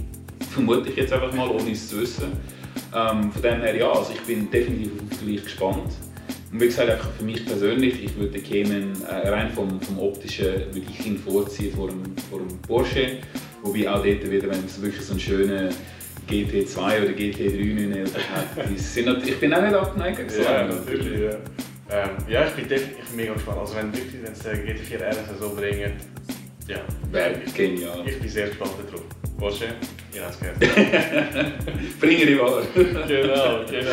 Vermute 0.51 0.91
ich 0.91 0.97
jetzt 0.97 1.13
einfach 1.13 1.33
mal, 1.33 1.49
ohne 1.49 1.71
es 1.71 1.89
zu 1.89 2.01
wissen. 2.01 2.33
Ähm, 2.93 3.31
von 3.31 3.41
dem 3.41 3.61
her 3.61 3.77
ja, 3.77 3.89
also 3.89 4.11
ich 4.13 4.21
bin 4.23 4.51
definitiv 4.51 4.95
auf 4.95 4.99
den 4.99 5.17
Vergleich 5.17 5.45
gespannt. 5.45 5.93
Und 6.51 6.61
wie 6.61 6.67
gesagt, 6.67 6.91
einfach 6.91 7.11
für 7.13 7.25
mich 7.25 7.47
persönlich, 7.47 8.03
ich 8.03 8.17
würde 8.17 8.41
Cayman 8.41 8.97
äh, 9.09 9.29
rein 9.29 9.53
vom, 9.53 9.81
vom 9.81 10.01
Optischen 10.01 10.47
würde 10.47 10.83
ich 10.91 11.07
ihn 11.07 11.17
vorziehen 11.17 11.73
vor 11.73 11.87
dem, 11.87 12.03
vor 12.29 12.41
dem 12.41 12.59
Porsche. 12.63 13.19
Wobei 13.63 13.89
auch 13.89 14.03
dort 14.03 14.29
wieder, 14.29 14.49
wenn 14.49 14.65
es 14.65 14.83
wirklich 14.83 15.05
so 15.05 15.13
einen 15.13 15.21
schönen 15.21 15.69
GT2 16.29 16.79
oder 16.79 17.13
GT3 17.13 18.07
hat, 18.07 18.69
sind, 18.77 19.29
ich 19.29 19.39
bin 19.39 19.55
auch 19.55 19.63
nicht 19.63 19.75
abgeneigt. 19.75 20.33
Ja, 20.37 20.67
natürlich. 20.67 21.21
Ja. 21.21 21.39
Ähm, 21.93 22.11
ja, 22.29 22.47
ich 22.47 22.53
bin 22.53 22.69
definitiv 22.69 23.15
mega 23.15 23.35
gespannt. 23.35 23.59
Also 23.59 23.77
wenn 23.77 23.93
wirklich, 23.93 24.23
wenn 24.23 24.33
es 24.33 24.39
der 24.41 24.55
GT4 24.55 25.11
RS 25.11 25.41
so 25.41 25.55
bringen, 25.55 25.93
ja. 26.69 26.79
Wäre 27.11 27.35
genial. 27.55 28.07
Ich 28.07 28.19
bin 28.21 28.29
sehr 28.29 28.49
gespannt 28.49 28.73
darauf. 28.87 29.03
Porsche, 29.39 29.75
ihr 30.15 30.23
habt 30.23 30.35
es 30.35 30.41
gehört. 30.41 30.59
Bringen 32.01 32.27
die 32.27 32.39
Wahl. 32.39 32.63
genau, 32.75 33.65
genau. 33.69 33.91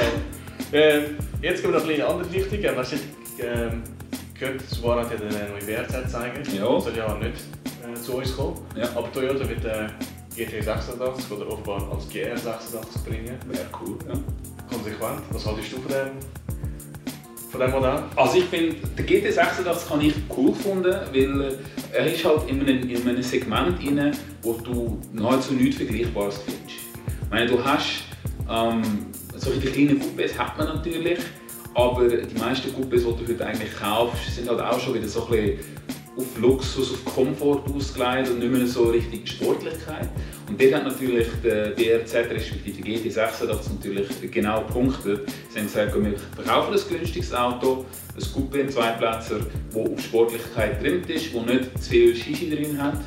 Ähm, 0.73 1.17
Jetzt 1.41 1.61
kommt 1.61 1.75
noch 1.75 1.87
eine 1.87 2.05
andere 2.05 2.31
Richtung. 2.31 2.61
Man 2.61 2.77
hat 2.77 2.93
ähm, 3.39 3.83
gehört, 4.33 4.61
Subaru 4.69 5.01
hat 5.01 5.11
ja 5.11 5.17
eine 5.19 5.49
neue 5.49 5.67
WRZ 5.67 6.11
zeigen. 6.11 6.43
Ja. 6.55 6.73
Das 6.73 6.83
soll 6.83 6.97
ja 6.97 7.15
nicht 7.15 7.43
äh, 7.85 7.93
zu 7.93 8.17
uns 8.17 8.35
kommen. 8.35 8.57
Ja. 8.75 8.89
Aber 8.95 9.11
Toyota 9.11 9.47
wird 9.47 9.63
äh, 9.63 9.87
GT86 10.35 11.31
oder 11.31 11.47
offenbar 11.47 11.91
als 11.91 12.09
GR86 12.09 13.07
bringen. 13.07 13.37
Wäre 13.47 13.65
cool, 13.81 13.97
ja. 14.07 14.19
Konsequent. 14.67 15.21
Was 15.31 15.45
haltest 15.45 15.73
du 15.73 15.77
von 15.77 15.91
dem 15.91 16.09
von 17.49 17.59
diesem 17.59 17.73
Modell? 17.73 18.03
Also 18.15 18.37
ich 18.37 18.45
finde, 18.45 18.75
der 18.97 19.05
GT86 19.05 19.89
habe 19.89 20.03
ich 20.03 20.13
cool 20.35 20.51
gefunden, 20.51 20.95
weil 21.13 21.59
er 21.93 22.13
ist 22.13 22.23
halt 22.25 22.49
in 22.49 22.61
einem, 22.61 22.89
in 22.89 23.07
einem 23.07 23.23
Segment 23.23 23.79
rein, 23.79 24.11
wo 24.41 24.53
du 24.53 24.99
nahezu 25.13 25.53
nichts 25.53 25.77
Vergleichbares 25.77 26.39
findest. 26.45 26.81
Ich 27.23 27.29
meine, 27.29 27.47
du 27.47 27.63
hast 27.63 28.03
ähm, 28.49 28.81
solche 29.35 29.69
kleinen 29.69 30.01
Coupés 30.01 30.37
hat 30.37 30.57
man 30.57 30.67
natürlich, 30.67 31.19
aber 31.73 32.07
die 32.07 32.39
meisten 32.39 32.69
Coupés, 32.69 32.97
die 32.99 33.25
du 33.25 33.33
heute 33.33 33.45
eigentlich 33.45 33.75
kaufst, 33.77 34.35
sind 34.35 34.49
halt 34.49 34.61
auch 34.61 34.79
schon 34.79 34.95
wieder 34.95 35.07
so 35.07 35.25
ein 35.25 35.31
bisschen 35.31 35.59
auf 36.17 36.37
Luxus, 36.39 36.93
auf 36.93 37.05
Komfort 37.05 37.63
ausgelegt 37.73 38.29
und 38.29 38.39
nicht 38.39 38.51
mehr 38.51 38.65
so 38.65 38.85
richtig 38.85 39.27
Sportlichkeit. 39.27 40.09
Und 40.47 40.59
dort 40.59 40.73
hat 40.73 40.83
natürlich 40.85 41.27
der 41.43 41.71
BRZ 41.71 42.15
respektive 42.31 42.81
der 42.81 43.11
GT86 43.11 43.47
natürlich 43.73 44.31
genau 44.31 44.61
gepunktet. 44.61 45.29
Sie 45.49 45.59
haben 45.59 45.65
gesagt, 45.65 45.95
wir 45.95 46.17
verkaufen 46.35 46.73
ein 46.73 46.97
günstiges 46.97 47.33
Auto, 47.33 47.85
ein 48.15 48.23
Coupé, 48.23 48.61
ein 48.61 48.69
Zweiplätzer, 48.69 49.39
das 49.69 49.75
auf 49.75 49.99
Sportlichkeit 50.01 50.81
trimmt 50.81 51.09
ist, 51.09 51.33
das 51.33 51.45
nicht 51.45 51.83
zu 51.83 51.89
viel 51.89 52.15
Shishi 52.15 52.49
drin 52.49 52.81
hat. 52.81 52.99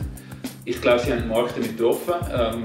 Ich 0.64 0.80
glaube, 0.80 1.00
sie 1.00 1.10
haben 1.10 1.22
den 1.22 1.28
Markt 1.28 1.56
damit 1.56 1.76
getroffen. 1.76 2.14
Ähm, 2.32 2.64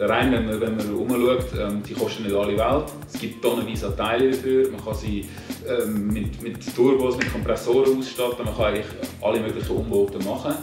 rein, 0.00 0.32
wenn 0.32 0.46
man, 0.46 0.60
wenn 0.60 0.76
man 0.76 0.94
umschaut, 0.94 1.46
ähm, 1.58 1.82
die 1.82 1.94
kosten 1.94 2.24
nicht 2.24 2.34
alle 2.34 2.56
Welt. 2.56 2.84
Es 3.12 3.20
gibt 3.20 3.42
tonnenweise 3.42 3.94
Teile 3.96 4.30
dafür. 4.30 4.70
Man 4.70 4.84
kann 4.84 4.94
sie 4.94 5.28
ähm, 5.66 6.08
mit, 6.08 6.42
mit 6.42 6.74
Turbos, 6.74 7.16
mit 7.16 7.32
Kompressoren 7.32 7.98
ausstatten. 7.98 8.44
Man 8.44 8.56
kann 8.56 8.66
eigentlich 8.66 8.86
alle 9.20 9.40
möglichen 9.40 9.76
Umbauten 9.76 10.24
machen. 10.24 10.54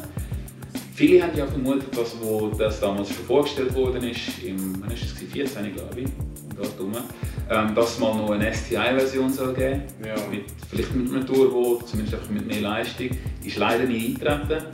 Viele 0.95 1.23
haben 1.23 1.37
ja 1.37 1.47
vermutet, 1.47 1.97
dass 1.97 2.15
wo 2.21 2.49
das 2.49 2.79
damals 2.81 3.07
schon 3.09 3.25
vorgestellt 3.25 3.73
worden 3.73 4.03
ist, 4.03 4.43
im 4.43 4.81
wann 4.81 4.91
ist 4.91 5.03
das 5.03 5.13
14, 5.31 5.73
glaube 5.73 6.01
ich, 6.01 6.07
ähm, 7.49 7.73
dass 7.73 7.93
es 7.93 7.99
mal 7.99 8.15
noch 8.15 8.31
eine 8.31 8.53
STI-Version 8.53 9.31
soll 9.31 9.53
geben 9.53 9.83
ja. 10.05 10.15
mit 10.29 10.43
Vielleicht 10.69 10.93
mit 10.93 11.11
einem 11.11 11.25
Turbo, 11.25 11.81
zumindest 11.83 12.15
einfach 12.15 12.29
mit 12.29 12.45
mehr 12.45 12.61
Leistung. 12.61 13.09
Ist 13.43 13.57
leider 13.57 13.85
nie 13.85 14.15
eingetreten. 14.19 14.65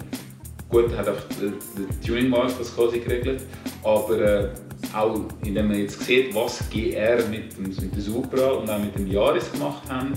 Gut, 0.70 0.96
hat 0.98 1.08
einfach 1.08 1.26
der, 1.40 1.52
der 1.78 2.02
Tuning-Markt 2.06 2.60
das 2.60 2.76
quasi 2.76 3.00
geregelt. 3.00 3.42
Aber 3.84 4.20
äh, 4.20 4.50
auch 4.94 5.20
indem 5.44 5.68
man 5.68 5.80
jetzt 5.80 6.02
sieht, 6.02 6.34
was 6.34 6.64
GR 6.70 7.18
mit 7.30 7.58
dem, 7.58 7.64
mit 7.64 7.96
dem 7.96 8.02
Supra 8.02 8.48
und 8.52 8.70
auch 8.70 8.80
mit 8.80 8.96
dem 8.96 9.08
Yaris 9.08 9.52
gemacht 9.52 9.84
haben, 9.90 10.14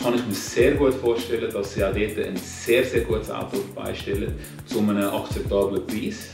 kann 0.00 0.14
ich 0.14 0.26
mir 0.26 0.34
sehr 0.34 0.72
gut 0.72 0.94
vorstellen, 0.94 1.52
dass 1.52 1.74
sie 1.74 1.84
auch 1.84 1.94
dort 1.94 2.18
ein 2.18 2.36
sehr, 2.36 2.84
sehr 2.84 3.02
gutes 3.02 3.30
Auto 3.30 3.58
beistellen 3.74 4.34
zu 4.66 4.80
einem 4.80 4.98
akzeptablen 4.98 5.86
Preis, 5.86 6.30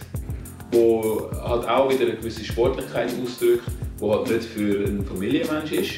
wo 0.73 1.31
halt 1.43 1.69
auch 1.69 1.91
wieder 1.91 2.07
eine 2.07 2.17
gewisse 2.17 2.45
Sportlichkeit 2.45 3.11
ausdrückt, 3.23 3.65
wo 3.99 4.15
halt 4.15 4.31
nicht 4.31 4.45
für 4.45 4.87
einen 4.87 5.05
Familienmensch 5.05 5.73
ist. 5.73 5.91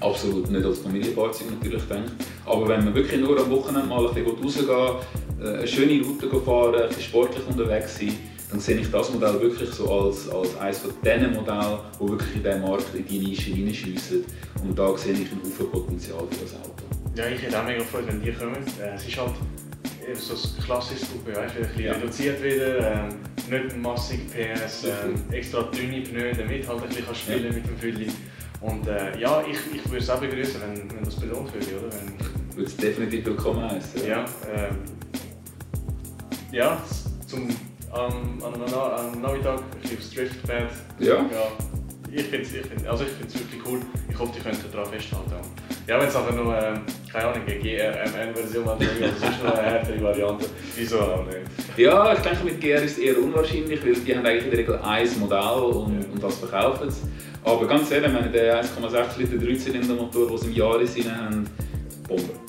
Absolut 0.00 0.50
nicht 0.50 0.64
als 0.64 0.80
Familienfahrzeug 0.80 1.46
natürlich 1.52 1.82
denkt. 1.84 2.12
Aber 2.44 2.68
wenn 2.68 2.84
man 2.84 2.94
wirklich 2.94 3.18
nur 3.20 3.38
am 3.40 3.50
Wochenende 3.50 3.88
mal 3.88 4.06
ein 4.06 4.14
bisschen 4.14 4.44
rausgehen 4.44 4.68
äh, 4.68 5.23
eine 5.40 5.66
schöne 5.66 6.04
Route 6.04 6.28
fahren, 6.40 6.82
ein 6.82 7.00
sportlich 7.00 7.46
unterwegs 7.46 7.98
sein, 7.98 8.16
dann 8.50 8.60
sehe 8.60 8.76
ich 8.76 8.90
das 8.90 9.12
Modell 9.12 9.40
wirklich 9.40 9.70
so 9.70 9.90
als, 9.90 10.28
als 10.28 10.56
eines 10.58 10.78
von 10.78 10.92
diesen 11.02 11.32
Modellen, 11.32 11.78
die 12.00 12.08
wirklich 12.08 12.36
in 12.36 12.42
diesen 12.42 12.62
Markt, 12.62 12.94
in 12.94 13.06
die 13.06 13.18
Nische 13.18 13.50
hineinschiessen. 13.50 14.24
Und 14.62 14.78
da 14.78 14.96
sehe 14.96 15.12
ich 15.12 15.32
ein 15.32 15.40
Haufen 15.42 15.70
Potenzial 15.70 16.20
für 16.30 16.44
das 16.44 16.54
Auto. 16.54 16.84
Ja, 17.16 17.26
ich 17.26 17.42
hätte 17.42 17.58
auch 17.58 17.64
mega 17.64 17.78
gefreut, 17.78 18.04
wenn 18.06 18.22
die 18.22 18.32
kommen. 18.32 18.64
Äh, 18.80 18.94
es 18.94 19.08
ist 19.08 19.16
halt 19.16 19.32
eben 20.08 20.20
so 20.20 20.34
ein 20.34 20.64
klassisches 20.64 21.08
Coupé, 21.08 21.36
weißt, 21.36 21.56
ein 21.56 21.62
bisschen 21.62 21.84
ja. 21.84 21.92
reduziert 21.92 22.42
wieder, 22.42 22.92
ähm, 22.92 23.08
nicht 23.50 23.76
massig 23.76 24.20
PS, 24.30 24.84
ähm, 24.84 25.14
extra 25.32 25.62
dünne 25.62 26.02
Pneu, 26.02 26.32
damit 26.36 26.68
halt 26.68 26.82
ein 26.82 26.88
bisschen 26.88 27.14
spielen 27.14 27.44
ja. 27.44 27.52
mit 27.52 27.66
dem 27.66 27.76
Fülli. 27.76 28.06
Und 28.60 28.86
äh, 28.86 29.18
ja, 29.18 29.42
ich, 29.42 29.58
ich 29.74 29.84
würde 29.86 29.98
es 29.98 30.10
auch 30.10 30.20
begrüßen, 30.20 30.60
wenn, 30.60 30.90
wenn 30.96 31.04
das 31.04 31.16
belohnt 31.16 31.52
würde, 31.52 31.66
oder? 31.76 31.96
Wenn, 31.96 32.56
würde 32.56 32.68
es 32.68 32.76
definitiv 32.76 33.26
willkommen 33.26 33.68
heißen. 33.68 34.06
Ja, 34.06 34.24
ähm, 34.54 34.76
ja 36.54 36.78
zum 37.26 37.48
am, 37.92 38.42
am 38.42 39.20
Nachmittag 39.22 39.58
ein 39.58 39.96
aufs 39.96 40.10
Driftpad. 40.10 40.68
Ja. 40.98 41.14
ja. 41.14 41.24
Ich 42.10 42.24
finde 42.24 42.42
es 42.42 42.52
ich 42.52 42.66
find, 42.66 42.86
also 42.86 43.04
wirklich 43.04 43.60
cool. 43.66 43.80
Ich 44.08 44.18
hoffe, 44.18 44.32
die 44.36 44.40
könnten 44.40 44.70
daran 44.70 44.92
festhalten. 44.92 45.32
Ja, 45.86 45.98
wenn 46.00 46.06
es 46.06 46.14
aber 46.14 46.32
nur, 46.32 46.56
ähm, 46.56 46.82
keine 47.10 47.26
Ahnung, 47.26 47.42
eine 47.44 47.58
GRMN-Version 47.58 48.66
hat, 48.66 48.76
oder 48.76 49.12
sonst 49.18 49.44
noch 49.44 49.52
eine 49.52 49.62
härtere 49.62 50.02
Variante, 50.02 50.46
wieso 50.76 51.00
auch 51.00 51.26
nicht? 51.26 51.38
Ja, 51.76 52.12
ich 52.12 52.20
denke, 52.20 52.44
mit 52.44 52.60
GR 52.60 52.82
ist 52.82 52.92
es 52.92 52.98
eher 52.98 53.18
unwahrscheinlich, 53.18 53.84
weil 53.84 53.94
die 53.94 54.16
haben 54.16 54.24
eigentlich 54.24 54.44
in 54.44 54.50
der 54.50 54.58
Regel 54.60 54.78
ein 54.78 55.18
Modell 55.18 55.38
und, 55.38 56.00
ja. 56.00 56.08
und 56.12 56.22
das 56.22 56.38
verkaufen 56.38 56.90
sie. 56.90 57.00
Aber 57.44 57.66
ganz 57.66 57.90
ehrlich, 57.90 58.12
wenn 58.14 58.32
der 58.32 58.62
1,6 58.62 59.18
Liter 59.18 59.44
Dreizylindermotor, 59.44 60.28
den 60.28 60.38
sie 60.38 60.46
im 60.46 60.54
Jahr 60.54 60.74
haben, 60.74 61.50
Bombe. 62.08 62.43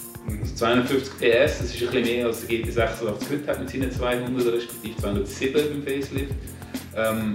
250 0.56 1.18
PS, 1.18 1.60
das 1.60 1.62
ist 1.62 1.82
ein 1.82 1.92
bisschen 1.92 2.04
mehr 2.04 2.26
als 2.28 2.48
der 2.48 2.58
GT86 2.58 3.30
heute 3.30 3.48
hat 3.48 3.60
mit 3.60 3.70
seinen 3.70 3.92
200, 3.92 4.54
respektive 4.54 4.96
207 5.02 5.54
beim 5.54 5.84
Facelift. 5.84 6.34
Ähm, 6.96 7.34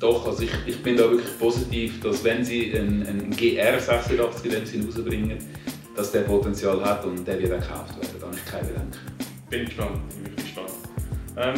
doch, 0.00 0.26
also 0.26 0.42
ich, 0.42 0.50
ich 0.66 0.82
bin 0.82 0.96
da 0.96 1.08
wirklich 1.08 1.38
positiv, 1.38 2.00
dass 2.00 2.24
wenn 2.24 2.44
sie 2.44 2.74
einen, 2.76 3.06
einen 3.06 3.32
GR86 3.32 4.44
in 4.44 4.50
dem 4.50 4.66
Sinne 4.66 4.86
rausbringen, 4.86 5.38
dass 5.94 6.10
der 6.10 6.22
Potenzial 6.22 6.84
hat 6.84 7.04
und 7.04 7.24
der 7.26 7.38
wird 7.40 7.52
auch 7.52 7.60
gekauft 7.60 7.96
werden. 7.96 8.16
Da 8.18 8.26
habe 8.26 8.36
ich 8.36 8.44
keine 8.50 8.66
Bedenken. 8.66 8.98
Bin 9.48 9.64
gespannt, 9.66 10.08
bin 10.08 10.24
wirklich 10.26 10.46
gespannt. 10.46 10.72
Ähm, 11.36 11.54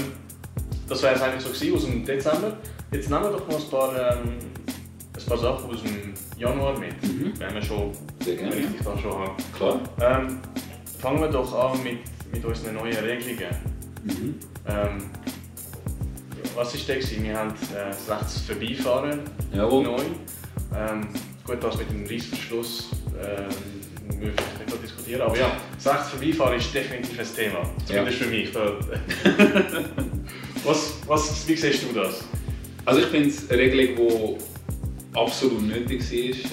das 0.87 1.03
wäre 1.03 1.15
es 1.15 1.23
eigentlich 1.23 1.43
so 1.43 1.49
gewesen 1.49 1.75
aus 1.75 1.85
dem 1.87 2.05
Dezember. 2.05 2.57
Jetzt 2.93 3.09
nehmen 3.09 3.25
wir 3.25 3.31
doch 3.31 3.49
noch 3.49 3.59
ein 3.59 3.71
paar, 3.71 4.13
ähm, 4.13 4.35
ein 5.17 5.27
paar 5.27 5.39
Sachen 5.39 5.71
aus 5.71 5.83
dem 5.83 6.13
Januar 6.37 6.79
mit, 6.79 7.03
mhm. 7.03 7.33
wenn 7.39 7.55
wir 7.55 7.63
schon 7.63 7.93
Sehr 8.23 8.37
gerne. 8.37 8.55
richtig 8.55 8.83
da 8.85 8.99
schon 8.99 9.13
haben. 9.13 9.37
Klar. 9.57 9.81
Ähm, 10.03 10.41
fangen 10.99 11.21
wir 11.21 11.29
doch 11.29 11.53
an 11.53 11.83
mit, 11.83 11.99
mit 12.33 12.45
unseren 12.45 12.75
neuen 12.75 12.97
Regelungen. 12.97 13.57
Mhm. 14.05 14.35
Ähm, 14.67 15.11
was 16.55 16.89
war 16.89 16.97
das? 16.97 17.11
Wir 17.11 17.37
haben 17.37 17.51
äh, 17.51 17.91
das 17.91 18.09
Rechtsvorbeifahren 18.09 19.21
Jawohl. 19.53 19.85
neu. 19.85 20.03
Ähm, 20.77 21.09
gut, 21.45 21.63
das 21.63 21.77
mit 21.79 21.91
dem 21.91 22.07
Reissverschluss 22.07 22.91
äh, 23.21 23.53
müssen 24.15 24.21
wir 24.21 24.33
vielleicht 24.33 24.71
nicht 24.71 24.83
diskutieren. 24.83 25.21
Aber 25.23 25.37
ja, 25.37 25.57
das 25.77 25.95
Rechtsvorbeifahren 25.95 26.59
ist 26.59 26.75
definitiv 26.75 27.19
ein 27.19 27.27
Thema. 27.35 27.71
Zumindest 27.87 28.21
ja. 28.21 28.25
für 28.25 28.31
mich. 28.31 28.55
was, 30.65 30.95
was, 31.07 31.49
wie 31.49 31.57
siehst 31.57 31.83
du 31.83 31.93
das? 31.93 32.25
Also 32.85 33.01
ich 33.01 33.07
finde 33.07 33.31
es 33.31 33.51
eine 33.51 33.59
Regelung, 33.59 33.97
die 33.97 35.19
absolut 35.19 35.63
nötig 35.63 36.03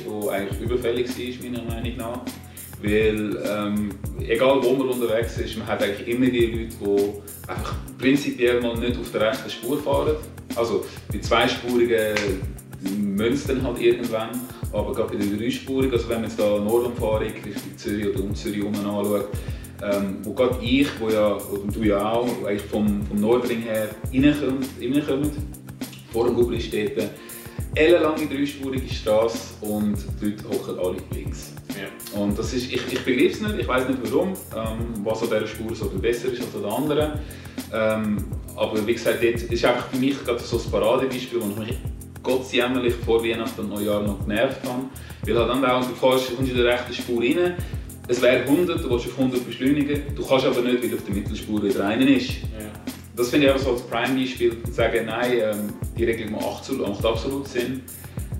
war, 0.05 0.21
die 0.21 0.29
eigentlich 0.29 0.61
überfällig 0.61 1.09
war, 1.09 1.49
meiner 1.49 1.63
Meinung 1.63 1.97
nach. 1.97 2.21
Weil, 2.83 3.37
ähm, 3.47 3.89
egal 4.27 4.59
wo 4.63 4.73
man 4.73 4.89
unterwegs 4.89 5.37
ist, 5.37 5.57
man 5.57 5.67
hat 5.67 5.83
eigentlich 5.83 6.07
immer 6.07 6.25
die 6.25 6.45
Leute, 6.47 6.75
die 6.79 7.49
einfach 7.49 7.75
prinzipiell 7.97 8.59
mal 8.61 8.77
nicht 8.77 8.99
auf 8.99 9.11
der 9.11 9.29
rechten 9.29 9.49
Spur 9.49 9.79
fahren. 9.79 10.15
Also 10.55 10.83
die 11.13 11.21
zweispurigen 11.21 12.15
dann 13.47 13.63
halt 13.63 13.79
irgendwann, 13.79 14.29
aber 14.73 14.93
gerade 14.93 15.15
bei 15.15 15.23
der 15.23 15.37
dreispurigen, 15.37 15.93
also 15.93 16.09
wenn 16.09 16.21
man 16.21 16.29
jetzt 16.29 16.39
da 16.39 16.59
Nordumfahrung 16.59 17.19
Richtung 17.19 17.77
Zürich 17.77 18.07
oder 18.07 18.23
um 18.23 18.33
Zürich 18.33 18.59
herum 18.59 18.73
anschaut, 18.73 19.27
ähm, 19.83 20.17
wo 20.23 20.33
gerade 20.33 20.63
ich, 20.63 20.87
wo 20.99 21.09
ja, 21.09 21.33
und 21.33 21.75
du 21.75 21.83
ja 21.83 22.11
auch, 22.11 22.27
eigentlich 22.45 22.61
vom, 22.63 23.05
vom 23.05 23.19
Nordring 23.19 23.61
her 23.61 23.89
reinkommen, 24.11 25.31
vor 26.11 26.25
dem 26.25 26.35
Gubristädten, 26.35 27.09
ellenlange 27.75 28.27
dreispurige 28.27 28.93
Straße 28.93 29.37
und 29.61 29.97
die 30.19 30.25
Leute 30.25 30.43
hocken 30.49 30.79
alle 30.79 30.97
links. 31.13 31.51
Ja. 31.69 32.19
Und 32.19 32.37
das 32.37 32.53
ist, 32.53 32.71
ich, 32.71 32.81
ich 32.91 33.03
begreife 33.05 33.27
es 33.27 33.41
nicht, 33.41 33.59
ich 33.59 33.67
weiß 33.67 33.87
nicht 33.87 33.99
warum, 34.03 34.29
ähm, 34.29 35.03
was 35.03 35.21
an 35.21 35.29
dieser 35.29 35.47
Spur 35.47 35.75
so 35.75 35.89
besser 35.89 36.31
ist 36.31 36.41
als 36.41 36.55
an 36.55 36.61
der 36.61 36.71
anderen. 36.71 37.11
Ähm, 37.73 38.25
aber 38.55 38.85
wie 38.85 38.93
gesagt, 38.93 39.23
das 39.23 39.43
ist 39.43 39.65
einfach 39.65 39.87
für 39.87 39.97
mich 39.97 40.23
gerade 40.23 40.39
so 40.39 40.57
ein 40.57 40.71
Paradebeispiel, 40.71 41.41
wo 41.41 41.49
ich 41.49 41.67
mich 41.67 41.77
gottsjämmerlich 42.21 42.93
vor 43.05 43.23
Weihnachten 43.23 43.61
und 43.61 43.69
Neujahr 43.69 44.03
noch 44.03 44.19
genervt 44.19 44.59
habe. 44.67 44.83
Weil 45.25 45.37
halt 45.37 45.49
dann 45.49 45.65
auch, 45.65 45.85
du 45.85 45.93
kommst 45.93 46.31
in 46.31 46.55
der 46.55 46.65
rechten 46.65 46.93
Spur 46.93 47.21
rein, 47.21 47.55
es 48.07 48.21
wäre 48.21 48.43
100, 48.43 48.83
du 48.83 48.89
willst 48.89 49.07
auf 49.07 49.17
100 49.17 49.45
beschleunigen, 49.45 50.01
du 50.15 50.25
kannst 50.25 50.45
aber 50.45 50.61
nicht, 50.61 50.83
weil 50.83 50.93
auf 50.93 51.05
der 51.05 51.15
Mittelspur 51.15 51.63
wieder 51.63 51.79
rein 51.79 52.01
ist. 52.07 52.29
Ja. 52.29 52.80
Das 53.15 53.29
finde 53.29 53.47
ich 53.47 53.53
einfach 53.53 53.65
so 53.65 53.73
als 53.73 53.81
Prime-Beispiel, 53.83 54.63
zu 54.63 54.71
sagen, 54.71 55.05
nein, 55.05 55.31
ähm, 55.33 55.73
die 55.97 56.05
Regelung 56.05 56.33
macht 56.33 57.05
absolut 57.05 57.47
Sinn. 57.47 57.81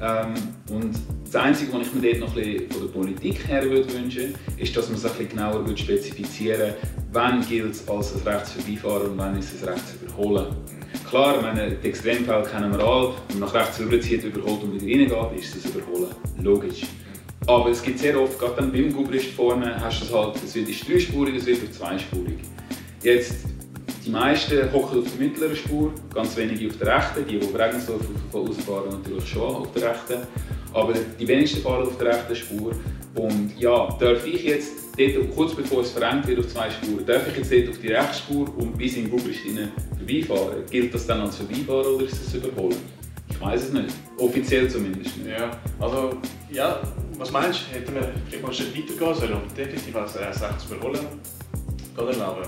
Ähm, 0.02 0.34
und 0.70 0.96
das 1.26 1.36
Einzige, 1.36 1.74
was 1.74 1.88
ich 1.88 1.94
mir 1.94 2.02
dort 2.02 2.20
noch 2.20 2.36
ein 2.36 2.44
bisschen 2.44 2.72
von 2.72 2.82
der 2.82 2.88
Politik 2.88 3.48
her 3.48 3.64
würde 3.64 3.94
wünschen 3.94 4.36
ist, 4.58 4.76
dass 4.76 4.88
man 4.88 4.98
es 4.98 5.06
ein 5.06 5.12
bisschen 5.12 5.30
genauer 5.30 5.66
würde 5.66 5.78
spezifizieren 5.78 6.74
wann 7.12 7.46
gilt 7.48 7.72
es 7.72 7.88
als 7.88 8.16
ein 8.16 8.22
Rechtsvorbeifahren 8.28 9.12
und 9.12 9.18
wann 9.18 9.38
ist 9.38 9.54
es 9.54 9.68
Rechtsüberholen. 9.68 10.48
Klar, 11.10 11.36
ich 11.38 11.42
meine, 11.42 11.72
die 11.72 11.88
Extremfälle 11.88 12.44
kennen 12.44 12.72
wir 12.72 12.80
alle. 12.80 13.14
Wenn 13.30 13.40
man 13.40 13.50
nach 13.50 13.54
rechts 13.54 13.80
rüberzieht, 13.80 14.24
überholt 14.24 14.64
und 14.64 14.82
wieder 14.82 15.14
reingeht, 15.14 15.40
ist 15.40 15.56
es 15.56 15.66
Überholen. 15.66 16.12
Logisch. 16.42 16.82
Aber 17.48 17.70
es 17.70 17.82
gibt 17.82 18.00
sehr 18.00 18.20
oft, 18.20 18.38
gerade 18.40 18.56
dann 18.58 18.72
beim 18.72 18.94
Gubrist 18.94 19.32
vorne, 19.32 19.76
hast 19.82 20.02
du 20.02 20.06
es 20.06 20.14
halt, 20.14 20.36
es 20.44 20.56
wird 20.56 20.68
dreispurig, 20.68 21.36
es 21.36 21.46
wird 21.48 21.74
zweispurig. 21.74 22.38
Jetzt 23.04 23.46
die 24.06 24.10
meisten 24.10 24.72
hocken 24.72 25.00
auf 25.00 25.06
der 25.06 25.28
mittleren 25.28 25.56
Spur, 25.56 25.94
ganz 26.14 26.36
wenige 26.36 26.70
auf 26.70 26.78
der 26.78 26.96
rechten. 26.96 27.26
Die, 27.28 27.40
die 27.40 27.46
auf 27.46 27.54
Regensdorf 27.54 28.02
rausfahren, 28.34 28.90
natürlich 28.90 29.28
schon 29.28 29.56
auf 29.56 29.72
der 29.74 29.90
rechten. 29.90 30.28
Aber 30.74 30.94
die 31.20 31.28
wenigsten 31.28 31.62
fahren 31.62 31.84
auf 31.84 31.98
der 31.98 32.08
rechten 32.08 32.36
Spur. 32.36 32.72
Und 33.16 33.52
ja, 33.60 33.90
darf 34.00 34.26
ich 34.26 34.44
jetzt 34.44 34.72
dort, 34.98 35.36
kurz 35.36 35.54
bevor 35.54 35.82
es 35.82 35.92
verengt 35.92 36.28
wird 36.28 36.40
auf 36.40 36.48
zwei 36.48 36.70
Spuren, 36.70 37.06
darf 37.06 37.28
ich 37.28 37.38
jetzt 37.38 37.52
dort 37.52 37.70
auf 37.70 37.82
die 37.82 37.88
Rechtsspur 37.88 38.58
und 38.58 38.78
bis 38.78 38.96
in 38.96 39.10
Gubristine 39.10 39.72
vorbeifahren? 39.98 40.64
Gilt 40.70 40.94
das 40.94 41.06
dann 41.06 41.22
als 41.22 41.38
Vorbeifahren 41.38 41.96
oder 41.96 42.06
ist 42.06 42.26
das 42.26 42.34
Überholen? 42.34 42.78
Ich 43.30 43.40
weiß 43.40 43.64
es 43.64 43.74
nicht. 43.74 43.94
Offiziell 44.18 44.70
zumindest 44.70 45.18
nicht. 45.18 45.30
Ja, 45.38 45.52
also, 45.80 46.18
ja, 46.52 46.82
was 47.18 47.32
meinst 47.32 47.62
du? 47.62 47.76
Hätten 47.76 47.94
wir 47.94 48.12
vielleicht 48.28 48.44
mal 48.44 48.50
einen 48.50 48.58
Schritt 48.58 48.78
weitergehen 48.78 49.16
sollen 49.16 49.34
und 49.34 49.58
definitiv 49.58 49.96
als 49.96 50.16
erst 50.16 50.44
rechts 50.44 50.66
überholen? 50.66 51.00
Geht 51.96 52.08
erlauben? 52.08 52.48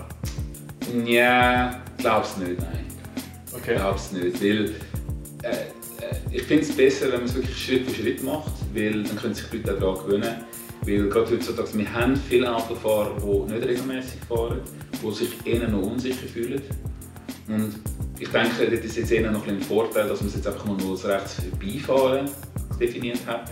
Ja, 1.05 1.81
glaub's 1.97 2.37
nicht, 2.37 2.59
nein. 2.59 2.85
Okay. 3.53 3.75
Glaub's 3.75 4.11
nicht, 4.11 4.41
weil 4.41 4.71
äh, 5.43 5.49
äh, 5.49 6.15
ich 6.31 6.43
finde 6.43 6.63
es 6.63 6.75
besser, 6.75 7.05
wenn 7.11 7.19
man 7.19 7.25
es 7.25 7.35
wirklich 7.35 7.57
Schritt 7.57 7.89
für 7.89 8.01
Schritt 8.01 8.23
macht, 8.23 8.51
weil 8.73 9.03
dann 9.03 9.15
können 9.15 9.33
sich 9.33 9.45
die 9.51 9.57
Leute 9.57 9.79
daran 9.79 10.05
gewöhnen. 10.05 10.35
Weil 10.85 11.07
gerade 11.07 11.31
heutzutage, 11.31 11.69
wir 11.77 11.93
haben 11.93 12.15
viele 12.15 12.53
Autofahrer, 12.53 13.15
die 13.17 13.53
nicht 13.53 13.67
regelmäßig 13.67 14.19
fahren, 14.27 14.59
die 15.01 15.11
sich 15.11 15.29
eher 15.45 15.67
noch 15.69 15.81
unsicher 15.81 16.27
fühlen. 16.27 16.61
Und 17.47 17.75
ich 18.19 18.29
denke, 18.29 18.69
das 18.69 18.85
ist 18.85 18.97
jetzt 18.97 19.11
eher 19.11 19.31
noch 19.31 19.47
ein 19.47 19.61
Vorteil, 19.61 20.07
dass 20.07 20.19
man 20.19 20.29
es 20.29 20.35
jetzt 20.35 20.47
einfach 20.47 20.65
mal 20.65 20.77
nur 20.77 20.91
als 20.91 21.05
rechts 21.05 21.41
vorbeifahren 21.49 22.29
definiert 22.79 23.19
hat. 23.25 23.51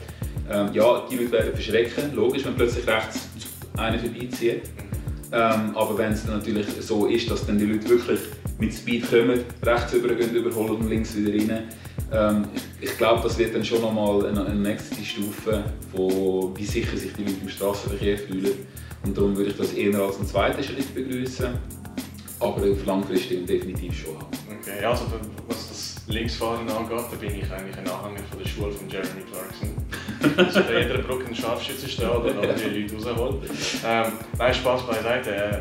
Ähm, 0.50 0.74
ja, 0.74 1.06
die 1.10 1.16
Leute 1.16 1.32
werden 1.32 1.54
verschrecken, 1.54 2.16
logisch, 2.16 2.44
wenn 2.46 2.56
plötzlich 2.56 2.86
rechts 2.88 3.28
einer 3.78 4.00
vorbeizieht. 4.00 4.64
Ähm, 5.34 5.76
aber 5.76 5.98
wenn 5.98 6.12
es 6.12 6.26
natürlich 6.26 6.68
so 6.82 7.06
ist, 7.06 7.32
dass 7.32 7.46
dann 7.46 7.58
die 7.58 7.66
Leute 7.66 7.88
wirklich 7.88 8.20
mit 8.60 8.74
Speed 8.74 9.10
kommen, 9.10 9.40
rechts 9.64 9.94
übergehen, 9.94 10.36
überholen 10.36 10.82
und 10.82 10.90
links 10.90 11.16
wieder 11.16 11.32
rein, 11.32 11.64
ähm, 12.12 12.46
ich, 12.54 12.90
ich 12.90 12.98
glaube, 12.98 13.24
das 13.24 13.38
wird 13.38 13.56
dann 13.56 13.64
schon 13.64 13.82
nochmal 13.82 14.26
eine, 14.26 14.46
eine 14.46 14.60
nächste 14.60 15.04
Stufe, 15.04 15.64
von 15.94 16.58
wie 16.58 16.66
sicher 16.66 16.98
sich 16.98 17.14
die 17.14 17.24
Leute 17.24 17.38
im 17.42 17.50
Straßenverkehr 17.50 18.18
fühlen. 18.18 18.68
Und 19.04 19.18
darum 19.18 19.36
würde 19.36 19.52
ich 19.52 19.58
das 19.58 19.74
eher 19.74 19.98
als 20.00 20.18
einen 20.18 20.28
zweiten 20.28 20.64
Schritt 20.64 20.94
begrüßen, 20.94 21.48
aber 22.40 22.56
auf 22.56 22.86
langfristig 22.86 23.46
definitiv 23.48 23.98
schon 23.98 24.18
haben. 24.18 24.38
Okay, 24.62 24.84
also 24.84 25.06
was 25.48 25.70
das 25.70 25.96
Linksfahren 26.08 26.68
angeht, 26.70 27.06
da 27.10 27.18
bin 27.18 27.36
ich 27.36 27.52
eigentlich 27.52 27.78
ein 27.78 27.88
Anhänger 27.88 28.24
von 28.30 28.40
der 28.40 28.48
Schule 28.48 28.72
von 28.72 28.90
Jeremy 28.90 29.22
Clarkson. 29.32 29.70
Bei 30.22 30.82
jeder 30.82 30.98
Brücke 31.00 31.28
ein 31.28 31.36
Scharfschütze 31.36 31.88
steht 31.90 32.08
oder 32.10 32.34
noch 32.34 32.42
die 32.42 32.82
Leute 32.82 32.96
rausholt. 32.96 33.44
Ähm, 33.86 34.12
nein, 34.38 34.54
Spaß 34.54 34.88
beiseite. 34.88 35.30
Äh, 35.36 35.60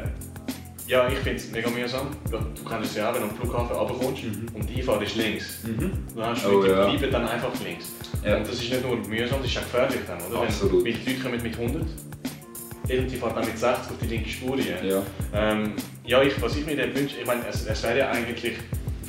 ja, 0.86 1.08
ich 1.08 1.18
finde 1.18 1.36
es 1.36 1.50
mega 1.52 1.70
mühsam. 1.70 2.08
Du 2.30 2.38
kannst 2.68 2.90
es 2.90 2.96
ja 2.96 3.10
auch, 3.10 3.14
wenn 3.14 3.22
du 3.22 3.28
am 3.28 3.36
Flughafen 3.36 3.76
runterkommst 3.76 4.24
Mhm. 4.24 4.46
und 4.54 4.68
die 4.68 4.80
Einfahrt 4.80 5.02
ist 5.04 5.14
links. 5.16 5.58
Mhm. 5.62 5.92
Du 6.14 6.22
hast 6.22 6.44
Oh, 6.46 6.50
oh, 6.58 6.62
die 6.64 6.68
ja. 6.70 6.84
bleiben 6.86 7.12
dann 7.12 7.28
einfach 7.28 7.52
links. 7.64 7.92
Ja. 8.24 8.36
Und 8.38 8.48
das 8.48 8.54
ist 8.56 8.70
nicht 8.70 8.84
nur 8.84 8.96
mühsam, 8.96 9.38
das 9.40 9.50
ist 9.50 9.58
auch 9.58 9.62
gefährlich 9.62 10.00
dann, 10.06 10.20
oder? 10.30 10.42
Absolut. 10.42 10.84
Wenn 10.84 10.92
die 10.94 11.10
Leute 11.10 11.22
kommen 11.22 11.42
mit 11.42 11.56
100 11.56 11.82
und 11.82 13.08
die 13.08 13.16
fahren 13.16 13.32
dann 13.36 13.44
mit 13.46 13.56
60 13.56 13.90
auf 13.92 13.98
die 14.02 14.06
linke 14.08 14.28
Spur. 14.28 14.56
Ja. 14.58 15.02
Ähm, 15.32 15.74
ja, 16.04 16.22
ich, 16.22 16.42
was 16.42 16.56
ich 16.56 16.66
mir 16.66 16.76
dann 16.76 16.92
wünsche, 16.94 17.16
ich 17.20 17.26
meine, 17.26 17.46
es, 17.48 17.64
es 17.66 17.82
wäre 17.84 17.98
ja 17.98 18.10
eigentlich 18.10 18.54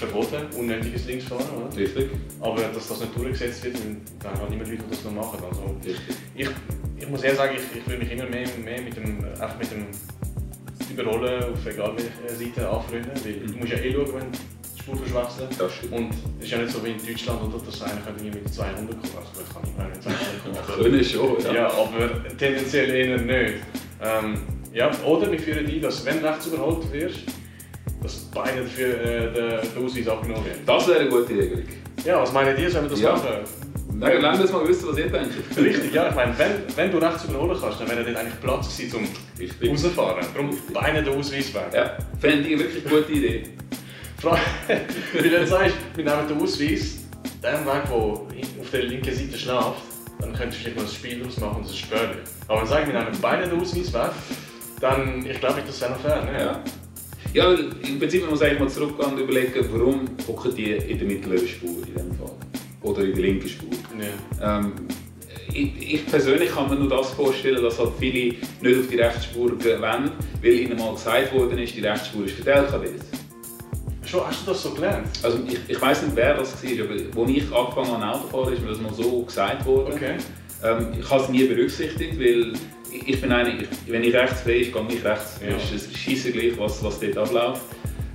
verboten, 0.01 0.45
unnötiges 0.57 1.05
Linksfahren, 1.05 1.45
oder? 1.55 1.75
Richtig? 1.77 2.09
Aber 2.39 2.61
dass 2.61 2.87
das 2.87 2.99
nicht 2.99 3.15
durchgesetzt 3.15 3.63
wird, 3.63 3.75
dann 4.23 4.33
haben 4.39 4.49
niemand 4.49 4.69
Leute, 4.69 4.83
die 4.83 4.89
das 4.89 5.03
noch 5.05 5.11
machen. 5.13 5.39
Also, 5.49 5.75
Richtig. 5.85 6.15
ich, 6.35 6.49
ich 6.99 7.09
muss 7.09 7.21
eher 7.23 7.35
sagen, 7.35 7.55
ich, 7.55 7.79
ich 7.79 7.87
will 7.87 7.97
mich 7.97 8.11
immer 8.11 8.25
mehr, 8.25 8.47
mehr 8.63 8.81
mit 8.81 8.95
dem, 8.97 9.23
einfach 9.23 9.57
mit 9.59 9.71
dem 9.71 9.85
Überrollen 10.91 11.43
auf 11.53 11.65
egal 11.65 11.93
welcher 11.95 12.35
Seite 12.35 12.69
anfreunden, 12.69 13.11
weil 13.23 13.33
du 13.47 13.57
musst 13.57 13.71
ja 13.71 13.77
eh 13.79 13.93
schauen, 13.93 14.13
wenn 14.15 14.31
die 14.31 14.79
Spur 14.81 14.97
verschwechseln. 14.97 15.47
Das 15.57 15.73
stimmt. 15.75 15.93
Und 15.93 16.09
es 16.39 16.45
ist 16.45 16.51
ja 16.51 16.57
nicht 16.57 16.71
so 16.73 16.83
wie 16.83 16.91
in 16.91 17.05
Deutschland, 17.05 17.41
oder, 17.43 17.63
dass 17.63 17.81
einer 17.81 18.01
könnte 18.01 18.23
mit 18.23 18.53
200 18.53 18.75
kommen. 18.89 19.01
Also 19.15 19.31
gut, 19.37 19.53
kann 19.53 19.77
mal 19.77 19.89
mit 19.89 20.03
200 20.03 20.43
kommen. 20.43 20.57
aber- 20.57 20.83
Können 20.83 21.03
schon, 21.03 21.43
ja. 21.45 21.53
ja, 21.53 21.67
aber 21.71 22.37
tendenziell 22.37 22.89
eher 22.89 23.17
nicht. 23.17 23.63
Ähm, 24.01 24.41
ja, 24.73 24.89
oder 25.05 25.31
wir 25.31 25.39
führen 25.39 25.65
die, 25.65 25.79
dass 25.79 26.03
wenn 26.05 26.19
rechts 26.25 26.47
überholt 26.47 26.91
wirst, 26.91 27.19
dass 28.01 28.15
beide 28.33 28.63
für 28.65 28.83
äh, 28.83 29.33
den, 29.33 29.85
Ausweis 29.85 30.07
abgenommen 30.07 30.45
werden. 30.45 30.61
Das 30.65 30.87
wäre 30.87 30.99
eine 30.99 31.09
gute 31.09 31.29
Regelung. 31.29 31.63
Ja, 32.03 32.21
was 32.21 32.31
meinen 32.33 32.55
die, 32.55 32.67
sollen 32.67 32.85
wir 32.85 32.91
das 32.91 33.01
Ja. 33.01 33.11
machen? 33.13 33.27
Nein, 33.93 34.17
lass 34.19 34.39
uns 34.39 34.51
mal 34.51 34.67
wissen, 34.67 34.89
was 34.89 34.97
ihr 34.97 35.09
denkt. 35.09 35.31
Richtig, 35.55 35.93
ja, 35.93 36.09
ich 36.09 36.15
meine, 36.15 36.35
wenn, 36.39 36.51
wenn 36.75 36.91
du 36.91 36.97
rechts 36.97 37.25
überholen 37.25 37.55
kannst, 37.61 37.79
dann 37.79 37.89
wäre 37.89 38.03
dort 38.03 38.17
eigentlich 38.17 38.41
Platz 38.41 38.75
gewesen, 38.75 39.07
um 39.61 39.69
rauszufahren. 39.69 40.25
Darum 40.33 40.57
beide 40.73 41.03
den 41.03 41.13
Ausweis 41.19 41.53
weg. 41.53 41.67
Ja, 41.73 41.97
fände 42.19 42.49
ich 42.49 42.57
wirklich 42.57 42.85
eine 42.85 42.95
gute 42.95 43.11
Idee. 43.11 43.43
Wie 45.13 45.29
du 45.29 45.39
jetzt 45.39 45.49
sagst, 45.49 45.75
wir 45.95 46.03
nehmen 46.03 46.27
den 46.27 46.41
Ausweis, 46.41 46.97
den 47.43 47.65
Weg, 47.65 47.83
der 47.89 48.61
auf 48.61 48.69
der 48.71 48.83
linken 48.83 49.13
Seite 49.15 49.37
schläft, 49.37 49.81
dann 50.19 50.33
könntest 50.33 50.59
du 50.59 50.63
vielleicht 50.63 50.77
noch 50.77 50.83
ein 50.83 50.89
Spiel 50.89 51.19
daraus 51.19 51.37
machen 51.39 51.55
und 51.57 51.65
das 51.65 51.71
ist 51.71 51.79
spärlich. 51.79 52.17
Aber 52.47 52.61
wenn 52.61 52.67
wir 52.67 52.69
sagen, 52.69 52.93
wir 52.93 52.99
nehmen 52.99 53.17
beide 53.21 53.49
den 53.49 53.59
Ausweis 53.59 53.93
weg, 53.93 54.11
dann, 54.79 55.25
ich 55.25 55.39
glaube, 55.39 55.61
das 55.65 55.81
wäre 55.81 55.91
noch 55.91 55.99
fair. 55.99 56.23
Ne? 56.23 56.39
Ja. 56.39 56.63
Ja, 57.33 57.53
im 57.53 57.97
Prinzip 57.97 58.29
muss 58.29 58.41
man 58.41 58.49
eigentlich 58.49 58.59
mal 58.59 58.69
zurückgehen 58.69 59.13
und 59.13 59.19
überlegen, 59.19 59.65
warum 59.71 60.01
hocken 60.27 60.53
die 60.53 60.71
in 60.71 60.97
der 60.97 61.07
mittleren 61.07 61.47
Spur 61.47 61.77
in 61.87 61.93
dem 61.93 62.13
Fall. 62.15 62.35
Oder 62.81 63.03
in 63.03 63.13
der 63.13 63.21
linken 63.21 63.47
Spur. 63.47 63.69
Ja. 63.97 64.59
Ähm, 64.59 64.73
ich, 65.53 65.93
ich 65.93 66.05
persönlich 66.05 66.51
kann 66.51 66.69
mir 66.69 66.75
nur 66.75 66.89
das 66.89 67.11
vorstellen, 67.11 67.63
dass 67.63 67.79
halt 67.79 67.91
viele 67.99 68.35
nicht 68.61 68.79
auf 68.79 68.87
die 68.89 68.97
Rechtsspur 68.97 69.57
gehen 69.57 69.81
wollen, 69.81 70.11
weil 70.41 70.51
ihnen 70.51 70.77
mal 70.77 70.93
gesagt 70.93 71.33
worden 71.33 71.57
ist, 71.57 71.75
die 71.75 71.81
Rechtsspur 71.81 72.25
ist 72.25 72.35
für 72.35 72.43
die 72.43 72.49
LKWs. 72.49 73.01
Schon, 74.05 74.27
hast 74.27 74.45
du 74.45 74.51
das 74.51 74.63
so 74.63 74.71
gelernt? 74.71 75.07
Also 75.23 75.39
ich, 75.47 75.57
ich 75.69 75.81
weiß 75.81 76.03
nicht, 76.03 76.15
wer 76.15 76.35
das 76.35 76.61
war, 76.61 76.85
aber 76.85 76.93
als 76.93 77.29
ich 77.29 77.53
angefangen 77.53 78.03
habe 78.03 78.17
Auto 78.17 78.23
zu 78.23 78.27
fahren, 78.27 78.53
ist 78.53 78.61
mir 78.61 78.69
das 78.69 78.81
mal 78.81 78.93
so 78.93 79.21
gesagt 79.21 79.65
worden. 79.65 79.93
Okay. 79.93 80.17
Ähm, 80.63 80.87
ich 80.99 81.09
habe 81.09 81.23
es 81.23 81.29
nie 81.29 81.45
berücksichtigt, 81.45 82.19
weil 82.19 82.53
ich, 82.91 83.07
ich 83.07 83.21
bin 83.21 83.31
einer, 83.31 83.49
ich, 83.49 83.67
wenn 83.87 84.03
ich 84.03 84.13
rechts 84.13 84.45
will, 84.45 84.65
gehe 84.65 84.85
ich 84.89 85.03
rechts. 85.03 85.39
Ja. 85.41 85.55
Es 85.55 85.71
ist 85.71 85.97
scheisse 85.97 86.31
gleich, 86.31 86.57
was, 86.57 86.83
was 86.83 86.99
dort 86.99 87.17
abläuft. 87.17 87.61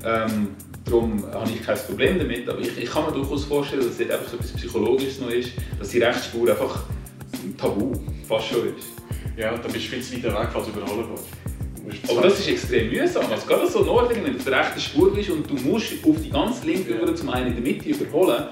Ähm, 0.05 0.49
darum 0.85 1.25
habe 1.33 1.51
ich 1.51 1.63
kein 1.63 1.77
Problem 1.79 2.19
damit. 2.19 2.49
Aber 2.49 2.61
ich, 2.61 2.77
ich 2.79 2.91
kann 2.91 3.07
mir 3.07 3.13
durchaus 3.13 3.45
vorstellen, 3.45 3.87
dass 3.87 3.99
dort 3.99 4.11
einfach 4.11 4.29
so 4.29 4.37
etwas 4.37 4.53
Psychologisches 4.53 5.21
noch 5.21 5.31
ist, 5.31 5.53
dass 5.79 5.89
die 5.89 5.99
Rechtsspur 5.99 6.51
einfach 6.51 6.85
ein 7.33 7.57
Tabu 7.57 7.93
fast 8.29 8.49
schon 8.49 8.77
ist. 8.77 8.89
Ja, 9.37 9.51
dann 9.57 9.73
bist 9.73 9.87
du 9.87 9.91
viel 9.91 10.03
zu 10.03 10.15
weit 10.15 10.25
weg, 10.25 10.49
falls 10.53 10.67
du 10.67 10.73
überholen 10.79 11.07
willst. 11.11 12.11
Aber 12.11 12.23
das 12.23 12.41
ist 12.41 12.49
extrem 12.49 12.91
mühsam. 12.91 13.25
Also 13.31 13.47
gerade 13.47 13.69
so 13.71 13.85
Norden, 13.85 14.17
wenn 14.25 14.33
du 14.33 14.39
auf 14.39 14.45
der 14.45 14.59
rechten 14.59 14.81
Spur 14.81 15.15
bist 15.15 15.31
und 15.31 15.49
du 15.49 15.55
musst 15.55 15.93
auf 16.05 16.17
die 16.21 16.31
ganz 16.31 16.65
linke 16.65 16.95
Ja. 16.95 17.15
zum 17.15 17.29
einen 17.31 17.49
in 17.57 17.63
der 17.63 17.73
Mitte 17.73 17.89
überholen, 17.89 18.45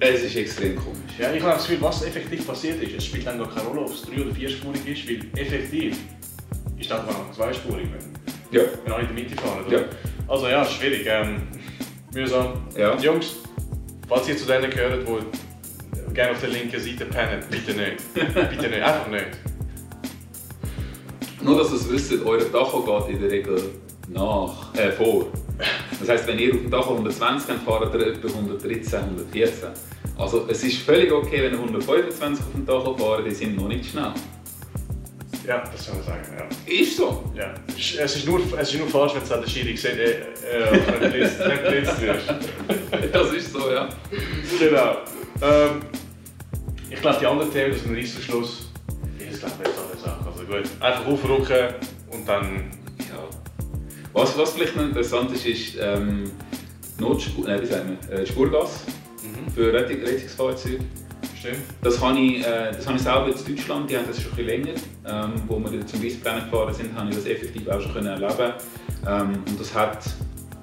es 0.00 0.22
ist 0.24 0.36
extrem 0.36 0.76
komisch. 0.76 0.98
Ja, 1.18 1.32
ich 1.32 1.42
habe 1.42 1.52
das 1.54 1.66
Gefühl, 1.66 1.82
was 1.82 2.02
effektiv 2.04 2.46
passiert 2.46 2.82
ist, 2.82 2.94
es 2.96 3.04
spielt 3.04 3.26
dann 3.26 3.38
gar 3.38 3.48
keine 3.52 3.66
Rolle, 3.68 3.82
ob 3.82 3.90
es 3.92 4.02
drei- 4.02 4.22
oder 4.22 4.34
vierspurig 4.34 4.86
ist, 4.86 5.08
weil 5.08 5.20
effektiv 5.40 5.96
ist 6.78 6.90
das 6.90 7.00
einfach 7.00 7.30
zweispurig, 7.32 7.86
wenn, 7.92 8.58
Ja. 8.58 8.66
wenn 8.84 8.92
alle 8.92 9.02
in 9.08 9.14
der 9.14 9.24
Mitte 9.24 9.36
fahren. 9.36 9.64
Oder? 9.66 9.80
Ja. 9.80 9.84
Also 10.26 10.48
ja, 10.48 10.64
schwierig. 10.64 11.06
Ähm, 11.06 11.42
mühsam. 12.14 12.54
Ja. 12.76 12.96
Jungs, 12.98 13.36
falls 14.08 14.28
ihr 14.28 14.36
zu 14.36 14.46
denen 14.46 14.70
gehört, 14.70 15.06
die 15.06 16.14
gerne 16.14 16.32
auf 16.32 16.40
der 16.40 16.48
linken 16.50 16.80
Seite 16.80 17.04
pennen, 17.04 17.42
bitte 17.50 17.72
nicht. 17.72 18.14
bitte 18.14 18.68
nicht, 18.68 18.82
einfach 18.82 19.08
nicht. 19.08 19.26
Nur, 21.42 21.58
dass 21.58 21.70
ihr 21.70 21.76
es 21.76 21.90
wisst, 21.90 22.12
euer 22.24 22.50
Tacho 22.50 22.82
geht 23.06 23.14
in 23.14 23.20
der 23.22 23.30
Regel 23.30 23.62
nach, 24.08 24.74
äh, 24.74 24.90
vor. 24.92 25.26
Das 25.98 26.08
heisst, 26.08 26.26
wenn 26.26 26.38
ihr 26.38 26.54
auf 26.54 26.60
dem 26.60 26.70
Tacho 26.70 26.90
120 26.90 27.50
habt, 27.50 27.64
fahrt 27.64 27.94
ihr 27.94 28.06
etwa 28.06 28.28
113, 28.28 29.00
114. 29.00 29.68
Also 30.16 30.46
es 30.48 30.64
ist 30.64 30.78
völlig 30.78 31.12
okay, 31.12 31.42
wenn 31.42 31.52
ihr 31.52 31.58
125 31.58 32.44
auf 32.44 32.52
dem 32.52 32.66
Tacho 32.66 32.96
fahrt, 32.96 33.26
die 33.26 33.30
sind 33.30 33.56
noch 33.56 33.68
nicht 33.68 33.90
schnell. 33.90 34.12
Ja, 35.46 35.64
das 35.72 35.86
soll 35.86 35.94
man 35.96 36.04
sagen, 36.04 36.22
ja. 36.38 36.72
Ist 36.72 36.96
so. 36.96 37.24
ja. 37.34 37.54
Es, 37.68 38.16
ist 38.16 38.26
nur, 38.26 38.40
es 38.58 38.72
ist 38.72 38.78
nur 38.78 38.88
falsch, 38.88 39.14
wenn 39.14 39.22
es 39.22 39.32
an 39.32 39.40
der 39.40 39.48
Schiri 39.48 39.76
sieht, 39.76 39.92
äh, 39.92 40.10
äh, 40.12 40.80
wenn 41.00 41.12
du 41.12 41.62
geblitzt 41.62 42.00
wirst. 42.00 42.34
Das 43.12 43.32
ist 43.32 43.52
so, 43.52 43.70
ja. 43.70 43.88
Genau. 44.58 44.96
Ähm, 45.42 45.80
ich 46.90 47.00
glaube, 47.00 47.18
die 47.20 47.26
andere 47.26 47.50
Theorie, 47.50 47.70
das 47.70 47.80
ist 47.80 47.86
ein 47.86 47.94
Reissverschluss, 47.94 48.70
ist 49.18 49.40
glaube 49.40 49.54
ich 49.62 49.68
jetzt 49.68 49.78
auch 49.78 49.90
eine 49.90 50.00
Sache. 50.00 50.26
Also 50.26 50.44
gut, 50.44 50.70
einfach 50.80 51.06
aufrücken 51.06 51.74
und 52.10 52.28
dann. 52.28 52.79
Was, 54.12 54.36
was 54.36 54.50
vielleicht 54.52 54.76
noch 54.76 54.84
interessant 54.84 55.32
ist, 55.32 55.46
ist 55.46 55.76
ähm, 55.80 56.30
Notspur, 56.98 57.46
nein, 57.46 57.62
wie 57.62 57.66
sagen 57.66 57.98
wir, 58.08 58.18
äh, 58.18 58.26
Spurgas 58.26 58.84
Mhm. 59.22 59.50
für 59.52 59.72
Rettung, 59.72 60.00
Rettungsfahrzeuge. 60.02 60.78
Stimmt. 61.38 61.56
Das 61.82 62.00
habe 62.00 62.18
ich, 62.18 62.40
äh, 62.40 62.72
das 62.72 62.86
habe 62.86 62.96
ich 62.96 63.02
selber 63.02 63.26
in 63.26 63.56
Deutschland, 63.56 63.90
die 63.90 63.96
haben 63.96 64.06
das 64.06 64.20
schon 64.20 64.32
ein 64.32 64.36
bisschen 64.36 64.64
länger. 64.64 64.80
Ähm, 65.06 65.32
wo 65.46 65.58
wir 65.58 65.86
zum 65.86 66.02
Weissbrennen 66.02 66.44
gefahren 66.44 66.74
sind, 66.74 66.94
habe 66.94 67.10
ich 67.10 67.16
das 67.16 67.26
effektiv 67.26 67.68
auch 67.68 67.80
schon 67.80 67.92
können 67.92 68.06
erleben 68.08 68.52
ähm, 69.06 69.42
Und 69.48 69.60
das 69.60 69.74
hat, 69.74 70.04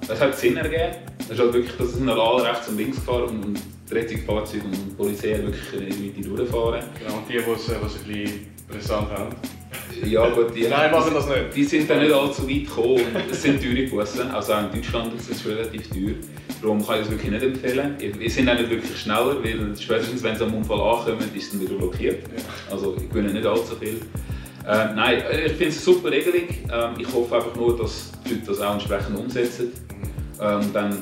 das 0.06 0.20
hat 0.20 0.36
Sinn 0.36 0.56
ergeben. 0.56 0.96
Das 1.18 1.30
ist 1.30 1.38
halt 1.40 1.52
wirklich, 1.52 1.76
das 1.76 1.92
sind 1.92 2.08
halt 2.08 2.18
alle 2.18 2.44
rechts 2.44 2.68
und 2.68 2.76
links 2.78 2.96
gefahren 2.96 3.24
und, 3.28 3.44
und 3.44 3.60
die 3.90 3.94
Rettungsfahrzeuge 3.94 4.64
und 4.64 4.72
die 4.72 4.94
Polizei 4.96 5.38
wirklich 5.42 5.72
in 5.72 6.12
die 6.12 6.20
Mitte 6.20 6.28
durchfahren. 6.28 6.82
Genau, 6.98 7.18
und 7.18 7.28
die, 7.28 7.32
die 7.32 7.38
es, 7.38 7.70
ein 7.70 7.80
bisschen 7.80 8.46
brisant 8.68 9.10
haben. 9.10 9.34
Ja 10.06 10.28
gut, 10.30 10.54
die, 10.54 10.68
Nein, 10.68 10.90
machen 10.90 11.12
das 11.14 11.28
nicht. 11.28 11.54
Die 11.54 11.64
sind 11.64 11.88
dann 11.88 12.00
nicht 12.00 12.12
allzu 12.12 12.48
weit 12.48 12.64
gekommen 12.64 13.04
es 13.30 13.42
sind 13.42 13.62
teure 13.62 13.86
Bussen. 13.86 14.30
Also 14.30 14.52
auch 14.52 14.62
in 14.62 14.72
Deutschland 14.72 15.14
ist 15.14 15.30
es 15.30 15.46
relativ 15.46 15.88
teuer. 15.88 16.14
Darum 16.60 16.84
kann 16.84 16.96
ich 16.96 17.02
es 17.02 17.10
wirklich 17.10 17.30
nicht 17.30 17.42
empfehlen. 17.42 17.96
Wir 17.98 18.30
sind 18.30 18.48
auch 18.48 18.54
nicht 18.54 18.70
wirklich 18.70 18.98
schneller, 18.98 19.36
weil 19.42 19.76
spätestens 19.78 20.22
wenn 20.22 20.36
sie 20.36 20.44
am 20.44 20.54
Unfall 20.54 20.80
ankommen, 20.80 21.30
ist 21.34 21.44
es 21.44 21.50
dann 21.52 21.60
wieder 21.60 21.74
blockiert. 21.74 22.24
Also 22.70 22.96
ich 22.96 23.08
gewinne 23.08 23.32
nicht 23.32 23.46
allzu 23.46 23.76
viel. 23.76 24.00
Äh, 24.66 24.94
nein, 24.94 25.22
ich 25.46 25.52
finde 25.52 25.68
es 25.68 25.86
eine 25.86 25.94
super 25.94 26.10
Regelung. 26.10 26.48
Ähm, 26.70 26.90
ich 26.98 27.12
hoffe 27.12 27.36
einfach 27.36 27.54
nur, 27.54 27.76
dass 27.78 28.12
die 28.24 28.34
Leute 28.34 28.46
das 28.46 28.60
auch 28.60 28.74
entsprechend 28.74 29.16
umsetzen. 29.16 29.72
Ähm, 30.40 30.70
dann 30.72 30.98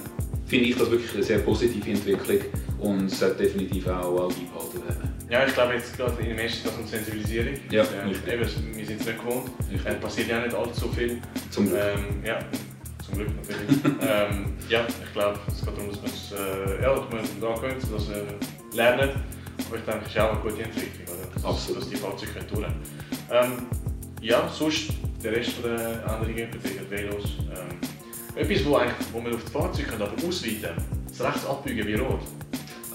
finde 0.47 0.67
ich 0.67 0.77
das 0.77 0.91
wirklich 0.91 1.13
eine 1.15 1.23
sehr 1.23 1.39
positive 1.39 1.91
Entwicklung 1.91 2.39
und 2.79 3.11
sollte 3.11 3.43
definitiv 3.43 3.89
auch, 3.89 4.05
auch 4.05 4.33
beibehalten 4.33 4.89
werden. 4.89 5.16
Ja, 5.29 5.45
ich 5.45 5.55
glaube 5.55 5.75
jetzt 5.75 5.97
gerade 5.97 6.23
in 6.23 6.29
dem 6.29 6.39
ersten 6.39 6.69
das 6.69 6.77
um 6.77 6.87
Sensibilisierung. 6.87 7.55
Ja, 7.71 7.83
äh, 7.83 8.33
eben, 8.33 8.41
wir 8.41 8.87
sind 8.87 9.01
es 9.01 9.07
nicht 9.07 9.19
gewohnt. 9.19 9.51
Es 9.75 9.85
äh, 9.85 9.95
passiert 9.95 10.29
ja 10.29 10.41
nicht 10.41 10.55
allzu 10.55 10.89
viel. 10.91 11.21
Zum 11.51 11.69
Glück. 11.69 11.81
Ähm, 11.81 12.25
ja, 12.25 12.39
zum 13.05 13.17
Glück 13.17 13.31
natürlich. 13.35 13.85
ähm, 13.85 14.57
ja, 14.69 14.87
ich 14.87 15.13
glaube, 15.13 15.39
es 15.49 15.65
geht 15.65 15.77
darum, 15.77 15.91
dass 15.91 16.01
man 16.01 16.11
es 16.11 16.33
äh, 16.33 16.83
ja, 16.83 16.95
dass 16.95 17.11
man 17.11 17.41
da 17.41 17.61
können, 17.61 17.81
dass 17.81 18.09
wir 18.09 18.25
lernen. 18.73 19.11
Aber 19.67 19.77
ich 19.77 19.83
denke, 19.83 20.01
es 20.05 20.11
ist 20.13 20.19
auch 20.21 20.31
eine 20.31 20.41
gute 20.41 20.63
Entwicklung, 20.63 21.17
oder? 21.19 21.35
Dass, 21.35 21.45
Absolut. 21.45 21.83
dass 21.83 21.89
die 21.89 21.97
Fahrzeuge 21.97 22.33
können 22.33 22.75
ähm, 23.33 23.67
Ja, 24.21 24.49
sonst 24.49 24.91
der 25.25 25.33
Rest 25.33 25.55
der 25.65 26.05
Änderungen 26.05 26.51
betrifft 26.53 26.89
Velos. 26.89 27.25
Ähm, 27.51 27.79
etwas, 28.37 28.65
wo, 28.65 28.77
eigentlich, 28.77 29.07
wo 29.13 29.21
man 29.21 29.35
auf 29.35 29.45
die 29.45 29.51
Fahrzeuge 29.51 29.93
aber 29.95 30.13
ausweiten 30.29 30.63
kann, 30.63 30.85
das 31.09 31.21
rechts 31.27 31.47
abbiegen 31.47 31.85
wie 31.85 31.95
rot. 31.95 32.21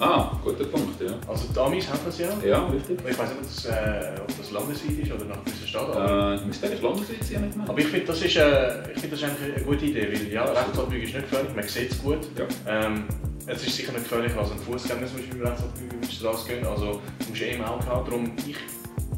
Ah, 0.01 0.31
guter 0.43 0.63
Punkt, 0.63 0.99
ja. 0.99 1.13
Also 1.27 1.45
die 1.53 1.59
Amis 1.59 1.87
haben 1.87 1.99
das 2.03 2.17
ja. 2.17 2.29
Ja, 2.43 2.65
richtig. 2.65 2.97
Ich 3.07 3.19
weiß 3.19 3.29
nicht, 3.29 3.37
ob 3.37 3.43
das, 3.43 3.65
äh, 3.65 4.19
ob 4.19 4.35
das 4.35 4.51
landesweit 4.51 4.97
ist 4.97 5.11
oder 5.11 5.25
nach 5.25 5.43
gewissen 5.45 5.67
Stadt. 5.67 6.41
Äh, 6.41 6.45
müsste 6.47 6.65
eigentlich 6.65 6.81
landesweit 6.81 7.23
sein, 7.23 7.41
nicht 7.45 7.55
mehr. 7.55 7.69
Aber 7.69 7.77
ich 7.77 7.85
finde, 7.85 8.05
das, 8.07 8.21
ist, 8.23 8.35
äh, 8.35 8.83
find, 8.95 9.13
das 9.13 9.21
ist 9.21 9.25
eigentlich 9.25 9.55
eine 9.55 9.63
gute 9.63 9.85
Idee, 9.85 10.07
weil 10.11 10.33
ja, 10.33 10.43
Rechtsabbiegen 10.43 11.03
ist 11.07 11.13
nicht 11.13 11.29
gefährlich, 11.29 11.55
man 11.55 11.67
sieht 11.67 11.91
es 11.91 12.01
gut. 12.01 12.17
Ja. 12.35 12.47
Ähm, 12.67 13.03
es 13.45 13.67
ist 13.67 13.75
sicher 13.75 13.91
nicht 13.91 14.03
gefährlicher 14.05 14.39
als 14.39 14.51
ein 14.51 14.57
Fußgänger, 14.57 15.05
zum 15.05 15.17
Beispiel 15.17 15.35
beim 15.39 15.47
Rechtsabbiegen 15.49 15.97
über 15.97 16.07
die 16.07 16.15
Straße 16.15 16.47
gehen. 16.49 16.65
Also 16.65 16.85
du 17.19 17.29
musst 17.29 17.41
eh 17.43 17.51
im 17.51 17.63
Auge 17.63 17.85
haben. 17.85 18.05
Darum, 18.05 18.31
ich, 18.47 18.57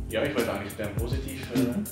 ja, 0.09 0.23
ich 0.23 0.35
würde 0.35 0.51
eigentlich 0.51 0.73
dem 0.73 0.93
positiv... 0.95 1.47
Äh, 1.55 1.59
mhm. 1.59 1.83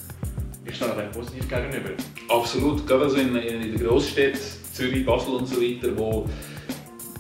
Ich 0.64 0.76
stehe 0.76 0.92
dem 0.92 1.12
positiv 1.12 1.50
gegenüber. 1.50 1.90
Absolut, 2.30 2.86
gerade 2.86 3.06
also 3.06 3.16
in, 3.16 3.36
in, 3.36 3.62
in 3.62 3.78
den 3.78 3.88
Großstädten, 3.88 4.40
Zürich, 4.72 5.06
Basel 5.06 5.36
und 5.36 5.48
so 5.48 5.60
weiter, 5.60 5.90
wo 5.98 6.28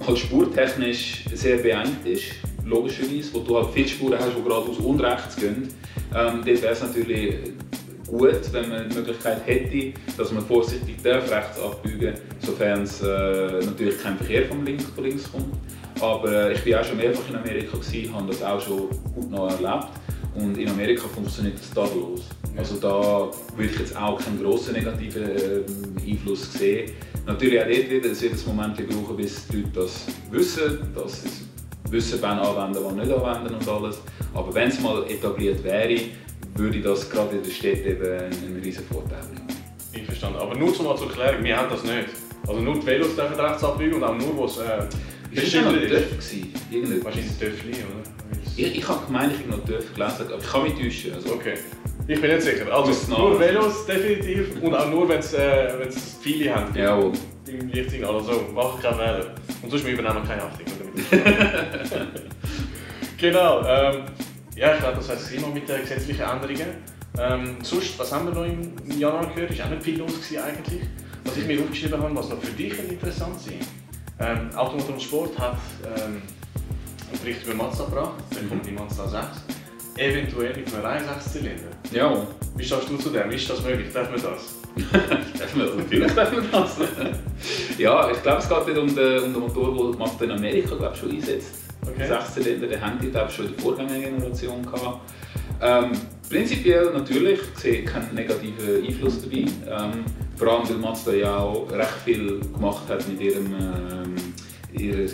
halt 0.06 0.18
spurtechnisch 0.18 1.26
sehr 1.34 1.58
beengt 1.58 2.06
ist, 2.06 2.34
logischerweise, 2.66 3.34
wo 3.34 3.40
du 3.40 3.58
halt 3.58 3.68
viele 3.74 3.88
Spuren 3.88 4.20
hast, 4.20 4.30
die 4.36 4.42
geradeaus 4.42 4.78
und 4.78 5.00
rechts 5.02 5.36
gehen. 5.36 5.70
Ähm, 6.14 6.42
dort 6.46 6.62
wäre 6.62 6.74
es 6.74 6.82
natürlich 6.82 7.36
gut, 8.08 8.42
wenn 8.52 8.70
man 8.70 8.90
die 8.90 8.96
Möglichkeit 8.96 9.46
hätte, 9.46 9.94
dass 10.18 10.32
man 10.32 10.46
vorsichtig 10.46 11.02
darf, 11.02 11.30
rechts 11.32 11.60
abbiegen 11.60 12.14
sofern 12.46 12.84
es 12.84 13.02
äh, 13.02 13.66
natürlich 13.66 14.02
kein 14.02 14.18
Verkehr 14.18 14.46
von 14.48 14.66
links 14.66 14.86
von 14.86 15.04
links 15.04 15.32
kommt. 15.32 15.56
Aber 16.00 16.50
äh, 16.50 16.54
ich 16.54 16.66
war 16.66 16.82
auch 16.82 16.86
schon 16.86 16.98
mehrfach 16.98 17.30
in 17.30 17.36
Amerika, 17.36 17.78
gewesen, 17.78 18.14
habe 18.14 18.28
das 18.28 18.44
auch 18.44 18.62
schon 18.62 18.90
gut 19.14 19.30
noch 19.30 19.50
erlebt. 19.50 19.88
Und 20.36 20.58
in 20.58 20.70
Amerika 20.70 21.08
funktioniert 21.08 21.60
das 21.60 21.70
tadellos. 21.72 22.22
Also 22.58 22.76
da 22.76 23.30
würde 23.56 23.72
ich 23.72 23.80
jetzt 23.80 23.96
auch 23.96 24.20
keinen 24.20 24.42
grossen 24.42 24.74
negativen 24.74 25.24
äh, 25.24 26.12
Einfluss 26.12 26.52
sehen. 26.54 26.92
Natürlich 27.26 27.60
auch 27.62 27.66
dort 27.66 27.90
wieder, 27.90 28.12
es 28.12 28.22
wird 28.22 28.34
ein 28.34 28.56
Moment 28.56 28.76
brauchen, 28.76 29.16
bis 29.16 29.48
die 29.48 29.58
Leute 29.58 29.70
das 29.76 30.06
wissen, 30.30 30.80
dass 30.94 31.24
sie 31.24 31.30
wissen, 31.92 32.20
wann 32.22 32.40
anwenden, 32.40 32.80
wann 32.84 32.96
nicht 32.96 33.12
anwenden 33.12 33.56
und 33.56 33.68
alles. 33.68 34.02
Aber 34.34 34.54
wenn 34.54 34.70
es 34.70 34.80
mal 34.82 35.04
etabliert 35.10 35.64
wäre, 35.64 36.02
würde 36.56 36.82
das 36.82 37.10
gerade 37.10 37.38
in 37.38 37.44
der 37.44 37.52
Stadt 37.52 37.86
eben 37.86 38.04
einen 38.04 38.62
riesen 38.64 38.86
Vorteil 38.86 39.22
bringen. 39.22 39.48
Ich 39.94 40.04
verstehe. 40.04 40.30
Aber 40.30 40.56
nur 40.56 40.74
zum 40.74 40.86
mal 40.86 40.98
zur 40.98 41.08
Erklärung, 41.08 41.44
wir 41.44 41.58
haben 41.58 41.70
das 41.70 41.84
nicht. 41.84 42.10
Also 42.48 42.62
nur 42.62 42.80
die 42.80 42.86
Velos 42.86 43.16
dürfen 43.16 43.40
rechts 43.40 43.64
abbiegen 43.64 43.94
und 43.94 44.04
auch 44.04 44.18
nur, 44.18 44.36
wo 44.36 44.46
es 44.46 44.58
äh, 44.58 44.88
beschildert 45.34 45.92
ist. 45.92 45.94
Wahrscheinlich 47.04 47.32
ein 47.32 47.40
Töffli, 47.40 47.72
oder? 47.72 48.21
Ich, 48.62 48.78
ich 48.78 48.88
habe 48.88 49.04
gemeint, 49.08 49.34
ich 49.34 49.40
habe 49.40 49.58
noch 49.58 49.66
Töff 49.66 49.92
gelesen, 49.96 50.28
aber 50.28 50.38
ich 50.38 50.52
kann 50.52 50.64
mich 50.64 50.74
täuschen. 50.76 51.14
Also. 51.16 51.34
Okay. 51.34 51.56
Ich 52.08 52.22
bin 52.22 52.32
nicht 52.32 52.44
sicher. 52.44 52.72
Also 52.72 53.12
nur 53.12 53.40
Velos 53.40 53.86
definitiv 53.88 54.62
und 54.62 54.76
auch 54.76 54.88
nur, 54.88 55.10
wenn 55.10 55.20
es 55.20 55.34
äh, 55.34 55.90
viele 56.22 56.54
haben. 56.56 56.76
Jawohl. 56.76 57.14
Im 57.48 57.70
Lichtsignal 57.70 58.16
oder 58.16 58.24
so. 58.24 58.46
Mach 58.54 58.76
ich 58.76 58.84
keinen 58.84 58.98
Fehler. 58.98 59.26
Und 59.64 59.70
sonst 59.72 59.88
übernehmen 59.88 60.16
wir 60.16 60.30
keine 60.30 60.44
Achtung. 60.44 60.66
genau. 63.18 63.66
Ähm, 63.66 64.04
ja, 64.56 64.74
ich 64.76 64.80
glaube, 64.80 64.98
das 64.98 65.10
heißt 65.10 65.34
immer 65.34 65.48
mit 65.48 65.68
den 65.68 65.82
gesetzlichen 65.82 66.22
Änderungen. 66.22 66.68
Ähm, 67.18 67.58
sonst, 67.64 67.98
was 67.98 68.12
haben 68.12 68.28
wir 68.28 68.34
noch 68.34 68.46
im 68.46 69.00
Januar 69.00 69.26
gehört? 69.34 69.52
Ist 69.52 69.62
auch 69.62 69.70
nicht 69.70 69.84
viel 69.84 69.98
los 69.98 70.14
gewesen 70.14 70.44
eigentlich. 70.44 70.82
Was 71.24 71.38
ich 71.38 71.48
mir 71.48 71.60
aufgeschrieben 71.62 72.00
habe, 72.00 72.16
was 72.16 72.30
noch 72.30 72.42
für 72.42 72.52
dich 72.52 72.78
interessant 72.78 73.40
sein. 73.40 73.60
Ähm, 74.20 74.56
Automotor 74.56 74.94
und 74.94 75.02
Sport 75.02 75.40
hat 75.40 75.58
ähm, 75.98 76.22
einen 77.12 77.22
Bericht 77.22 77.46
über 77.46 77.56
Mazda 77.56 77.86
gebracht. 77.86 78.14
Dann 78.34 78.50
kommt 78.50 78.66
die 78.66 78.72
Mazda 78.72 79.08
6 79.08 79.28
eventuell 79.98 80.56
mit 80.56 80.74
einem 80.74 80.86
reinen 80.86 81.08
6-Zylinder. 81.08 81.70
Ja. 81.92 82.26
Wie 82.56 82.64
stehst 82.64 82.90
du 82.90 82.98
zu 82.98 83.10
dem? 83.10 83.30
Ist 83.32 83.50
das 83.50 83.64
möglich? 83.64 83.92
Darf 83.94 84.10
man 84.10 84.22
das? 84.22 84.56
darf 85.40 85.56
man 85.56 85.68
das? 85.68 85.76
Natürlich 85.76 86.14
darf 86.14 86.32
man 86.32 86.52
das. 86.52 86.78
ja, 87.78 88.12
ich 88.12 88.22
glaube, 88.24 88.40
es 88.40 88.50
geht 88.50 88.68
nicht 88.68 88.78
um 88.78 88.96
den, 88.96 89.24
um 89.24 89.34
den 89.34 89.42
Motor, 89.42 89.92
den 89.92 90.00
Mazda 90.00 90.26
in 90.26 90.32
Amerika 90.32 90.76
glaub, 90.76 90.96
schon 90.96 91.12
einsetzt. 91.12 91.56
Okay. 91.86 92.12
6-Zylinder, 92.12 92.68
den 92.68 92.82
haben 92.82 93.00
die 93.00 93.10
glaube 93.10 93.32
schon 93.32 93.48
in 93.48 93.54
der 93.54 93.62
Vorgängergeneration 93.62 94.66
gehabt. 94.66 95.02
Ähm, 95.62 95.92
prinzipiell 96.30 96.92
natürlich, 96.94 97.40
ich 97.54 97.60
sehe 97.60 97.84
keinen 97.84 98.14
negativen 98.16 98.86
Einfluss 98.86 99.22
dabei. 99.22 99.46
Ähm, 99.68 100.06
vor 100.36 100.48
allem, 100.48 100.70
weil 100.70 100.78
Mazda 100.78 101.14
ja 101.14 101.38
auch 101.38 101.72
recht 101.72 101.92
viel 102.06 102.40
gemacht 102.40 102.84
hat 102.88 103.08
mit 103.08 103.22
ihrem, 103.22 103.54
ähm, 103.54 104.16
ihrer, 104.74 105.12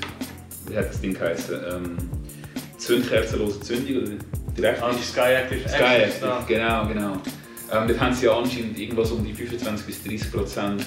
wie 0.69 0.77
hat 0.77 0.89
das 0.89 1.01
Ding 1.01 1.13
geheißen, 1.13 1.55
ähm, 1.71 1.97
zündkerzenlose 2.77 3.59
Zündung, 3.61 4.19
direkt. 4.55 4.81
Ah, 4.81 4.93
Sky 4.93 5.19
Active. 5.19 5.69
Sky 5.69 6.03
Active, 6.03 6.43
genau, 6.47 6.87
genau. 6.87 7.13
Ähm, 7.71 7.87
dort 7.87 7.99
haben 7.99 8.13
sie 8.13 8.25
ja 8.25 8.37
anscheinend 8.37 8.77
irgendwas 8.77 9.11
um 9.11 9.23
die 9.25 9.33
25 9.33 9.85
bis 9.85 10.03
30 10.03 10.31
Prozent 10.31 10.85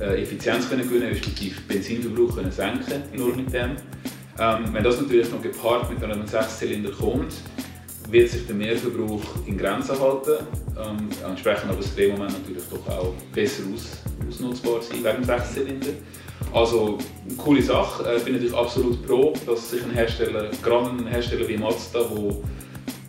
äh, 0.00 0.22
Effizienz 0.22 0.68
können 0.68 0.88
gewinnen, 0.88 1.08
respektive 1.08 1.60
Benzinverbrauch 1.62 2.36
können 2.36 2.52
senken, 2.52 3.02
nur 3.14 3.34
mit 3.34 3.52
dem. 3.52 3.76
Ähm, 4.38 4.64
wenn 4.72 4.82
das 4.82 5.00
natürlich 5.00 5.30
noch 5.30 5.42
gepaart 5.42 5.90
mit 5.90 6.02
einem 6.02 6.24
6-Zylinder 6.24 6.90
kommt, 6.90 7.34
wird 8.08 8.30
sich 8.30 8.46
der 8.46 8.54
Mehrverbrauch 8.54 9.22
in 9.46 9.58
Grenzen 9.58 9.98
halten. 9.98 10.46
Ähm, 10.78 11.08
entsprechend 11.28 11.70
aber 11.70 11.80
das 11.80 11.94
Drehmoment 11.94 12.32
natürlich 12.32 12.62
doch 12.70 12.88
auch 12.88 13.14
besser 13.32 13.62
aus, 13.74 13.98
ausnutzbar 14.28 14.82
sein 14.82 15.04
wegen 15.04 15.22
dem 15.22 15.24
6-Zylinder. 15.24 15.90
Also 16.52 16.98
coole 17.38 17.62
Sache. 17.62 18.16
Ich 18.16 18.24
bin 18.24 18.34
natürlich 18.34 18.54
absolut 18.54 19.06
pro, 19.06 19.32
dass 19.46 19.70
sich 19.70 19.82
ein 19.82 19.90
Hersteller, 19.90 20.50
gerade 20.62 20.90
ein 20.90 21.06
Hersteller 21.06 21.48
wie 21.48 21.56
Mazda, 21.56 22.00
der 22.00 22.34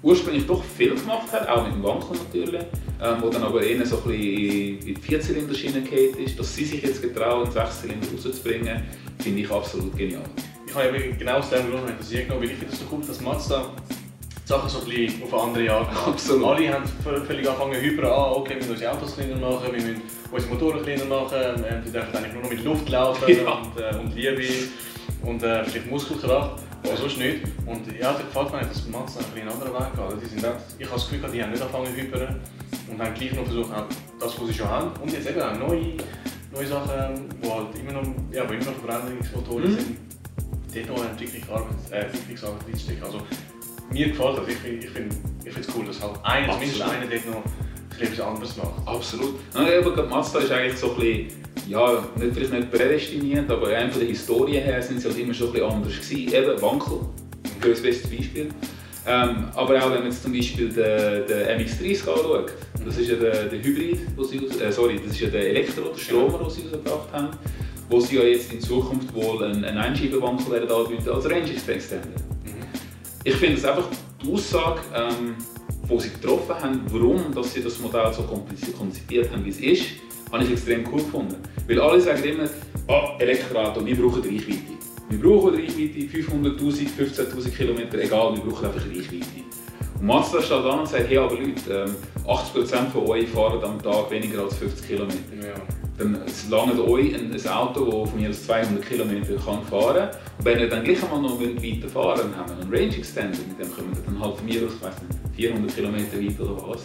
ursprünglich 0.04 0.46
doch 0.46 0.64
viel 0.64 0.96
gemacht 0.96 1.32
hat, 1.32 1.48
auch 1.48 1.66
mit 1.66 1.76
dem 1.76 1.84
Wankel 1.84 2.18
natürlich, 2.18 2.62
ähm, 3.02 3.18
wo 3.22 3.30
dann 3.30 3.44
aber 3.44 3.64
eher 3.64 3.86
so 3.86 3.98
ein 3.98 4.04
bisschen 4.04 4.80
in 4.80 4.96
die 4.96 5.02
Vierzylinder-Schiene 5.02 5.82
geht 5.82 6.18
ist, 6.18 6.38
dass 6.38 6.54
sie 6.54 6.66
sich 6.66 6.84
jetzt 6.84 7.02
getrauen, 7.02 7.50
Sechszylinder 7.50 8.08
rauszubringen, 8.14 8.84
finde 9.20 9.42
ich 9.42 9.50
absolut 9.50 9.96
genial. 9.98 10.24
Ich 10.68 10.76
habe 10.76 10.98
eben 10.98 11.18
genau 11.18 11.38
aus 11.38 11.50
dem 11.50 11.70
Grund 11.70 11.86
genommen, 11.86 12.42
weil 12.42 12.50
ich 12.50 12.58
finde 12.58 12.74
es 12.74 12.80
so 12.80 12.86
cool, 12.92 13.02
dass 13.06 13.22
Mazda 13.22 13.72
Sachen 14.46 14.70
so 14.70 14.80
ein 14.80 14.86
bisschen 14.86 15.24
auf 15.24 15.34
eine 15.34 15.44
andere 15.44 15.72
Art. 15.72 16.08
Absolut. 16.08 16.46
Alle 16.46 16.74
haben 16.74 16.84
völlig 17.04 17.48
angefangen 17.48 17.82
hyper 17.82 18.04
an, 18.04 18.34
okay, 18.34 18.50
wir 18.52 18.58
müssen 18.58 18.72
unsere 18.72 18.92
Autos 18.92 19.16
kleiner 19.16 19.36
machen, 19.38 19.66
wir 19.72 19.82
müssen 19.82 20.02
unsere 20.32 20.54
Motoren 20.54 20.84
kleiner 20.84 21.06
machen, 21.06 21.66
ähm, 21.70 21.84
die 21.86 21.92
dürfen 21.92 22.16
eigentlich 22.16 22.34
nur 22.34 22.44
noch 22.44 22.50
mit 22.50 22.64
Luft 22.64 22.90
laufen 22.90 23.30
ja. 23.30 23.52
und, 23.54 23.80
äh, 23.80 24.00
und 24.00 24.16
Liebe 24.16 24.44
und 25.24 25.44
äh, 25.44 25.64
vielleicht 25.64 25.90
Muskelkraft. 25.90 26.62
Aber 26.86 26.98
sonst 26.98 27.18
nicht. 27.18 27.46
Und 27.66 27.88
ja, 27.98 28.12
da 28.12 28.20
gefällt 28.20 28.52
mir, 28.52 28.68
dass 28.68 28.86
Mazda 28.88 29.22
einen 29.34 29.48
anderen 29.48 29.74
Weg 29.74 29.94
geht. 29.96 30.22
Die 30.22 30.30
sind 30.36 30.46
auch, 30.46 30.56
ich 30.78 30.86
habe 30.86 31.00
das 31.00 31.10
Gefühl, 31.10 31.30
die 31.32 31.42
haben 31.42 31.52
nicht 31.52 31.62
angefangen 31.62 31.86
zu 31.86 32.02
hypern 32.02 32.40
und 32.92 33.02
haben 33.02 33.14
gleich 33.14 33.34
noch 33.34 33.46
versucht, 33.46 33.72
das, 34.20 34.40
was 34.40 34.48
sie 34.48 34.54
schon 34.54 34.68
haben. 34.68 34.92
Und 35.02 35.14
jetzt 35.14 35.30
eben 35.30 35.42
auch 35.42 35.58
neue, 35.58 35.96
neue 36.52 36.68
Sachen, 36.68 37.30
die 37.42 37.50
halt 37.50 37.68
immer 37.80 37.94
noch, 37.94 38.04
ja, 38.34 38.44
immer 38.44 38.66
noch 38.66 38.74
Verbrennungsmotoren 38.74 39.72
mhm. 39.72 39.76
sind. 39.76 39.98
Dort 40.76 40.88
noch 40.90 41.02
eine 41.02 41.12
Entwicklungsarbeit, 41.12 41.92
äh, 41.92 42.00
Entwicklungsarbeit. 42.02 43.04
Also, 43.04 43.22
mir 43.92 44.10
gefällt 44.10 44.38
das. 44.38 44.48
Ich 44.48 44.56
finde 44.56 44.78
es 44.80 45.46
ich 45.46 45.54
find, 45.54 45.68
cool, 45.76 45.86
dass 45.86 46.02
halt 46.02 46.16
einer, 46.24 46.54
zumindest 46.54 46.82
einer 46.82 47.06
dort 47.06 47.26
noch 47.30 47.44
etwas 48.00 48.20
anderes 48.20 48.58
macht. 48.58 48.88
Absolut. 48.88 49.36
Ja, 49.54 49.80
aber 49.80 50.06
Mazda 50.08 50.40
ist 50.40 50.52
eigentlich 50.52 50.78
so 50.78 50.92
ein 50.92 51.00
bisschen 51.00 51.44
ja, 51.68 52.04
nicht, 52.16 52.34
vielleicht 52.34 52.54
nicht 52.54 52.72
prädestiniert, 52.72 53.50
aber 53.50 53.72
rein 53.72 53.92
von 53.92 54.00
der 54.00 54.10
Historie 54.10 54.60
her 54.60 54.82
sind 54.82 55.00
sie 55.00 55.08
halt 55.08 55.18
immer 55.18 55.34
schon 55.34 55.48
ein 55.48 55.54
bisschen 55.54 55.70
anders 55.70 55.94
gewesen. 55.94 56.34
Eben 56.34 56.62
Wankel, 56.62 57.00
das 57.62 57.82
beste 57.82 58.08
Beispiel. 58.08 58.50
Ähm, 59.06 59.48
aber 59.54 59.84
auch 59.84 59.92
wenn 59.92 60.00
man 60.00 60.06
jetzt 60.06 60.24
zum 60.24 60.32
Beispiel 60.32 60.70
den, 60.70 61.28
den 61.28 61.60
MX-30 61.60 62.00
anschaut, 62.10 62.54
das 62.86 62.98
ist 62.98 63.10
ja 63.10 63.16
der, 63.16 63.46
der 63.46 63.62
Hybrid, 63.62 64.00
sie 64.30 64.38
äh, 64.38 64.72
sorry, 64.72 65.00
das 65.04 65.14
ist 65.14 65.22
ja 65.22 65.28
der 65.28 65.50
Elektro, 65.50 65.90
der 65.90 66.00
Stromer, 66.00 66.38
den 66.38 66.50
sie 66.50 66.62
rausgebracht 66.62 67.12
haben, 67.12 67.30
wo 67.90 68.00
sie 68.00 68.16
ja 68.16 68.24
jetzt 68.24 68.54
in 68.54 68.62
Zukunft 68.62 69.14
wohl 69.14 69.44
einen, 69.44 69.66
einen 69.66 69.78
Einschiebewankel 69.78 70.54
werden 70.54 70.72
anbieten 70.72 71.10
als 71.10 71.26
Range 71.26 71.52
Extender. 71.52 72.33
Ich 73.26 73.36
finde 73.36 73.58
es 73.58 73.64
einfach 73.64 73.88
die 74.22 74.34
Aussage, 74.34 74.82
ähm, 74.94 75.36
die 75.90 76.00
sie 76.00 76.10
getroffen 76.10 76.56
haben, 76.62 76.82
warum 76.88 77.34
dass 77.34 77.54
sie 77.54 77.64
das 77.64 77.80
Modell 77.80 78.12
so 78.14 78.24
konzipiert 78.24 79.32
haben, 79.32 79.46
wie 79.46 79.50
es 79.50 79.60
ist, 79.60 79.84
habe 80.30 80.44
ich 80.44 80.52
extrem 80.52 80.86
cool 80.92 81.02
gefunden. 81.02 81.38
Weil 81.66 81.80
alle 81.80 82.02
sagen 82.02 82.22
immer, 82.24 82.50
oh, 82.88 83.18
Elektroauto, 83.20 83.86
wir 83.86 83.96
brauchen 83.96 84.24
Reichweite. 84.24 84.74
Wir 85.10 85.20
brauchen 85.20 85.56
Reichweite, 85.56 86.00
500'000, 86.00 86.88
15'000 87.00 87.50
Kilometer, 87.52 87.98
egal, 88.00 88.36
wir 88.36 88.44
brauchen 88.44 88.66
einfach 88.66 88.86
Reichweite. 88.86 89.44
Mazda 90.04 90.42
steht 90.42 90.66
an 90.66 90.80
und 90.80 90.88
sagt, 90.90 91.08
hey 91.08 91.18
aber 91.18 91.36
Leute, 91.36 91.86
ähm, 91.88 91.96
80% 92.28 92.90
von 92.92 93.08
euch 93.08 93.30
fahren 93.30 93.64
am 93.64 93.82
Tag 93.82 94.12
weniger 94.12 94.44
als 94.44 94.58
50 94.58 94.86
km. 94.86 95.08
Ja. 95.42 95.54
Dann 95.98 96.20
langt 96.50 96.78
euch 96.78 97.16
ein, 97.16 97.32
ein 97.32 97.48
Auto, 97.48 97.86
das 97.86 98.10
von 98.10 98.20
mir 98.20 98.30
aus 98.30 98.44
200 98.46 98.86
km 98.86 99.10
kann 99.46 99.64
fahren 99.64 99.96
kann. 99.96 100.10
Und 100.38 100.46
wenn 100.46 100.60
ihr 100.60 100.70
dann 100.70 100.84
gleich 100.84 101.02
einmal 101.02 101.22
noch 101.22 101.40
weiter 101.40 101.88
fahren 101.88 102.20
wollt, 102.20 102.36
haben 102.36 102.50
wir 102.50 102.62
einen 102.62 102.74
Range 102.74 102.98
Extender, 102.98 103.38
mit 103.48 103.58
dem 103.58 103.74
können 103.74 103.96
wir 103.96 104.04
dann 104.04 104.20
halt 104.20 104.36
von 104.36 104.46
mir 104.46 104.66
aus, 104.66 104.74
ich 104.76 104.82
weiss 104.82 104.96
nicht, 105.02 105.36
400 105.38 105.74
km 105.74 105.96
weiter 105.96 106.52
oder 106.52 106.68
was. 106.68 106.84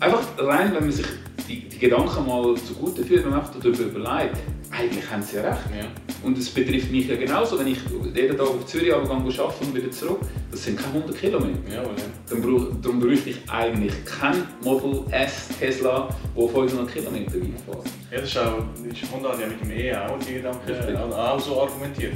Einfach 0.00 0.22
rein, 0.38 0.74
wenn 0.74 0.82
man 0.82 0.92
sich 0.92 1.06
die, 1.48 1.68
die 1.70 1.78
Gedanken 1.78 2.26
mal 2.26 2.54
zugute 2.56 3.02
führt, 3.02 3.24
man 3.24 3.40
einfach 3.40 3.54
darüber 3.54 3.84
überlegt, 3.84 4.36
eigentlich 4.70 5.10
haben 5.10 5.22
sie 5.22 5.36
ja 5.36 5.42
recht. 5.42 5.62
Ja. 5.76 5.86
Und 6.22 6.38
es 6.38 6.48
betrifft 6.50 6.90
mich 6.90 7.08
ja 7.08 7.16
genauso, 7.16 7.58
wenn 7.58 7.66
ich 7.66 7.78
jeden 8.14 8.36
Tag 8.36 8.46
auf 8.46 8.66
Zürich 8.66 8.92
arbeite 8.92 9.12
und 9.12 9.74
wieder 9.74 9.90
zurück, 9.90 10.20
das 10.50 10.64
sind 10.64 10.78
keine 10.78 10.94
100 10.94 11.16
Kilometer. 11.18 11.58
Ja, 11.68 11.82
ja. 11.82 11.88
Dann 12.28 12.42
brauch, 12.42 12.66
darum 12.80 13.00
bräuchte 13.00 13.30
ich 13.30 13.50
eigentlich 13.50 13.92
kein 14.04 14.44
Model 14.62 15.04
S 15.10 15.48
Tesla, 15.58 16.08
der 16.36 16.48
500 16.48 16.92
Kilometer 16.92 17.34
weit 17.34 17.60
fährt. 17.64 17.86
Ja, 18.10 18.20
das 18.20 18.28
ist 18.28 18.38
auch, 18.38 18.64
das 18.88 19.02
ist 19.02 19.12
Honda 19.12 19.32
hat 19.32 19.40
ja 19.40 19.46
mit 19.46 19.60
dem 19.60 19.70
E 19.70 19.94
auch 19.94 20.18
die 20.18 20.34
Gedanken 20.34 20.96
auch, 21.12 21.40
so 21.40 21.62
argumentiert. 21.62 22.14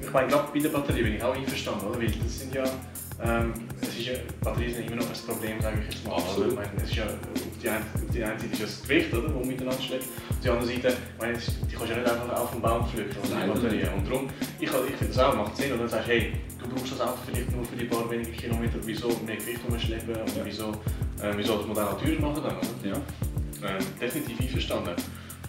Ich 0.00 0.12
meine, 0.12 0.28
gerade 0.28 0.48
bei 0.52 0.60
der 0.60 0.68
Batterie 0.68 1.02
bin 1.02 1.14
ich 1.16 1.22
auch 1.22 1.34
einverstanden, 1.34 1.86
oder? 1.86 1.98
Weil 1.98 2.06
das 2.06 2.38
sind 2.38 2.54
ja, 2.54 2.64
ähm, 3.24 3.52
es 3.80 3.88
ist 3.88 4.06
ja, 4.06 4.12
Batterien 4.40 4.74
sind 4.74 4.86
immer 4.86 4.96
noch 5.02 5.08
ein 5.08 5.26
Problem, 5.26 5.60
sage 5.60 5.78
ich 5.80 5.94
jetzt 5.94 6.06
mal. 6.06 6.14
Absolut. 6.14 6.44
Also, 6.44 6.48
ich 6.50 6.54
meine, 6.54 6.70
es 6.76 6.90
ist 6.90 6.96
ja, 6.96 7.04
die, 7.58 7.68
einen, 7.68 7.84
auf 7.94 8.00
die 8.12 8.22
eine 8.24 8.38
Seite 8.38 8.52
ist 8.52 8.58
ja 8.60 8.66
das 8.66 8.82
Gewicht, 8.82 9.14
oder, 9.14 9.28
das 9.28 9.46
miteinander 9.46 9.82
schlägt. 9.82 10.04
Auf 10.04 10.40
die 10.42 10.48
andere 10.50 10.66
Seite, 10.66 10.88
ich 10.88 11.20
meine, 11.20 11.38
die 11.38 11.74
kannst 11.74 11.90
du 11.90 11.94
ja 11.94 12.00
nicht 12.02 12.10
einfach 12.12 12.40
auf 12.40 12.50
den 12.52 12.60
Baum 12.62 12.86
pflücken, 12.88 13.16
Nein, 13.30 13.48
Batterie. 13.52 13.86
Und 13.96 14.06
darum, 14.08 14.28
ich, 14.60 14.68
ich 14.68 14.96
finde 14.96 15.12
das 15.14 15.18
auch, 15.18 15.34
macht 15.36 15.56
Sinn. 15.56 15.72
Und 15.72 15.78
dann 15.80 15.88
sagst 15.88 16.08
du, 16.08 16.12
hey, 16.12 16.32
du 16.58 16.68
brauchst 16.68 16.92
das 16.92 17.00
Auto 17.00 17.18
vielleicht 17.26 17.50
nur 17.54 17.64
für 17.64 17.76
die 17.76 17.84
paar 17.86 18.10
wenige 18.10 18.30
Kilometer, 18.32 18.78
wieso 18.84 19.08
mehr 19.26 19.36
Gewicht 19.36 19.60
umschleppen 19.68 20.14
und 20.16 20.36
Ja. 20.36 20.42
wieso, 20.44 20.70
äh, 21.22 21.32
wieso 21.36 21.56
das 21.58 21.66
Modell 21.66 21.84
auch 21.84 22.00
teurer 22.00 22.20
machen 22.20 22.42
dann, 22.44 22.56
oder? 22.56 22.66
Ja. 22.84 22.96
ähm, 23.68 23.84
definitiv 24.00 24.40
einverstanden. 24.40 24.94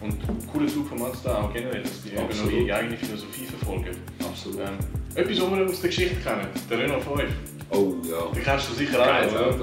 Und 0.00 0.14
cooler 0.52 0.68
Zug 0.68 0.88
von 0.88 1.00
Mazda 1.00 1.34
auch 1.42 1.52
generell, 1.52 1.82
dass 1.82 2.02
die 2.02 2.10
eben 2.10 2.18
Absolut. 2.20 2.52
ihre 2.52 2.76
eigene 2.76 2.96
Philosophie 2.96 3.44
verfolgen. 3.46 3.96
Absolut. 4.24 4.60
Ähm, 4.60 4.78
etwas, 5.16 5.40
was 5.40 5.50
wir 5.50 5.64
aus 5.66 5.80
der 5.80 5.90
Geschichte 5.90 6.16
kennen, 6.16 6.46
der 6.70 6.78
Renault 6.78 7.02
5. 7.02 7.22
Oh 7.70 7.94
ja. 8.04 8.32
Den 8.32 8.44
kennst 8.44 8.70
du 8.70 8.74
sicher 8.74 9.00
auch, 9.02 9.32
oder? 9.32 9.58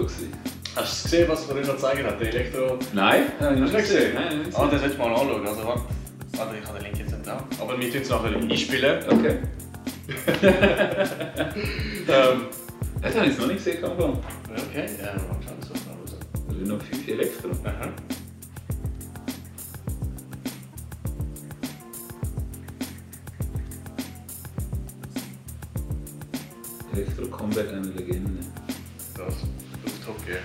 Hast 0.75 0.99
du 0.99 1.03
gesehen, 1.09 1.29
was 1.29 1.47
der 1.47 1.55
Renault 1.55 1.75
gezeigt 1.77 2.05
hat? 2.05 2.19
Der 2.19 2.27
Elektro... 2.27 2.77
Nein, 2.93 3.23
ich 3.39 3.45
Hast 3.45 3.55
du 3.55 3.61
nicht 3.63 3.75
gesehen? 3.77 4.13
Nein, 4.13 4.39
nicht 4.39 4.57
Ah, 4.57 4.67
das 4.67 4.81
solltest 4.81 4.99
du 4.99 5.03
mal 5.03 5.11
anschauen. 5.13 5.47
Also 5.47 5.65
warte, 5.65 5.81
warte 6.33 6.57
ich 6.57 6.67
habe 6.67 6.79
den 6.79 6.83
Link 6.85 6.97
jetzt 6.99 7.11
nicht 7.11 7.27
da. 7.27 7.43
Aber 7.61 7.79
wir 7.79 7.91
tun 7.91 8.01
es 8.01 8.09
nachher 8.09 8.35
einspielen. 8.35 9.03
Okay. 9.09 9.37
Ähm, 12.07 12.45
Das 13.01 13.15
habe 13.15 13.25
ich 13.27 13.37
noch 13.37 13.47
nicht 13.47 13.57
gesehen, 13.57 13.81
man 13.81 13.91
okay, 13.91 14.85
ja, 14.99 15.13
mal 15.13 15.39
schauen, 15.43 15.61
so 15.61 15.73
schnell 15.73 15.95
raus. 15.99 16.15
Renault 16.61 16.83
5 16.83 17.07
Elektro. 17.07 17.49
Aha. 17.63 17.89
Elektro 26.93 27.25
Combat 27.27 27.69
eine 27.69 27.87
Legende. 27.87 28.39
Das 29.15 29.35
Gear. 30.25 30.39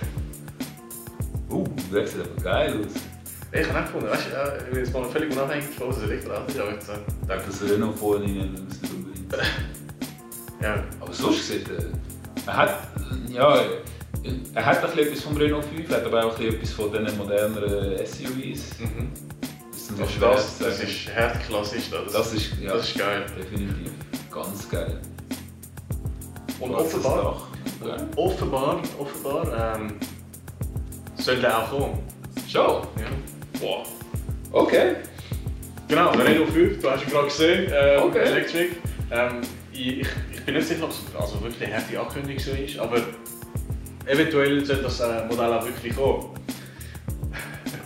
Uh, 1.49 1.67
das 1.91 2.11
sieht 2.13 2.21
aber 2.21 2.41
geil 2.41 2.79
aus. 2.79 3.01
Ich 3.53 3.67
habe 3.67 3.79
auch 3.79 3.85
gefunden, 3.85 4.07
weißt 4.09 4.27
du, 4.31 4.35
äh, 4.35 4.57
ich 4.59 4.69
bin 4.69 4.79
jetzt 4.79 4.93
mal 4.93 5.03
völlig 5.09 5.31
unabhängig 5.33 5.65
von 5.77 5.89
was 5.89 6.01
Elektroauto 6.01 6.47
ist, 6.47 6.59
aber 6.59 6.71
äh, 6.71 7.37
Ich 7.37 7.45
das 7.45 7.99
vorne 7.99 8.23
rein, 8.25 8.65
das 8.67 8.75
ist 8.77 8.81
nicht 8.83 8.93
unbedingt. 8.93 9.33
ja, 10.61 10.83
Aber 11.01 11.13
sonst 11.13 11.47
sieht 11.47 11.67
er. 11.69 11.83
Er 12.47 12.57
hat. 12.57 12.87
Ja. 13.29 13.61
Er 14.53 14.65
hat 14.65 14.77
ein 14.83 14.91
bisschen 14.91 15.07
etwas 15.07 15.21
vom 15.21 15.35
Renault 15.37 15.65
5, 15.65 15.89
er 15.89 15.97
hat 15.97 16.05
aber 16.05 16.25
auch 16.25 16.31
ein 16.31 16.37
bisschen 16.37 16.55
etwas 16.55 16.71
von 16.71 16.91
diesen 16.91 17.17
moderneren 17.17 17.97
SUVs. 18.05 18.79
mhm. 18.79 19.09
Das 19.71 19.87
sind 19.87 19.99
Das, 19.99 20.19
das, 20.19 20.57
das 20.59 20.83
ist 20.83 21.09
herdklassisch. 21.09 21.89
Das, 21.89 22.13
Das 22.13 22.33
ist, 22.33 22.51
ja, 22.61 22.73
das 22.73 22.87
ist 22.89 22.97
geil. 22.97 23.25
definitiv 23.37 23.91
ganz 24.31 24.69
geil. 24.69 24.99
Und 26.59 26.71
offenbar, 26.75 27.47
Ja. 27.85 27.97
offenbar, 28.15 28.81
offenbar 28.99 29.75
ähm, 29.75 29.93
soll 31.17 31.37
der 31.37 31.57
auch 31.57 31.69
kommen. 31.69 31.99
Schon? 32.47 32.63
Ja. 32.63 33.59
Boah. 33.59 33.83
Okay. 34.51 34.95
Genau, 35.87 36.11
der 36.13 36.25
Renault 36.25 36.49
5, 36.49 36.81
du 36.81 36.89
hast 36.89 37.03
ihn 37.03 37.09
gerade 37.09 37.27
gesehen, 37.27 37.71
ähm, 37.73 38.03
Okay. 38.03 38.19
Electric. 38.19 38.69
Ähm, 39.11 39.41
ich, 39.73 40.01
ich, 40.01 40.07
ich 40.33 40.41
bin 40.45 40.55
nicht 40.55 40.67
sicher, 40.67 40.83
ob 40.83 40.91
es 40.91 40.99
also 41.19 41.41
wirklich 41.41 41.63
eine 41.65 41.75
harte 41.75 41.99
Ankündigung 41.99 42.39
so 42.43 42.51
ist, 42.51 42.79
aber 42.79 42.97
eventuell 44.05 44.63
soll 44.65 44.77
das 44.77 44.99
äh, 44.99 45.25
Modell 45.29 45.53
auch 45.53 45.65
wirklich 45.65 45.95
kommen. 45.95 46.29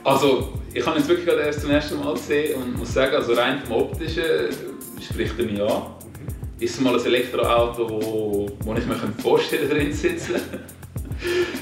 Also, 0.03 0.53
ich 0.73 0.85
habe 0.85 0.99
jetzt 0.99 1.07
wirklich 1.07 1.25
gerade 1.25 1.41
erst 1.41 1.61
zum 1.61 1.71
ersten 1.71 1.99
Mal 1.99 2.13
gesehen 2.13 2.61
und 2.61 2.77
muss 2.77 2.93
sagen, 2.93 3.15
also 3.15 3.33
rein 3.33 3.59
vom 3.63 3.77
Optischen 3.77 4.23
äh, 4.23 5.03
spricht 5.03 5.39
er 5.39 5.45
mich 5.45 5.61
an. 5.61 5.94
Ist 6.57 6.75
es 6.75 6.81
mal 6.81 6.97
ein 6.97 7.05
Elektroauto, 7.05 7.89
wo, 7.89 8.49
wo 8.63 8.73
ich 8.75 8.85
mir 8.85 8.95
vorstellen 9.21 9.67
könnte, 9.67 9.83
drin 9.83 9.93
zu 9.93 9.99
sitzen? 10.09 10.35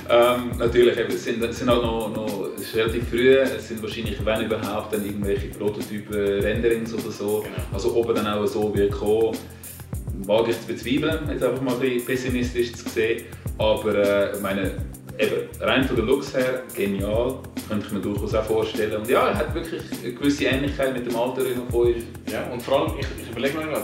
ähm, 0.10 0.52
natürlich, 0.60 0.98
es, 0.98 1.24
sind, 1.24 1.44
es 1.44 1.58
sind 1.58 1.70
halt 1.70 1.82
noch, 1.82 2.14
noch 2.14 2.50
relativ 2.76 3.10
früh, 3.10 3.36
es 3.38 3.68
sind 3.68 3.82
wahrscheinlich, 3.82 4.24
wenn 4.24 4.46
überhaupt, 4.46 4.94
dann 4.94 5.04
irgendwelche 5.04 5.48
Prototypen, 5.48 6.16
Renderings 6.16 6.94
oder 6.94 7.12
so. 7.12 7.41
Genau. 7.41 7.56
Also 7.74 7.96
ob 7.96 8.10
er 8.10 8.14
dann 8.16 8.28
auch 8.28 8.46
so 8.46 8.76
wird 8.76 8.91
kommen, 8.91 9.36
wage 10.26 10.52
ich 10.52 10.62
zu 10.62 10.68
bezweifeln, 10.68 11.30
jetzt 11.30 11.44
einfach 11.44 11.62
mal 11.62 11.74
ein 11.74 11.80
bisschen 11.80 12.06
pessimistisch 12.06 12.74
zu 12.74 12.88
sehen. 12.89 13.24
Aber 13.58 13.96
äh, 13.96 14.36
ich 14.36 14.41
meine, 14.41 14.74
eben, 15.18 15.50
rein 15.60 15.86
von 15.86 15.96
den 15.96 16.06
Looks 16.06 16.36
her, 16.36 16.64
genial, 16.76 17.39
könnte 17.68 17.88
ich 17.88 17.94
mir 17.94 18.00
durchaus 18.00 18.36
auch 18.36 18.44
vorstellen. 18.44 19.02
Und 19.02 19.10
ja, 19.10 19.28
er 19.28 19.38
hat 19.38 19.56
wirklich 19.56 19.82
eine 20.04 20.14
gewisse 20.14 20.46
Ähnlichkeit 20.46 20.94
mit 20.94 21.06
dem 21.06 21.16
alten 21.16 21.41
Renault 21.41 21.72
5. 21.72 21.96
Ja, 22.32 22.52
und 22.52 22.62
vor 22.62 22.80
allem, 22.82 23.00
ich, 23.00 23.08
ich 23.24 23.32
überlege 23.32 23.58
mir 23.58 23.64
gerade, 23.66 23.84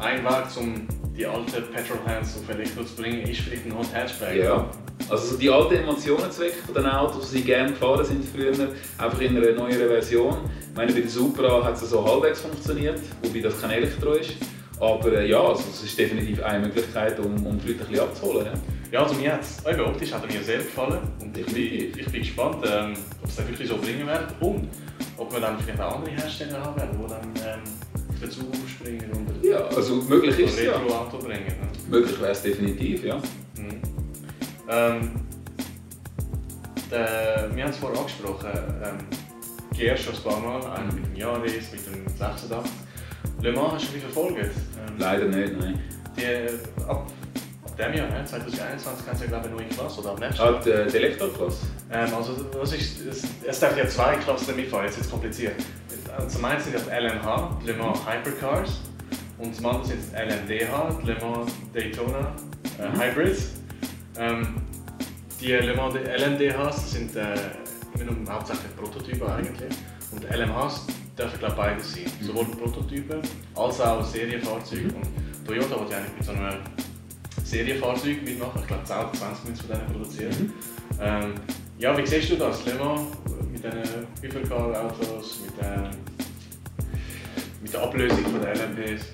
ein 0.00 0.24
Weg, 0.24 0.56
um 0.58 0.86
die 1.16 1.26
alten 1.26 1.72
Petrolheads 1.72 2.38
auf 2.38 2.48
Elektro 2.48 2.84
zu 2.84 2.96
bringen, 2.96 3.22
ist 3.22 3.40
vielleicht 3.40 3.66
ein 3.66 3.76
Hot 3.76 3.92
Hatchback. 3.92 4.36
Ja. 4.36 4.66
Also 5.08 5.32
so 5.32 5.36
die 5.36 5.50
alten 5.50 5.74
Emotionen 5.74 6.30
zu 6.30 6.42
wecken 6.42 6.62
von 6.64 6.74
den 6.74 6.86
Autos, 6.86 7.30
die 7.30 7.42
gerne 7.42 7.70
gefahren 7.70 8.04
sind 8.04 8.24
früher, 8.24 8.52
einfach 8.98 9.20
in 9.20 9.36
einer 9.36 9.52
neueren 9.52 9.88
Version. 9.88 10.36
Ich 10.70 10.76
meine, 10.76 10.92
bei 10.92 11.00
der 11.00 11.10
Supra 11.10 11.64
hat 11.64 11.74
es 11.74 11.90
so 11.90 12.04
halbwegs 12.04 12.40
funktioniert, 12.40 13.00
wobei 13.22 13.40
das 13.40 13.60
kein 13.60 13.70
Elektro 13.70 14.12
ist. 14.12 14.32
Aber 14.78 15.12
äh, 15.12 15.28
ja, 15.28 15.40
also, 15.40 15.64
es 15.70 15.82
ist 15.82 15.98
definitiv 15.98 16.42
eine 16.42 16.66
Möglichkeit, 16.66 17.18
um, 17.18 17.46
um 17.46 17.58
die 17.58 17.68
Leute 17.68 17.84
ein 17.84 17.90
bisschen 17.90 18.00
abzuholen. 18.00 18.46
Ja. 18.46 18.52
Ja, 18.92 19.04
also 19.04 19.14
mir 19.14 19.34
hat's, 19.34 19.62
eben 19.64 19.80
optisch 19.82 20.12
hat 20.12 20.24
er 20.24 20.32
mir 20.32 20.42
sehr 20.42 20.58
gefallen 20.58 20.98
und 21.20 21.36
ich 21.38 21.46
bin, 21.46 21.56
ich 21.56 22.10
bin 22.10 22.22
gespannt, 22.22 22.56
ähm, 22.68 22.94
ob 23.22 23.28
es 23.28 23.36
dann 23.36 23.46
wirklich 23.48 23.68
so 23.68 23.76
bringen 23.76 24.04
wird 24.04 24.34
und 24.40 24.68
ob 25.16 25.32
wir 25.32 25.38
dann 25.38 25.56
vielleicht 25.60 25.80
auch 25.80 25.96
andere 25.96 26.10
Hersteller 26.10 26.60
haben 26.60 26.76
werden, 26.76 26.98
die 27.00 27.08
dann 27.08 27.46
ähm, 27.46 27.60
dazu 28.20 28.40
aufspringen 28.50 29.10
und 29.12 29.44
ja, 29.44 29.64
also 29.66 29.96
möglich 29.96 30.38
ist 30.38 30.58
es 30.58 30.64
ja. 30.64 30.78
bringen. 30.78 31.46
Ne? 31.46 31.68
Möglich 31.88 32.20
wäre 32.20 32.32
es 32.32 32.42
definitiv, 32.42 33.04
ja. 33.04 33.16
Mhm. 33.56 33.80
Ähm, 34.68 35.10
der, 36.90 37.50
wir 37.54 37.64
haben 37.64 37.70
es 37.70 37.76
vorher 37.78 37.98
angesprochen, 38.00 38.48
ähm, 38.84 38.98
Gier 39.76 39.96
schon 39.96 40.14
ein 40.14 40.22
paar 40.22 40.40
Mal, 40.40 40.72
einen 40.72 40.94
mit 40.94 41.06
dem 41.06 41.16
Yaris, 41.16 41.72
mit 41.72 41.86
dem 41.86 42.06
86. 42.16 42.50
Le 43.42 43.52
Mans 43.52 43.74
hast 43.74 43.88
du 43.88 43.92
bisschen 43.92 44.10
verfolgt. 44.10 44.38
Ähm, 44.38 44.94
Leider 44.98 45.24
nicht, 45.26 45.58
nein. 45.58 45.80
die, 46.16 46.82
ab, 46.82 47.10
ab 47.64 47.76
dem 47.76 47.94
Jahr, 47.94 48.08
ne, 48.08 48.24
2021, 48.24 49.06
kannst 49.06 49.22
du 49.22 49.24
ja 49.26 49.30
glaube 49.30 49.46
ich 49.48 49.52
eine 49.52 49.62
neue 49.62 49.70
Klasse 49.70 50.00
oder 50.00 50.10
ab 50.10 50.20
nächstes 50.20 50.40
Ah, 50.40 50.50
Jahr. 50.50 50.84
die, 50.84 50.90
die 50.90 50.96
Elektroklasse? 50.96 51.66
Ähm, 51.92 52.14
also, 52.14 52.32
was 52.60 52.72
ist, 52.72 53.00
es, 53.06 53.22
es 53.46 53.60
darf 53.60 53.76
ja 53.76 53.88
zwei 53.88 54.16
Klassen 54.16 54.56
mitfahren, 54.56 54.84
jetzt 54.86 54.98
ist 54.98 55.06
es 55.06 55.10
kompliziert. 55.10 55.54
Zum 56.28 56.44
einen 56.44 56.60
sind 56.60 56.74
das 56.74 56.86
LMH, 56.86 57.58
die 57.62 57.66
Le 57.68 57.74
Mans 57.74 57.98
Hypercars, 58.06 58.80
und 59.38 59.54
zum 59.54 59.66
anderen 59.66 59.86
sind 59.86 60.00
es 60.00 60.12
LMDH, 60.12 60.98
die 61.02 61.06
Le 61.06 61.16
Mans 61.20 61.52
Daytona 61.72 62.32
äh, 62.78 62.88
Mhm. 62.88 63.00
Hybrids. 63.00 63.50
Ähm, 64.18 64.46
die 65.40 65.52
Le 65.52 65.74
Mans 65.74 65.94
LMDHs 65.94 66.92
sind 66.92 67.16
äh, 67.16 67.34
immer 67.94 68.12
nur 68.12 68.32
hauptsächlich 68.32 68.76
Prototypen 68.76 69.28
eigentlich. 69.28 69.72
Und 70.12 70.24
LMHs 70.24 70.86
dürfen 71.16 71.38
glaube 71.38 71.54
ich 71.54 71.60
beides 71.60 71.92
sein, 71.94 72.04
Mhm. 72.20 72.26
sowohl 72.26 72.44
Prototypen 72.46 73.20
als 73.54 73.80
auch 73.80 74.04
Serienfahrzeuge. 74.04 74.88
Und 74.94 75.46
Toyota 75.46 75.80
will 75.80 75.90
ja 75.90 75.96
eigentlich 75.98 76.16
mit 76.16 76.24
so 76.24 76.32
einem 76.32 76.56
Serienfahrzeug 77.44 78.22
mitmachen, 78.24 78.60
ich 78.60 78.66
glaube 78.66 78.84
10 78.84 78.96
oder 78.96 79.12
20 79.12 79.48
müssen 79.50 79.66
von 79.66 79.76
denen 79.78 79.92
produzieren. 79.92 80.36
Mhm. 80.40 80.52
Ähm, 81.00 81.34
ja, 81.78 81.96
wie 81.96 82.06
siehst 82.06 82.30
du 82.30 82.36
das, 82.36 82.64
Le 82.66 82.74
Mans, 82.74 83.02
mit 83.52 83.64
diesen 83.64 84.06
Hypercar-Autos, 84.22 85.40
mit, 85.46 85.54
ähm, 85.64 85.90
mit 87.70 87.74
der 87.74 87.82
Ablösung 87.82 88.24
von 88.24 88.40
den 88.40 88.48
LMPs? 88.48 89.04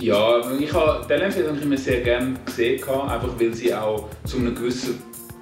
Ja, 0.00 0.40
ich 0.58 0.72
habe, 0.72 1.06
die 1.08 1.12
LMP 1.12 1.46
habe 1.46 1.56
ich 1.56 1.62
immer 1.62 1.76
sehr 1.76 2.00
gerne 2.00 2.34
gesehen, 2.44 2.82
einfach 2.82 3.28
weil 3.38 3.54
sie 3.54 3.72
auch 3.72 4.08
zu 4.24 4.38
einem 4.38 4.54
gewissen 4.54 5.00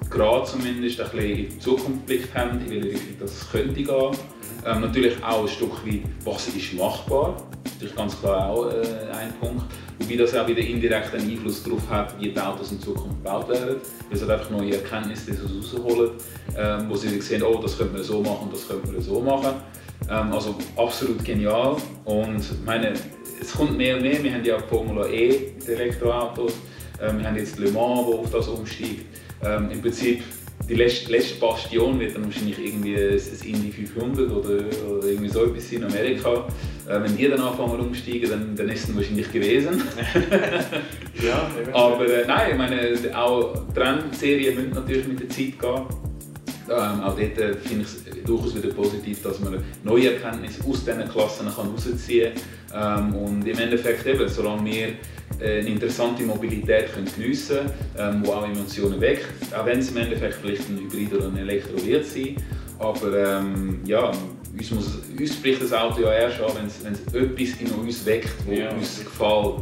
Grad 0.09 0.47
zumindest 0.47 0.99
ein 1.01 1.09
bisschen 1.09 1.29
in 1.29 1.49
die 1.49 1.59
Zukunft 1.59 2.07
geblickt 2.07 2.35
haben, 2.35 2.59
in 2.61 2.69
welche 2.69 2.89
Richtung 2.89 3.15
das 3.19 3.49
könnte 3.51 3.73
gehen. 3.73 4.17
Ähm, 4.65 4.81
natürlich 4.81 5.23
auch 5.23 5.43
ein 5.43 5.47
Stück 5.47 5.85
weit, 5.85 6.01
was 6.23 6.47
ist 6.49 6.73
machbar. 6.73 7.41
natürlich 7.63 7.95
ganz 7.95 8.19
klar 8.19 8.49
auch 8.49 8.67
äh, 8.67 8.83
ein 9.17 9.33
Punkt. 9.39 9.63
Wobei 9.99 10.15
das 10.15 10.35
auch 10.35 10.47
wieder 10.47 10.61
indirekt 10.61 11.13
einen 11.15 11.29
Einfluss 11.29 11.63
darauf 11.63 11.89
hat, 11.89 12.19
wie 12.19 12.29
die 12.29 12.39
Autos 12.39 12.71
in 12.71 12.79
Zukunft 12.79 13.23
gebaut 13.23 13.49
werden. 13.49 13.77
Weil 14.09 14.17
es 14.17 14.29
einfach 14.29 14.49
neue 14.49 14.75
Erkenntnisse 14.75 15.31
rausholen, 15.31 16.11
ähm, 16.57 16.85
wo 16.89 16.95
sie 16.95 17.19
sehen, 17.21 17.41
oh, 17.43 17.59
das 17.61 17.77
könnte 17.77 17.93
man 17.93 18.03
so 18.03 18.21
machen, 18.21 18.49
das 18.51 18.67
könnte 18.67 18.91
man 18.91 19.01
so 19.01 19.21
machen. 19.21 19.55
Ähm, 20.09 20.31
also 20.33 20.55
absolut 20.75 21.23
genial. 21.23 21.77
Und 22.05 22.65
meine, 22.65 22.93
es 23.41 23.53
kommt 23.53 23.77
mehr 23.77 23.95
und 23.95 24.01
mehr. 24.01 24.23
Wir 24.23 24.33
haben 24.33 24.45
ja 24.45 24.59
Formula 24.59 25.07
E 25.07 25.51
mit 25.57 25.67
Elektroautos. 25.67 26.53
Ähm, 27.01 27.19
wir 27.19 27.27
haben 27.27 27.37
jetzt 27.37 27.59
Le 27.59 27.71
Mans, 27.71 28.07
der 28.07 28.19
auf 28.19 28.31
das 28.31 28.47
umsteigt. 28.47 29.05
Ähm, 29.43 29.71
Im 29.71 29.81
Prinzip 29.81 30.23
die 30.67 30.75
letzte, 30.75 31.11
letzte 31.11 31.39
Bastion 31.39 31.99
wird 31.99 32.15
dann 32.15 32.25
wahrscheinlich 32.25 32.59
irgendwie 32.59 32.95
ein 32.95 33.19
Indy 33.43 33.71
500 33.71 34.29
oder, 34.29 34.49
oder 34.89 35.07
irgendwie 35.07 35.29
so 35.29 35.45
etwas 35.45 35.71
in 35.71 35.83
Amerika. 35.83 36.47
Äh, 36.87 37.01
wenn 37.01 37.15
die 37.15 37.27
dann 37.27 37.39
anfangen 37.39 37.79
umsteigen, 37.79 38.29
dann, 38.29 38.55
dann 38.55 38.69
ist 38.69 38.89
es 38.89 38.95
wahrscheinlich 38.95 39.31
gewesen. 39.31 39.81
ja, 41.23 41.49
Aber 41.73 42.05
äh, 42.05 42.27
nein, 42.27 42.51
ich 42.51 42.57
meine, 42.57 43.17
auch 43.17 43.53
die 43.73 43.79
Rennserien 43.79 44.55
müssen 44.55 44.71
natürlich 44.71 45.07
mit 45.07 45.19
der 45.21 45.29
Zeit 45.29 45.59
gehen. 45.59 46.08
Ähm, 46.69 47.01
auch 47.01 47.15
dort 47.15 47.37
äh, 47.37 47.53
finde 47.55 47.85
ich 47.85 47.87
es 47.87 48.23
durchaus 48.23 48.55
wieder 48.55 48.73
positiv, 48.73 49.21
dass 49.23 49.39
man 49.39 49.63
neue 49.83 50.13
Erkenntnisse 50.13 50.63
aus 50.63 50.85
diesen 50.85 51.09
Klassen 51.09 51.47
herausziehen 51.47 52.33
kann. 52.71 53.09
Ähm, 53.09 53.15
und 53.15 53.47
im 53.47 53.57
Endeffekt 53.57 54.05
eben, 54.05 54.27
solange 54.27 54.65
wir 54.65 54.87
äh, 55.39 55.59
eine 55.59 55.69
interessante 55.69 56.23
Mobilität 56.23 56.93
können 56.93 57.09
geniessen 57.15 57.57
können, 57.57 58.17
ähm, 58.17 58.23
die 58.23 58.29
auch 58.29 58.45
Emotionen 58.45 59.01
weckt. 59.01 59.25
Auch 59.57 59.65
wenn 59.65 59.79
es 59.79 59.89
im 59.89 59.97
Endeffekt 59.97 60.35
vielleicht 60.35 60.69
ein 60.69 60.79
Hybrid 60.79 61.13
oder 61.13 61.27
ein 61.27 61.37
Elektro 61.37 61.83
wird 61.83 62.05
sein. 62.05 62.35
Aber 62.77 63.39
ähm, 63.39 63.79
ja, 63.85 64.11
uns, 64.57 64.71
muss, 64.71 64.99
uns 65.17 65.33
spricht 65.33 65.61
das 65.61 65.73
Auto 65.73 66.01
ja 66.01 66.13
erst 66.13 66.41
an, 66.41 66.51
wenn 66.55 66.93
es 66.93 67.13
etwas 67.13 67.61
in 67.61 67.71
uns 67.79 68.05
weckt, 68.05 68.29
das 68.47 68.57
ja. 68.57 68.69
uns 68.71 68.99
gefällt. 69.03 69.55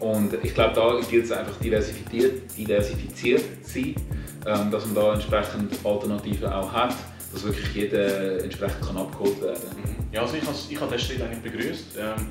Und 0.00 0.34
ich 0.42 0.54
glaube, 0.54 0.74
da 0.74 1.00
gilt 1.08 1.24
es 1.24 1.32
einfach 1.32 1.56
diversifiziert, 1.58 2.56
diversifiziert 2.56 3.42
zu 3.62 3.72
sein, 3.72 3.94
ähm, 4.46 4.70
dass 4.70 4.86
man 4.86 4.94
da 4.94 5.14
entsprechend 5.14 5.74
Alternativen 5.84 6.52
auch 6.52 6.72
hat, 6.72 6.94
dass 7.32 7.44
wirklich 7.44 7.74
jeder 7.74 8.42
entsprechend 8.42 8.86
kann 8.86 8.96
abgeholt 8.96 9.40
werden 9.40 9.62
kann. 9.70 9.80
Mhm. 9.80 10.12
Ja, 10.12 10.22
also 10.22 10.36
ich 10.36 10.46
habe 10.46 10.56
ich 10.68 10.78
den 10.78 10.98
Schritt 10.98 11.22
eigentlich 11.22 11.52
begrüßt. 11.52 11.98
Ähm, 11.98 12.26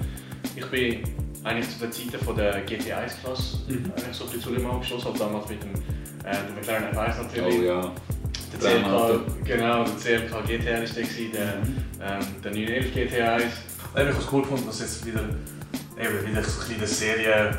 ich 0.56 0.66
bin 0.66 1.04
eigentlich 1.44 1.70
zu 1.70 1.80
den 1.80 1.92
Zeiten 1.92 2.24
von 2.24 2.36
der 2.36 2.66
GT1-Klasse 2.66 3.58
mhm. 3.68 3.92
eigentlich 3.96 4.16
so 4.16 4.26
ein 4.26 4.32
bisschen 4.32 4.42
zu 4.42 4.54
Lima 4.54 4.72
angeschlossen, 4.72 5.08
habe 5.08 5.20
damals 5.20 5.50
mit 5.50 5.64
dem, 5.64 5.74
äh, 5.74 6.36
dem 6.48 6.56
McLaren 6.56 6.96
F1 6.96 7.24
natürlich. 7.24 7.60
Oh 7.60 7.64
ja. 7.64 7.92
Der 8.54 8.60
CLK, 8.60 9.46
genau, 9.46 9.86
der 9.86 9.96
CLK 9.96 10.46
GTR 10.46 10.84
ist 10.84 10.98
der, 10.98 11.04
der, 11.04 11.54
ähm, 12.02 12.26
der 12.44 12.52
911 12.52 12.96
GT1. 12.96 13.42
Ich 13.94 14.00
habe 14.00 14.10
es 14.10 14.32
cool 14.32 14.42
gefunden, 14.42 14.68
dass 14.68 14.80
jetzt 14.82 15.06
wieder, 15.06 15.22
eben, 15.22 16.28
wieder 16.28 16.44
so 16.44 16.60
eine 16.60 16.70
kleine 16.70 16.88
Serie, 16.88 17.58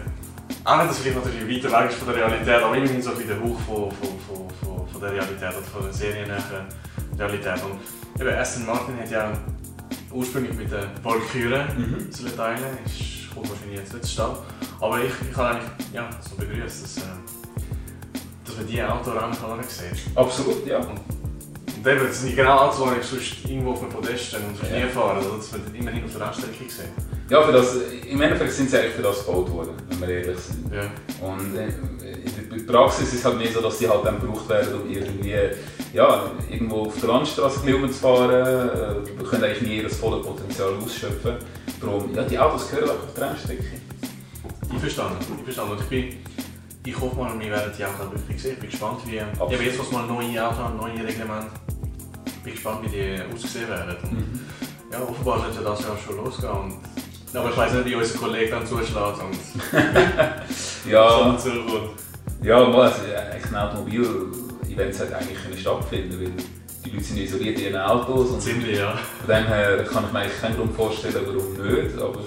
auch 0.64 0.78
wenn 0.78 0.88
das 0.88 0.98
vielleicht 0.98 1.24
natürlich 1.24 1.64
weiter 1.64 1.82
weg 1.82 1.90
ist 1.90 1.98
von 1.98 2.08
der 2.08 2.16
Realität, 2.16 2.62
aber 2.62 2.76
immerhin 2.76 3.02
so 3.02 3.10
ein 3.10 3.16
bisschen 3.16 3.30
der 3.30 3.40
Hauch 3.40 3.58
von, 3.60 3.90
von, 3.90 4.48
von, 4.60 4.88
von, 4.88 5.00
der 5.00 5.12
Realität 5.12 5.50
oder 5.50 5.66
von 5.66 5.82
der 5.84 5.92
seriennäheren 5.92 6.66
Realität. 7.18 7.62
Und 7.64 8.20
eben, 8.20 8.34
Aston 8.34 8.66
Martin 8.66 8.98
hat 8.98 9.10
ja 9.10 9.32
ursprünglich 10.12 10.56
mit 10.56 10.70
der 10.70 10.90
Valkyrie 11.02 11.64
mhm. 11.76 12.10
zu 12.10 12.24
teilen, 12.36 12.78
ist 12.84 13.12
kommt 13.34 13.50
wahrscheinlich 13.50 13.78
jetzt 13.78 13.92
nicht 13.92 14.04
zustande. 14.04 14.38
Aber 14.80 15.02
ich, 15.02 15.12
ich 15.30 15.36
habe 15.36 15.56
eigentlich 15.56 15.92
ja, 15.92 16.08
so 16.20 16.36
begrüßt, 16.36 16.82
dass, 16.82 16.96
äh, 16.98 17.00
dass 18.44 18.56
man 18.56 18.66
diese 18.66 18.92
Autorennen 18.92 19.34
sieht. 19.68 20.16
Absolut, 20.16 20.66
ja. 20.66 20.78
Und, 20.78 21.00
und 21.76 21.86
eben, 21.86 22.06
das 22.06 22.20
sind 22.20 22.36
genau 22.36 22.58
Autos, 22.58 22.88
die 22.94 23.00
ich 23.00 23.06
sonst 23.06 23.44
irgendwo 23.44 23.72
auf 23.72 23.82
einem 23.82 23.92
Podest 23.92 24.34
und 24.34 24.56
sonst 24.56 24.70
ja. 24.70 24.84
nie 24.84 24.90
fahren, 24.90 25.16
also, 25.16 25.36
dass 25.36 25.52
man 25.52 25.74
immerhin 25.74 26.04
auf 26.04 26.12
der 26.12 26.26
Rennstrecke 26.26 26.70
sieht. 26.70 27.11
Ja, 27.28 27.42
für 27.42 27.52
das, 27.52 27.76
im 28.08 28.20
Endeffekt 28.20 28.52
sind 28.52 28.70
sie 28.70 28.78
eigentlich 28.78 28.94
für 28.94 29.02
das 29.02 29.24
gebaut 29.24 29.50
worden, 29.50 29.70
wenn 29.88 30.00
wir 30.00 30.08
ehrlich 30.08 30.38
sind. 30.38 30.72
Ja. 30.72 30.82
Und 31.26 31.56
in 31.56 32.66
der 32.66 32.72
Praxis 32.72 33.08
ist 33.08 33.14
es 33.20 33.24
halt 33.24 33.38
mehr 33.38 33.50
so, 33.50 33.60
dass 33.60 33.78
sie 33.78 33.88
halt 33.88 34.04
dann 34.04 34.20
gebraucht 34.20 34.48
werden, 34.48 34.82
um 34.82 34.90
irgendwie 34.90 35.34
ja, 35.92 36.30
irgendwo 36.50 36.86
auf 36.86 36.98
der 36.98 37.08
Landstraße 37.08 37.60
rumzufahren. 37.72 38.30
Äh, 38.30 39.18
wir 39.18 39.26
können 39.26 39.44
eigentlich 39.44 39.62
nie 39.62 39.82
das 39.82 39.96
volle 39.96 40.22
Potenzial 40.22 40.70
ausschöpfen. 40.82 41.36
Darum, 41.80 42.14
ja, 42.14 42.22
die 42.22 42.38
Autos 42.38 42.70
gehören 42.70 42.90
einfach 42.90 43.04
auf 43.04 43.14
die 43.14 43.20
Rennstrecke. 43.20 43.64
Ich 44.72 44.78
verstehe, 44.78 45.04
ich 45.20 45.54
verstehe. 45.54 45.76
Ich, 45.80 45.86
bin, 45.86 46.16
ich 46.84 47.00
hoffe 47.00 47.16
mal, 47.16 47.38
wir 47.38 47.50
werden 47.50 47.72
die 47.76 47.84
Autos 47.84 48.12
wirklich 48.12 48.42
sehen. 48.42 48.52
Ich 48.54 48.60
bin 48.60 48.70
gespannt, 48.70 49.00
wie... 49.06 49.20
Absolut. 49.20 49.52
Ja, 49.52 49.58
jetzt, 49.60 49.78
was 49.78 49.90
mal 49.90 50.06
neue 50.06 50.46
Autos 50.46 50.58
haben, 50.58 50.76
neue 50.76 51.06
Reglemente, 51.06 51.48
ich 52.26 52.42
bin 52.42 52.52
gespannt, 52.54 52.78
wie 52.84 52.88
die 52.88 53.34
aussehen 53.34 53.68
werden. 53.68 53.96
Mhm. 54.10 54.40
Ja, 54.90 55.02
offenbar 55.02 55.40
sollte 55.40 55.62
das 55.62 55.80
ja 55.80 55.96
schon 55.96 56.16
losgehen. 56.16 56.52
Und, 56.52 56.91
aber 57.34 57.50
ich 57.50 57.56
weiß 57.56 57.72
nicht, 57.72 57.86
wie 57.86 57.94
unser 57.94 58.18
Kollege 58.18 58.50
dann 58.50 58.66
zuschlägt 58.66 58.96
und 58.96 59.38
ja, 60.90 61.38
ja, 62.42 62.68
mal, 62.68 62.82
also, 62.82 63.00
ein 63.04 63.56
Automobil-Event 63.56 64.94
sollte 64.94 65.16
eigentlich 65.16 65.60
stattfinden 65.60 66.20
weil 66.20 66.32
die 66.84 66.90
Leute 66.90 67.04
sind 67.04 67.18
isoliert 67.18 67.58
in 67.58 67.64
ihren 67.66 67.80
Autos. 67.80 68.30
Und 68.30 68.42
Ziemlich, 68.42 68.78
ja. 68.78 68.98
Von 69.20 69.34
dem 69.34 69.46
her 69.46 69.84
kann 69.84 70.04
ich 70.04 70.12
mir 70.12 70.18
eigentlich 70.18 70.40
keinen 70.40 70.56
Grund 70.56 70.74
vorstellen, 70.74 71.14
warum 71.14 71.52
nicht, 71.52 71.98
aber 71.98 72.20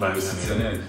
Nein, 0.00 0.16
wissen 0.16 0.38
es 0.42 0.48
ja 0.48 0.54
nicht. 0.56 0.80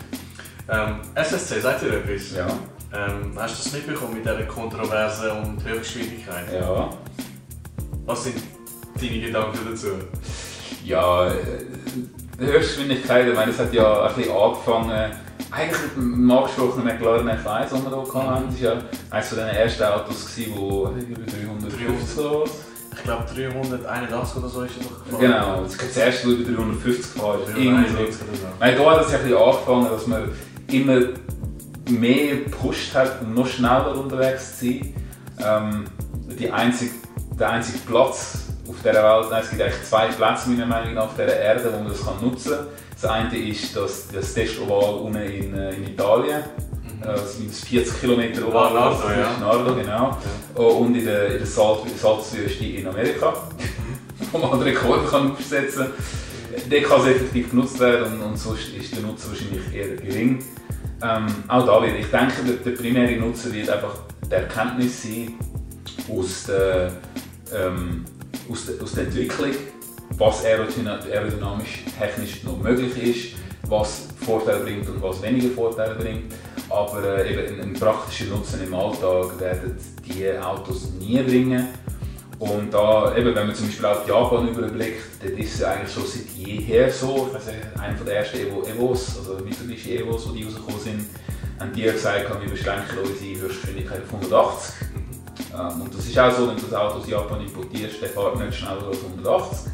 Ähm, 0.69 1.01
SSC, 1.13 1.59
sagt 1.59 1.83
ihr 1.83 1.93
etwas? 1.93 2.35
Ja. 2.35 2.47
Ähm, 2.95 3.33
hast 3.35 3.59
du 3.59 3.63
das 3.63 3.73
mitbekommen 3.73 4.15
mit 4.15 4.25
dieser 4.25 4.43
Kontroverse 4.43 5.31
die 5.63 5.69
Höchstgeschwindigkeit? 5.69 6.45
Ja. 6.53 6.89
Was 8.05 8.23
sind 8.23 8.35
deine 8.99 9.19
Gedanken 9.19 9.59
dazu? 9.69 9.87
Ja, 10.83 11.27
äh, 11.27 11.31
die 12.43 12.51
Höchstgeschwindigkeit, 12.51 13.27
ich 13.27 13.35
meine, 13.35 13.51
es 13.51 13.59
hat 13.59 13.73
ja 13.73 14.07
ein 14.07 14.15
bisschen 14.15 14.35
angefangen 14.35 15.11
eigentlich 15.51 15.81
mit 15.95 15.95
dem 15.95 16.31
angesprochenen 16.31 16.85
McLaren 16.85 17.29
F1, 17.29 17.69
den 17.69 17.83
wir 17.83 17.89
hier 17.91 18.31
hatten. 18.31 18.49
Das 18.49 18.61
war 18.61 18.73
ja 18.75 18.81
eines 19.11 19.27
von 19.27 19.37
den 19.37 19.47
ersten 19.47 19.83
Autos, 19.83 20.23
das 20.23 20.37
über 20.37 20.91
350 21.25 22.17
oder 22.17 22.43
Ich 22.95 23.03
glaube 23.03 23.25
381 23.35 24.37
oder 24.37 24.49
so 24.49 24.61
ist 24.63 24.77
er 24.77 24.83
doch 24.83 25.05
gefahren. 25.05 25.21
Genau, 25.21 25.63
das 25.63 25.73
ist 25.73 25.81
das 25.81 25.97
erste, 25.97 26.27
das 26.27 26.37
über 26.39 26.51
350 26.51 27.13
gefahren 27.13 27.39
ist. 27.47 27.57
Irgendwie 27.57 27.91
so. 27.91 28.47
Nein, 28.59 28.75
da 28.77 28.91
hat 28.91 29.05
es 29.05 29.11
ja 29.11 29.17
ein 29.17 29.23
bisschen 29.23 29.37
angefangen, 29.37 29.89
dass 29.89 30.07
man 30.07 30.31
immer 30.67 30.99
mehr 31.89 32.35
gepusht 32.37 32.95
hat, 32.95 33.21
um 33.21 33.33
noch 33.33 33.47
schneller 33.47 33.95
unterwegs 33.95 34.59
zu 34.59 34.65
sein. 34.65 34.93
Ähm, 35.39 35.85
die 36.39 36.49
einzige, 36.49 36.91
der 37.39 37.49
einzige 37.51 37.77
Platz 37.79 38.52
auf 38.67 38.75
dieser 38.77 39.03
Welt, 39.03 39.27
nein, 39.29 39.43
es 39.43 39.49
gibt 39.49 39.61
eigentlich 39.61 39.83
zwei 39.83 40.07
Plätze 40.07 40.49
meiner 40.49 40.65
Meinung 40.65 40.93
nach 40.93 41.03
auf 41.05 41.15
dieser 41.15 41.37
Erde, 41.37 41.73
wo 41.73 41.83
man 41.83 41.89
das 41.89 42.21
nutzen 42.21 42.51
kann 42.51 42.67
das 43.03 43.11
eine 43.11 43.37
ist 43.37 43.75
das, 43.75 44.07
das 44.13 44.33
Testoval 44.33 44.95
unten 44.95 45.17
in, 45.17 45.53
äh, 45.53 45.73
in 45.73 45.87
Italien. 45.87 46.41
Mhm. 46.83 47.03
Äh, 47.03 47.07
das 47.07 47.37
sind 47.37 47.53
40 47.53 47.99
Kilometer 47.99 48.47
Oval. 48.47 48.77
Ah, 48.77 48.91
Nardo, 48.91 49.09
ja. 49.09 49.37
Nardo, 49.39 49.75
genau. 49.75 50.17
Ja. 50.55 50.63
Und 50.63 50.95
in 50.95 51.05
der, 51.05 51.31
in 51.33 51.37
der 51.39 51.45
Salz, 51.45 51.79
Salzwüste 52.01 52.63
in 52.63 52.87
Amerika, 52.87 53.33
wo 54.31 54.37
man 54.37 54.51
den 54.51 54.61
Rekord 54.61 55.09
kann 55.09 55.31
aufsetzen 55.31 55.87
kann. 55.87 56.69
Dort 56.69 56.83
kann 56.83 57.01
es 57.01 57.07
effektiv 57.07 57.49
genutzt 57.49 57.79
werden 57.79 58.13
und, 58.13 58.21
und 58.21 58.37
sonst 58.37 58.69
ist 58.69 58.95
der 58.95 59.01
Nutzen 59.01 59.31
wahrscheinlich 59.31 59.73
eher 59.73 59.95
gering. 59.97 60.39
Ähm, 61.01 61.25
auch 61.49 61.65
da 61.65 61.83
wieder, 61.83 61.97
ich 61.97 62.09
denke, 62.09 62.43
der, 62.47 62.55
der 62.55 62.71
primäre 62.71 63.17
Nutzen 63.17 63.51
wird 63.51 63.69
einfach 63.69 63.95
die 64.29 64.35
Erkenntnis 64.35 65.03
sein 65.03 65.33
aus 66.09 66.45
der, 66.45 66.91
ähm, 67.53 68.05
aus 68.49 68.65
der, 68.65 68.81
aus 68.81 68.93
der 68.93 69.05
Entwicklung 69.05 69.51
was 70.17 70.45
aerodynamisch 70.45 71.83
technisch 71.97 72.43
noch 72.43 72.59
möglich 72.59 72.97
ist, 72.97 73.35
was 73.67 74.07
Vorteile 74.25 74.59
bringt 74.59 74.87
und 74.89 75.01
was 75.01 75.21
weniger 75.21 75.49
Vorteile 75.49 75.95
bringt. 75.95 76.33
Aber 76.69 77.03
äh, 77.17 77.31
eben 77.31 77.61
einen 77.61 77.73
praktischen 77.73 78.29
Nutzen 78.29 78.63
im 78.63 78.73
Alltag 78.73 79.39
werden 79.39 79.77
die 80.05 80.37
Autos 80.37 80.91
nie 80.99 81.21
bringen. 81.21 81.67
Und 82.39 82.73
da, 82.73 83.15
eben, 83.15 83.33
wenn 83.35 83.47
man 83.47 83.55
zum 83.55 83.67
Beispiel 83.67 83.85
auf 83.85 84.07
Japan 84.07 84.49
überblickt, 84.49 85.03
dann 85.21 85.37
ist 85.37 85.55
es 85.55 85.63
eigentlich 85.63 85.93
schon 85.93 86.05
seit 86.05 86.29
jeher 86.35 86.91
so. 86.91 87.29
Ich 87.31 87.79
einer 87.79 88.03
der 88.03 88.15
ersten 88.17 88.37
Evo, 88.37 88.63
Evos, 88.63 89.17
also 89.17 89.43
Mitsubishi 89.43 89.97
Evos, 89.97 90.27
die 90.33 90.43
rausgekommen 90.43 90.79
sind, 90.81 91.05
haben 91.59 91.73
die 91.73 91.83
gesagt, 91.83 92.41
wir 92.41 92.49
beschränken 92.49 92.97
unsere 92.97 93.41
Höchstgeschwindigkeit 93.41 94.01
auf 94.03 94.13
180. 94.13 94.75
Ähm, 95.53 95.81
und 95.81 95.93
das 95.95 96.05
ist 96.05 96.17
auch 96.17 96.31
so, 96.31 96.47
wenn 96.47 96.57
du 96.57 96.63
das 96.63 96.73
Auto 96.73 96.97
aus 96.99 97.07
Japan 97.07 97.41
importierst, 97.41 98.01
der 98.01 98.09
fährt 98.09 98.39
nicht 98.39 98.57
schneller 98.57 98.87
als 98.87 99.03
180. 99.03 99.71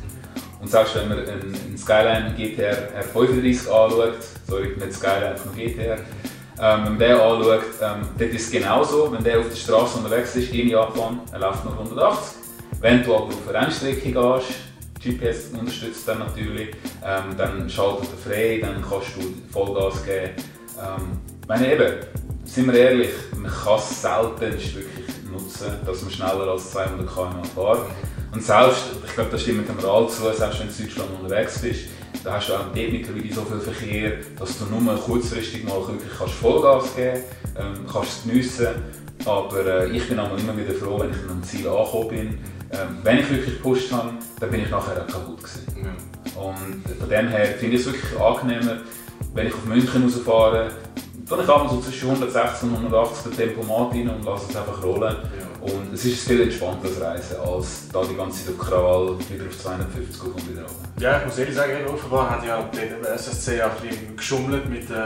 Und 0.62 0.70
selbst 0.70 0.96
wenn 0.96 1.10
man 1.10 1.20
einen, 1.20 1.78
Skyline 1.78 2.34
GTR 2.36 2.90
R35 3.14 3.60
anschaut, 3.60 4.18
sorry, 4.48 4.76
nicht 4.78 4.94
Skyline, 4.94 5.38
von 5.38 5.56
GTR, 5.56 5.98
ähm, 5.98 6.00
wenn 6.60 6.84
man 6.84 7.00
den 7.00 7.12
anschaut, 7.12 7.64
ähm, 7.82 8.08
dort 8.18 8.32
ist 8.32 8.46
es 8.46 8.52
genauso, 8.52 9.12
wenn 9.12 9.24
der 9.24 9.40
auf 9.40 9.48
der 9.48 9.56
Straße 9.56 9.98
unterwegs 10.00 10.36
ist 10.36 10.54
in 10.54 10.70
Japan, 10.70 11.22
er 11.32 11.40
läuft 11.40 11.64
noch 11.64 11.78
180. 11.78 12.38
Wenn 12.82 13.04
du 13.04 13.16
aber 13.16 13.26
auf 13.26 13.48
eine 13.48 13.62
Rennstrecke 13.62 14.12
gehst, 14.12 14.70
GPS 15.02 15.52
unterstützt 15.58 16.06
dann 16.08 16.20
natürlich, 16.20 16.76
ähm, 17.06 17.38
dann 17.38 17.70
schaltet 17.70 18.10
er 18.12 18.32
frei, 18.32 18.60
dann 18.62 18.82
kannst 18.82 19.16
du 19.16 19.22
Vollgas 19.52 20.04
geben. 20.04 20.34
Ähm, 20.78 21.20
meine 21.48 21.74
eben, 21.74 21.94
sind 22.44 22.68
wir 22.68 22.80
ehrlich, 22.80 23.12
man 23.38 23.52
kann 23.52 23.78
es 23.78 24.02
selten 24.02 24.42
wirklich 24.42 24.76
nutzen, 25.42 25.72
dass 25.86 26.02
man 26.02 26.12
schneller 26.12 26.52
als 26.52 26.72
200 26.72 27.08
km 27.08 27.44
fährt. 27.56 27.86
Und 28.32 28.44
selbst, 28.44 28.84
ich 29.06 29.14
glaube, 29.14 29.32
das 29.32 29.42
stimmt 29.42 29.68
dem 29.68 29.80
Rat 29.80 30.12
zu, 30.12 30.22
selbst 30.22 30.42
wenn 30.42 30.68
du 30.68 30.74
in 30.74 30.86
Deutschland 30.86 31.10
unterwegs 31.22 31.60
bist, 31.60 31.80
da 32.24 32.34
hast 32.34 32.50
du 32.50 32.54
auch 32.54 32.74
mittlerweile 32.74 33.34
so 33.34 33.42
viel 33.44 33.60
Verkehr, 33.60 34.12
dass 34.38 34.58
du 34.58 34.66
nur 34.66 34.96
kurzfristig 34.96 35.64
mal 35.64 35.80
wirklich 35.88 36.12
kannst 36.18 36.34
Vollgas 36.36 36.96
geben 36.96 37.24
kannst, 37.56 37.80
ähm, 37.80 37.86
kannst 37.92 38.18
es 38.18 38.24
geniessen. 38.24 38.68
Aber 39.26 39.66
äh, 39.66 39.90
ich 39.90 40.08
bin 40.08 40.18
immer 40.18 40.58
wieder 40.58 40.74
froh, 40.74 41.00
wenn 41.00 41.12
ich 41.12 41.18
an 41.18 41.30
einem 41.30 41.44
Ziel 41.44 41.68
angekommen 41.68 42.08
bin. 42.10 42.38
Ähm, 42.72 42.98
wenn 43.04 43.20
ich 43.20 43.30
wirklich 43.30 43.56
gepusht 43.56 43.92
habe, 43.92 44.14
dann 44.40 44.52
bin 44.52 44.62
ich 44.62 44.70
nachher 44.70 45.02
auch 45.02 45.08
kaputt 45.08 45.40
gewesen. 45.40 45.66
Ja. 45.84 46.42
Und 46.42 46.84
von 47.00 47.10
dem 47.10 47.28
her 47.30 47.46
finde 47.58 47.76
ich 47.76 47.82
es 47.82 47.88
wirklich 47.88 48.20
angenehmer, 48.20 48.78
wenn 49.34 49.48
ich 49.48 49.54
auf 49.54 49.66
München 49.66 50.04
rausfahre, 50.04 50.70
dann 51.30 51.46
kann 51.46 51.60
man 51.60 51.70
so 51.70 51.82
zwischen 51.82 52.10
160 52.10 52.64
und 52.64 52.76
180 52.76 53.24
den 53.24 53.38
Tempomat 53.38 53.94
rein 53.94 54.10
und 54.10 54.26
lasse 54.26 54.48
es 54.50 54.56
einfach 54.56 54.84
rollen. 54.84 55.02
Ja. 55.02 55.50
Und 55.62 55.94
es 55.94 56.06
ist 56.06 56.24
ein 56.24 56.30
viel 56.30 56.42
entspannteres 56.42 57.02
Reisen, 57.02 57.36
als 57.40 57.90
da 57.92 58.02
die 58.04 58.16
ganze 58.16 58.46
Zeit 58.46 58.58
Krawall 58.58 59.20
wieder 59.30 59.46
auf 59.46 59.60
250 59.60 60.24
und 60.24 60.50
wieder 60.50 60.62
runter. 60.62 60.90
Ja, 61.00 61.20
ich 61.20 61.26
muss 61.26 61.38
ehrlich 61.38 61.56
sagen, 61.56 61.74
offenbar 61.94 62.30
hat 62.30 62.46
ja 62.46 62.64
der 62.74 63.14
SSC 63.14 63.62
auch 63.62 63.82
ein 63.82 63.88
bisschen 63.88 64.18
geschummelt 64.18 64.70
mit, 64.70 64.90
äh, 64.90 65.06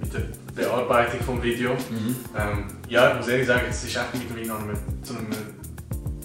mit 0.00 0.12
der 0.12 0.22
Bearbeitung 0.54 1.36
des 1.36 1.44
Videos. 1.44 1.80
Mhm. 1.90 2.16
Ähm, 2.36 2.64
ja, 2.88 3.12
ich 3.12 3.16
muss 3.18 3.28
ehrlich 3.28 3.46
sagen, 3.46 3.62
es 3.70 3.84
ist 3.84 3.96
echt 3.96 4.14
mittlerweile 4.14 4.74
zu 5.02 5.14
einem, 5.14 5.30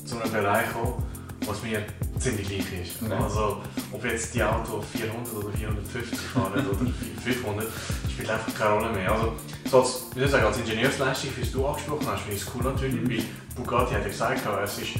zu 0.04 0.20
einem 0.20 0.32
Bereich 0.32 0.68
gekommen, 0.68 1.04
was 1.50 1.64
mir 1.64 1.84
ziemlich 2.20 2.47
gleich 2.47 2.82
ist. 2.82 3.02
Mhm. 3.02 3.12
Also, 3.12 3.62
ob 3.91 4.06
jetzt 4.06 4.34
die 4.36 4.43
Auto 4.43 4.82
400 4.82 5.34
oder 5.34 5.58
450 5.58 6.20
fahren 6.20 6.54
oder 6.54 6.91
500, 7.24 7.68
spielt 8.12 8.30
einfach 8.30 8.54
keine 8.54 8.74
Rolle 8.76 8.91
mehr. 8.91 9.12
Also, 9.12 9.34
so 9.70 9.80
als, 9.82 10.06
ich 10.16 10.30
sagen, 10.30 10.45
als 10.45 10.58
Ingenieursleistung, 10.58 11.32
wie 11.36 11.50
du 11.50 11.66
angesprochen 11.66 12.08
hast, 12.08 12.22
finde 12.22 12.36
ich 12.36 12.41
es 12.41 12.52
cool 12.54 12.64
natürlich, 12.64 13.02
mhm. 13.02 13.10
weil 13.10 13.24
Bugatti 13.56 13.93
hat 13.93 14.04
ja 14.04 14.08
gesagt, 14.08 14.41
es 14.64 14.78
ist 14.78 14.93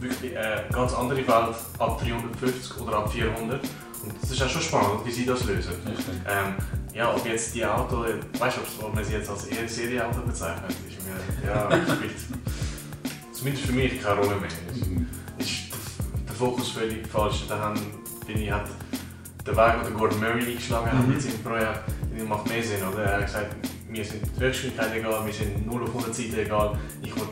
wirklich 0.00 0.36
eine 0.36 0.64
ganz 0.72 0.92
andere 0.94 1.18
Welt 1.18 1.56
ab 1.78 2.00
350 2.00 2.80
oder 2.80 2.98
ab 2.98 3.12
400. 3.12 3.60
Und 4.02 4.12
es 4.22 4.30
ist 4.30 4.42
auch 4.42 4.48
schon 4.48 4.62
spannend, 4.62 5.04
wie 5.04 5.10
sie 5.10 5.26
das 5.26 5.44
lösen. 5.44 5.72
Ähm, 6.28 6.54
ja, 6.94 7.12
ob 7.14 7.26
jetzt 7.26 7.54
die 7.54 7.64
Auto, 7.64 8.04
weißt 8.38 8.58
du, 8.58 8.84
ob 8.84 8.94
man 8.94 9.04
sie 9.04 9.14
jetzt 9.14 9.28
als 9.28 9.44
Serieauto 9.44 10.20
bezeichnet, 10.20 10.70
ist 10.88 10.98
mir, 11.04 11.50
ja, 11.50 11.68
spielt 11.96 12.14
zumindest 13.32 13.66
für 13.66 13.72
mich 13.72 14.00
keine 14.00 14.20
Rolle 14.20 14.36
mehr. 14.36 14.50
Mhm. 14.74 15.06
Ist 16.36 16.40
der, 16.42 16.48
Fokus 16.48 16.70
völlig 16.70 17.06
falsch. 17.06 17.44
Da 17.48 17.72
bin 18.26 18.42
ich, 18.42 18.50
hat 18.50 18.68
der 19.46 19.56
Weg, 19.56 19.84
den 19.86 19.94
Gordon 19.94 20.20
Murray 20.20 20.44
eingeschlagen 20.44 20.92
hat 20.92 21.06
mhm. 21.06 21.14
mit 21.14 21.22
seinem 21.22 21.42
Projekt, 21.42 22.28
macht 22.28 22.48
mehr 22.48 22.62
Sinn. 22.62 22.86
Oder? 22.92 23.04
Er 23.04 23.16
hat 23.18 23.26
gesagt, 23.26 23.56
mir 23.88 24.04
sind 24.04 24.22
die 24.22 24.40
Wirkgeschwindigkeit 24.40 24.94
egal, 24.96 25.24
mir 25.24 25.32
sind 25.32 25.66
0 25.66 25.82
auf 25.82 25.88
100 25.88 26.14
Seiten 26.14 26.38
egal, 26.38 26.78
ich 27.02 27.14
will 27.16 27.22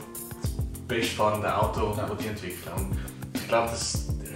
das 0.43 0.81
bestfahrende 0.89 1.55
Auto 1.55 1.95
ja. 1.97 2.09
die 2.19 2.29
entwickeln. 2.29 2.75
Und 2.77 2.97
ich 3.35 3.49
glaube, 3.49 3.71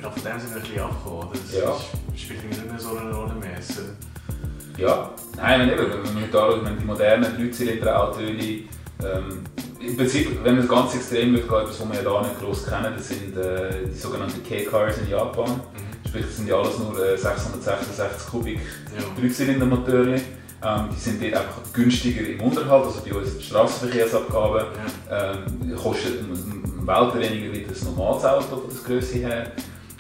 glaub, 0.01 0.14
von 0.14 0.23
dem 0.23 0.41
sind 0.41 0.51
wir 0.51 0.57
ein 0.57 0.62
bisschen 0.62 0.83
abgekommen. 0.83 1.29
Das 1.33 1.55
ja. 1.55 1.77
spielt 2.16 2.45
nicht 2.45 2.71
mehr 2.71 2.79
so 2.79 2.97
eine 2.97 3.14
Rolle 3.14 3.35
mehr. 3.35 3.59
Äh 3.59 4.83
ja, 4.83 5.11
nein, 5.37 5.71
eben, 5.71 5.79
wenn 5.79 6.14
man 6.14 6.31
da 6.31 6.64
wenn 6.64 6.79
die 6.79 6.85
modernen 6.85 7.25
3-Zylinder-Autos 7.25 8.21
ähm, 8.21 9.45
im 9.81 9.97
Prinzip, 9.97 10.45
wenn 10.45 10.57
man 10.57 10.64
es 10.64 10.70
ganz 10.70 10.95
extrem 10.95 11.35
wird, 11.35 11.45
etwas, 11.45 11.81
was 11.81 11.89
wir 11.89 11.97
ja 11.97 12.03
da 12.03 12.22
nicht 12.22 12.41
groß 12.41 12.66
kennen, 12.66 12.95
das 12.97 13.09
sind 13.09 13.37
äh, 13.37 13.87
die 13.93 13.99
sogenannten 13.99 14.43
K-Cars 14.43 14.99
in 14.99 15.11
Japan. 15.11 15.51
Mhm. 15.51 16.09
Sprich, 16.09 16.24
das 16.26 16.37
sind 16.37 16.49
ja 16.49 16.57
alles 16.57 16.79
nur 16.79 16.99
äh, 16.99 17.16
666 17.16 18.29
Kubik 18.29 18.61
ja. 18.97 19.20
Dreizylindermotoren. 19.20 20.20
Ähm, 20.61 20.89
die 20.93 20.99
sind 20.99 21.22
dort 21.22 21.35
einfach 21.35 21.72
günstiger 21.72 22.26
im 22.29 22.41
Unterhalt, 22.41 22.87
also 22.87 23.01
bei 23.05 23.14
uns 23.14 23.45
Straßenverkehrsabgaben 23.45 24.66
ja. 25.09 25.33
ähm, 25.33 25.76
kostet 25.76 26.20
ein, 26.20 26.87
Welt 26.87 27.14
weniger 27.14 27.53
wie 27.53 27.64
ein 27.66 27.95
normales 27.95 28.24
Auto 28.24 28.57
von 28.57 28.70
der 28.70 28.79
Größe 28.85 29.18
her. 29.18 29.53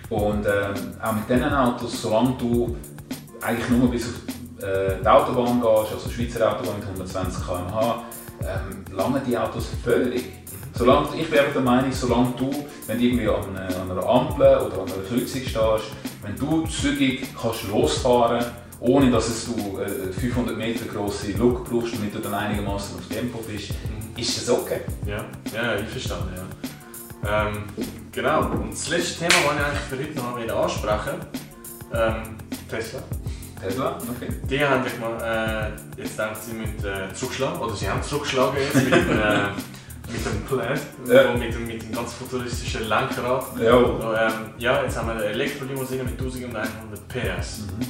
Und 0.08 0.46
ähm, 0.46 0.94
auch 1.02 1.12
mit 1.12 1.28
diesen 1.28 1.52
Autos, 1.52 2.02
solange 2.02 2.34
du 2.38 2.76
eigentlich 3.42 3.68
nur 3.68 3.90
bis 3.90 4.06
auf 4.06 4.64
äh, 4.64 4.96
die 5.00 5.06
Autobahn 5.06 5.60
gehst, 5.60 5.92
also 5.92 6.10
Schweizer 6.10 6.50
Autobahn 6.50 6.78
mit 6.78 6.88
120 6.88 7.46
km/h, 7.46 8.02
ähm, 8.42 8.96
langen 8.96 9.22
die 9.26 9.36
Autos 9.36 9.68
völlig. 9.82 10.24
Solange, 10.74 11.08
ich 11.16 11.30
wäre 11.30 11.46
der 11.52 11.62
Meinung, 11.62 11.92
solange 11.92 12.32
du, 12.36 12.50
wenn 12.86 12.98
du 12.98 13.04
irgendwie 13.04 13.28
an 13.28 13.56
an 13.56 13.90
einer 13.90 14.06
Ampel 14.06 14.58
oder 14.58 14.82
an 14.82 14.92
einer 14.92 15.02
Kreuzung 15.08 15.40
stehst, 15.40 15.92
wenn 16.22 16.36
du 16.36 16.66
zügig 16.66 17.26
kannst 17.40 17.68
losfahren 17.68 18.44
ohne 18.80 19.10
dass 19.10 19.28
es 19.28 19.46
du 19.46 19.78
äh, 19.80 20.12
500 20.12 20.56
Meter 20.56 20.84
große 20.86 21.32
Look 21.32 21.68
brauchst, 21.68 21.94
damit 21.94 22.14
du 22.14 22.18
dann 22.20 22.34
einigermaßen 22.34 22.98
auf 22.98 23.06
Tempo 23.08 23.38
bist, 23.38 23.70
ist 24.16 24.38
das 24.38 24.50
okay. 24.50 24.80
Ja, 25.06 25.24
ja 25.52 25.76
ich 25.76 25.88
verstanden. 25.88 26.28
Ja. 26.36 27.48
Ähm, 27.48 27.64
genau, 28.12 28.42
und 28.50 28.72
das 28.72 28.88
letzte 28.88 29.20
Thema, 29.20 29.34
das 29.46 29.56
ich 29.56 29.96
eigentlich 29.96 30.14
für 30.14 30.32
heute 30.32 30.46
noch 30.46 30.62
ansprechen 30.62 31.20
ähm, 31.92 32.36
Tesla. 32.68 33.00
Tesla, 33.60 33.98
okay. 34.08 34.28
Die 34.48 34.64
haben 34.64 34.84
sich 34.84 34.98
mal 34.98 35.72
äh, 35.96 36.00
jetzt 36.00 36.16
gedacht, 36.16 36.36
sie 36.42 36.52
müssen 36.52 36.78
äh, 36.84 37.12
zurückschlagen, 37.14 37.60
oder 37.60 37.74
sie 37.74 37.88
haben 37.88 38.02
zurückgeschlagen 38.02 38.56
jetzt 38.58 38.74
mit, 38.74 38.92
äh, 38.92 39.48
mit 40.10 40.24
dem 40.24 40.44
Plaid, 40.46 40.80
ja. 41.06 41.34
mit, 41.34 41.54
dem, 41.54 41.66
mit 41.66 41.82
dem 41.82 41.92
ganz 41.92 42.12
futuristischen 42.14 42.88
Lenkrad. 42.88 43.44
Ja. 43.60 43.74
Und, 43.74 44.00
ähm, 44.00 44.32
ja, 44.58 44.82
jetzt 44.82 44.96
haben 44.96 45.08
wir 45.08 45.14
eine 45.14 45.24
Elektrolimousine 45.24 46.04
mit 46.04 46.12
1100 46.12 47.08
PS. 47.08 47.58
Mhm. 47.58 47.86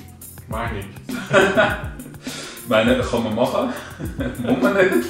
Meine 0.49 0.79
ich. 0.81 0.87
meine, 2.69 2.99
kann 2.99 3.23
man 3.25 3.35
machen. 3.35 3.73
Muss 4.39 4.63
man 4.63 4.75
nicht. 4.75 5.09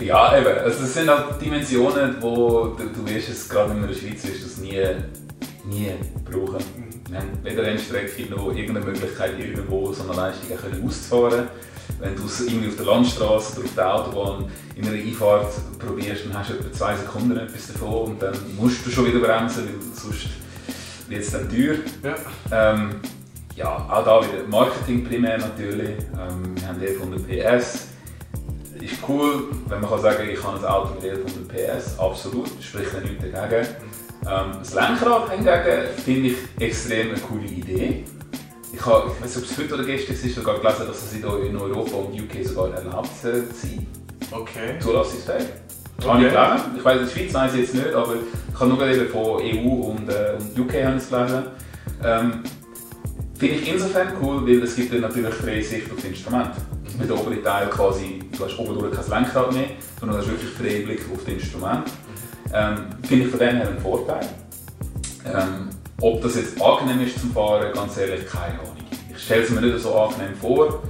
Ja, 0.00 0.38
eben. 0.38 0.58
Also 0.58 0.80
das 0.80 0.94
sind 0.94 1.08
halt 1.08 1.40
Dimensionen, 1.40 2.16
wo 2.20 2.74
du, 2.76 2.88
du 2.88 3.06
wirst 3.06 3.28
es 3.28 3.48
gerade 3.48 3.72
in 3.72 3.82
der 3.86 3.94
Schweiz 3.94 4.24
wirst 4.26 4.44
das 4.44 4.56
nie, 4.58 4.80
nie 5.64 5.92
brauchen. 6.24 6.64
Wir 7.12 7.20
haben 7.20 7.44
weder 7.44 7.62
Rennstrecke 7.64 8.30
noch 8.30 8.54
irgendeine 8.56 8.86
Möglichkeit, 8.86 9.38
irgendwo 9.38 9.92
so 9.92 10.02
eine 10.04 10.14
Leistung 10.14 10.86
auszufahren. 10.86 11.46
Wenn 12.00 12.16
du 12.16 12.24
es 12.24 12.40
irgendwie 12.40 12.68
auf 12.68 12.76
der 12.76 12.86
Landstraße 12.86 13.58
oder 13.58 13.68
auf 13.68 13.74
der 13.74 13.94
Autobahn 13.94 14.50
in 14.76 14.86
einer 14.86 14.96
Einfahrt 14.96 15.52
probierst, 15.78 16.24
dann 16.24 16.38
hast 16.38 16.50
du 16.50 16.54
etwa 16.54 16.72
zwei 16.72 16.96
Sekunden 16.96 17.36
etwas 17.36 17.70
davon 17.70 18.12
und 18.12 18.22
dann 18.22 18.34
musst 18.58 18.86
du 18.86 18.90
schon 18.90 19.04
wieder 19.04 19.18
bremsen, 19.18 19.64
weil 19.66 19.94
sonst 19.94 20.28
wird 21.06 21.20
es 21.20 21.30
dann 21.32 21.50
teuer. 21.50 21.74
Ja. 22.02 22.72
Ähm, 22.72 22.92
ja, 23.56 23.76
auch 23.90 24.04
da 24.06 24.20
wieder 24.26 24.48
Marketing 24.48 25.04
primär 25.04 25.36
natürlich. 25.36 25.90
Ähm, 26.18 26.56
wir 26.56 26.66
haben 26.66 26.80
1100 26.80 27.28
PS. 27.28 27.88
Ist 28.80 28.94
cool, 29.06 29.48
wenn 29.68 29.82
man 29.82 29.90
kann 29.90 30.00
sagen 30.00 30.30
ich 30.32 30.42
habe 30.42 30.58
ein 30.58 30.64
Auto 30.64 30.94
mit 30.94 31.04
1100 31.04 31.46
PS, 31.46 31.98
absolut, 31.98 32.48
spricht 32.62 32.94
ja 32.94 33.00
nichts 33.00 33.22
dagegen. 33.30 33.68
Ähm, 34.24 34.52
das 34.58 34.74
Lenkrad 34.74 35.30
hingegen 35.30 35.88
finde 36.04 36.28
ich 36.28 36.36
extrem 36.60 37.10
eine 37.10 37.18
coole 37.18 37.44
Idee. 37.44 38.04
Ich, 38.72 38.86
habe, 38.86 39.10
ich 39.10 39.22
weiß 39.22 39.36
nicht, 39.36 39.44
ob 39.44 39.50
es 39.50 39.58
heute 39.58 39.74
oder 39.74 39.84
gestern 39.84 40.14
ist, 40.14 40.34
sogar 40.34 40.58
gelesen, 40.58 40.86
dass 40.86 41.02
es 41.02 41.12
in 41.12 41.24
Europa 41.24 41.96
und 41.96 42.20
UK 42.20 42.46
sogar 42.46 42.72
erlaubt 42.74 43.10
sein 43.20 43.44
Okay. 44.30 44.78
Zulassungsfähig. 44.80 45.46
Okay. 45.98 46.08
Habe 46.08 46.22
ich 46.24 46.32
gelesen. 46.32 46.76
Ich 46.76 46.84
weiß, 46.84 47.00
in 47.00 47.06
der 47.06 47.12
Schweiz 47.12 47.34
weiß 47.34 47.54
ich 47.54 47.60
jetzt 47.60 47.74
nicht, 47.74 47.92
aber 47.92 48.14
ich 48.14 48.60
habe 48.60 48.70
nur 48.70 48.86
eben 48.86 49.08
von 49.08 49.42
EU 49.42 49.90
und, 49.90 50.08
äh, 50.08 50.36
und 50.38 50.58
UK 50.58 50.84
habe 50.84 50.96
ich 50.96 51.02
es 51.02 51.10
gelesen. 51.10 51.44
Ähm, 52.04 52.42
Finde 53.38 53.56
ich 53.56 53.72
insofern 53.72 54.08
cool, 54.22 54.46
weil 54.46 54.62
es 54.62 54.76
gibt 54.76 54.92
dann 54.94 55.00
natürlich 55.00 55.34
freie 55.34 55.62
Sicht 55.62 55.90
auf 55.90 55.96
das 55.96 56.04
Instrument. 56.04 56.50
Mhm. 56.54 57.00
Mit 57.00 57.10
der 57.10 57.18
oberen 57.18 57.42
Teil 57.42 57.68
quasi, 57.68 58.20
du 58.36 58.44
hast 58.44 58.58
oben 58.58 58.78
durch 58.78 58.92
kein 58.94 59.08
Lenkrad 59.10 59.52
mehr, 59.52 59.66
sondern 59.98 60.18
du 60.18 60.22
hast 60.22 60.30
wirklich 60.30 60.50
freien 60.52 60.84
Blick 60.84 61.00
auf 61.12 61.24
das 61.24 61.34
Instrument. 61.34 61.84
Ähm, 62.52 62.76
Finde 63.02 63.24
ich 63.24 63.30
von 63.30 63.38
dem 63.38 63.56
her 63.56 63.68
einen 63.68 63.78
Vorteil. 63.78 64.26
Ähm, 65.26 65.70
ob 66.00 66.20
das 66.22 66.34
jetzt 66.36 66.60
angenehm 66.60 67.06
ist 67.06 67.18
zum 67.20 67.32
Fahren, 67.32 67.72
ganz 67.72 67.96
ehrlich, 67.96 68.26
keine 68.26 68.58
Ahnung. 68.58 68.76
Ich 69.14 69.22
stelle 69.22 69.42
es 69.42 69.50
mir 69.50 69.60
nicht 69.60 69.78
so 69.78 69.94
angenehm 69.94 70.34
vor. 70.34 70.82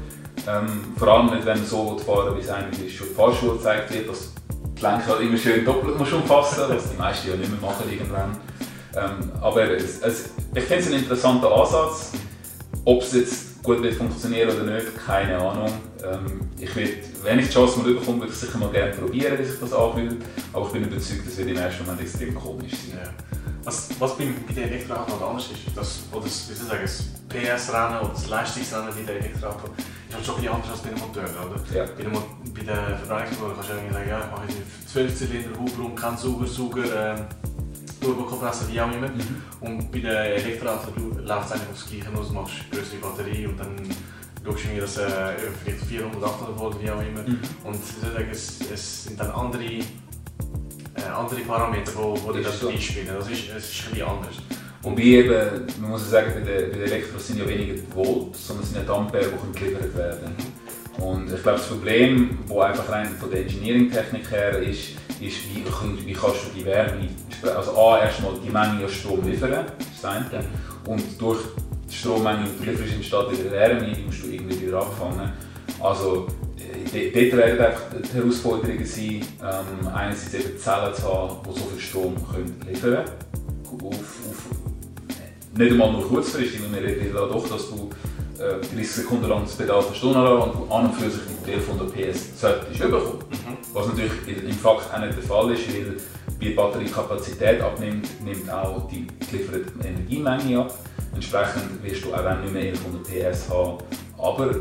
Ähm, 0.49 0.95
vor 0.97 1.09
allem 1.09 1.27
nicht, 1.27 1.47
wenn 1.47 1.59
man 1.59 1.67
so 1.67 1.99
fahren 1.99 2.35
wie 2.37 2.41
es 2.41 2.49
eigentlich 2.49 2.97
schon 2.97 3.09
der 3.09 3.17
Fahrschule 3.17 3.53
gezeigt 3.53 3.93
wird, 3.93 4.09
dass 4.09 4.33
die 4.77 4.83
Lenkrad 4.83 5.21
immer 5.21 5.37
schön 5.37 5.65
doppelt 5.65 5.99
muss 5.99 6.13
umfassen, 6.13 6.65
was 6.69 6.91
die 6.91 6.97
meisten 6.97 7.29
ja 7.29 7.37
nicht 7.37 7.51
mehr 7.51 7.61
machen 7.61 7.85
irgendwann. 7.91 8.37
Ähm, 8.97 9.31
aber 9.41 9.71
es, 9.71 10.01
es, 10.01 10.31
ich 10.55 10.65
finde 10.65 10.83
es 10.83 10.87
ein 10.89 10.95
interessanter 10.95 11.53
Ansatz. 11.55 12.13
Ob 12.85 13.03
es 13.03 13.13
jetzt 13.13 13.63
gut 13.63 13.83
wird 13.83 13.95
funktionieren 13.95 14.51
oder 14.51 14.65
nicht, 14.65 14.87
keine 15.07 15.39
Ahnung. 15.39 15.73
Ähm, 16.05 16.41
ich 16.59 16.75
will, 16.75 16.99
wenn 17.23 17.39
ich 17.39 17.47
die 17.47 17.53
Chance 17.53 17.79
mal 17.79 17.95
bekomme, 17.95 18.21
würde 18.21 18.33
ich 18.33 18.39
sicher 18.39 18.59
mal 18.59 18.71
gerne 18.71 18.93
probieren, 18.93 19.39
wie 19.39 19.45
sich 19.45 19.61
das 19.61 19.73
anfühlt. 19.73 20.17
Aber 20.53 20.67
ich 20.67 20.73
bin 20.73 20.85
überzeugt, 20.85 21.27
das 21.27 21.37
wird 21.37 21.49
im 21.49 21.57
ersten 21.57 21.85
Moment 21.85 22.03
extrem 22.03 22.35
komisch 22.35 22.73
sein. 22.73 23.01
Ja. 23.05 23.11
Was, 23.65 23.89
was 23.99 24.17
bei, 24.17 24.27
bei 24.47 24.53
den 24.53 24.65
Elektroautos 24.65 25.23
anders 25.23 25.51
ist, 25.53 25.77
das, 25.77 26.01
oder 26.11 26.25
das, 26.25 26.51
wie 26.51 26.55
soll 26.55 26.67
sagen, 26.67 26.83
das 26.83 27.05
PS-Rennen 27.29 28.01
oder 28.01 28.11
das 28.13 28.29
Leistungsrennen 28.29 28.89
bei 28.89 29.13
den 29.13 29.23
Elektroautos 29.23 29.71
ist 30.09 30.15
halt 30.15 30.27
schon 30.27 30.35
ein 30.35 30.41
bisschen 30.41 30.55
anders 30.55 30.71
als 30.71 30.81
bei 30.81 30.89
den 30.91 30.99
Motoren. 30.99 31.31
Oder? 31.31 31.77
Ja. 31.77 31.85
Bei, 31.85 32.03
den, 32.03 32.13
bei 32.13 32.61
den 32.61 32.99
Verbrennungsmotoren 32.99 33.55
kannst 33.55 33.71
du 33.71 33.75
irgendwie 33.75 33.95
sagen, 33.95 34.09
ja, 34.09 34.19
ich 34.19 34.31
mache 34.31 34.47
jetzt 34.49 34.93
12 34.93 35.17
Zylinder, 35.17 35.59
Hubraum, 35.59 35.95
kein 35.95 36.17
Sauger, 36.17 36.47
Sauger, 36.47 37.15
ähm, 37.15 37.27
Turbokompressor, 38.01 38.69
wie 38.69 38.81
auch 38.81 38.93
immer. 38.93 39.09
Mhm. 39.09 39.43
Und 39.61 39.93
bei 39.93 40.01
den 40.01 40.11
Elektroautos 40.11 40.93
läuft 41.25 41.47
es 41.47 41.53
eigentlich 41.53 41.71
aufs 41.71 41.87
Gleiche 41.89 42.19
aus, 42.19 42.29
du 42.29 42.35
machst 42.35 42.55
eine 42.61 42.81
größere 42.81 43.01
Batterie 43.01 43.47
und 43.47 43.61
dann 43.61 43.77
schaust 44.45 44.65
du, 44.65 44.81
dass 44.81 44.99
äh, 44.99 45.35
vielleicht 45.65 45.85
400, 45.85 46.23
800 46.23 46.59
Volt, 46.59 46.83
wie 46.83 46.91
auch 46.91 47.01
immer. 47.01 47.23
Mhm. 47.23 47.41
Und 47.65 47.77
es, 48.31 48.61
es 48.73 49.05
sind 49.05 49.21
dann 49.21 49.31
andere, 49.31 49.65
äh, 49.65 49.85
andere 51.17 51.41
Parameter, 51.41 51.93
die, 51.93 52.39
die 52.39 52.43
das 52.43 52.61
so. 52.61 52.69
einspielen. 52.69 53.09
Das 53.17 53.31
ist, 53.31 53.49
es 53.57 53.71
ist 53.71 53.85
ein 53.87 53.91
bisschen 53.91 54.09
anders. 54.09 54.35
Wobei 54.83 55.03
eben, 55.03 55.67
man 55.81 55.91
muss 55.91 56.11
sagen, 56.11 56.33
bei 56.35 56.41
den, 56.41 56.73
bei 56.73 56.79
Elektros 56.79 57.29
sind 57.29 57.39
ja 57.39 57.49
weniger 57.49 57.75
Volt, 57.95 58.35
sondern 58.35 58.65
es 58.65 58.71
sind 58.71 58.79
ja 58.79 58.85
die 58.85 58.99
Ampere, 58.99 59.31
die 59.31 59.59
geliefert 59.59 59.97
werden. 59.97 60.35
Und 60.99 61.33
ich 61.33 61.43
glaube, 61.43 61.59
das 61.59 61.69
Problem, 61.69 62.39
das 62.49 62.59
einfach 62.59 62.89
rein 62.91 63.09
von 63.19 63.31
der 63.31 63.43
Engineering-Technik 63.43 64.31
her 64.31 64.59
ist, 64.59 64.91
ist, 65.21 65.39
wie, 65.55 65.65
wie 66.05 66.13
kannst 66.13 66.47
du 66.47 66.59
die 66.59 66.65
Wärme, 66.65 67.09
also 67.43 67.79
A, 67.79 68.01
erstmal 68.01 68.33
die 68.45 68.51
Menge 68.51 68.85
an 68.85 68.89
Strom 68.89 69.27
liefern, 69.27 69.67
das 69.79 70.05
eine. 70.05 70.45
Und 70.87 71.21
durch 71.21 71.41
die 71.93 71.97
Strommenge, 71.97 72.47
du 72.59 72.65
lieferst, 72.65 72.95
entsteht 72.95 73.33
wieder 73.33 73.51
Wärme, 73.51 73.93
die 73.93 74.03
musst 74.03 74.23
du 74.25 74.29
irgendwie 74.29 74.67
wieder 74.67 74.79
abfangen. 74.79 75.31
Also, 75.81 76.27
äh, 76.93 77.11
dort 77.11 77.37
werden 77.37 77.61
einfach 77.61 77.83
die 78.03 78.17
Herausforderungen 78.17 78.87
sein, 78.87 79.21
ähm, 79.43 79.89
einerseits 79.95 80.35
eben 80.35 80.59
Zellen 80.59 80.95
zu 80.95 81.03
haben, 81.03 81.37
die 81.45 81.59
so 81.59 81.67
viel 81.67 81.81
Strom 81.81 82.15
können 82.33 82.61
liefern 82.69 82.95
können. 82.95 83.85
Auf, 83.85 83.95
auf, 83.95 84.47
nicht 85.55 85.73
einmal 85.73 85.93
nur 85.93 86.09
kurzfristig, 86.09 86.61
sondern 86.61 86.83
wir 86.83 86.89
reden 86.89 87.15
doch, 87.15 87.49
dass 87.49 87.69
du 87.69 87.91
30 88.39 88.79
äh, 88.79 88.85
Sekunden 88.85 89.29
lang 89.29 89.43
das 89.43 89.55
Pedal 89.55 89.83
von 89.83 89.95
Stunde 89.95 90.35
und 90.35 90.71
an 90.71 90.87
und 90.87 90.95
für 90.95 91.11
sich 91.11 91.21
die 91.47 91.53
1100 91.53 91.95
PS 91.95 92.41
solltest 92.41 92.81
überkommen. 92.81 93.25
Mhm. 93.31 93.57
Was 93.73 93.87
natürlich 93.89 94.13
im 94.45 94.53
Fakt 94.53 94.93
auch 94.93 95.01
nicht 95.01 95.17
der 95.17 95.23
Fall 95.23 95.53
ist, 95.53 95.69
weil 95.69 95.97
wie 96.39 96.47
die 96.47 96.55
Batteriekapazität 96.55 97.61
abnimmt, 97.61 98.09
nimmt 98.25 98.51
auch 98.51 98.89
die 98.89 99.07
gelieferte 99.31 99.73
Energiemenge 99.87 100.61
ab. 100.61 100.79
Entsprechend 101.15 101.83
wirst 101.83 102.05
du 102.05 102.15
auch 102.15 102.23
dann 102.23 102.43
nicht 102.43 102.53
mehr 102.53 102.63
1100 102.63 103.05
PS 103.33 103.51
haben. 103.51 103.79
Aber 104.19 104.55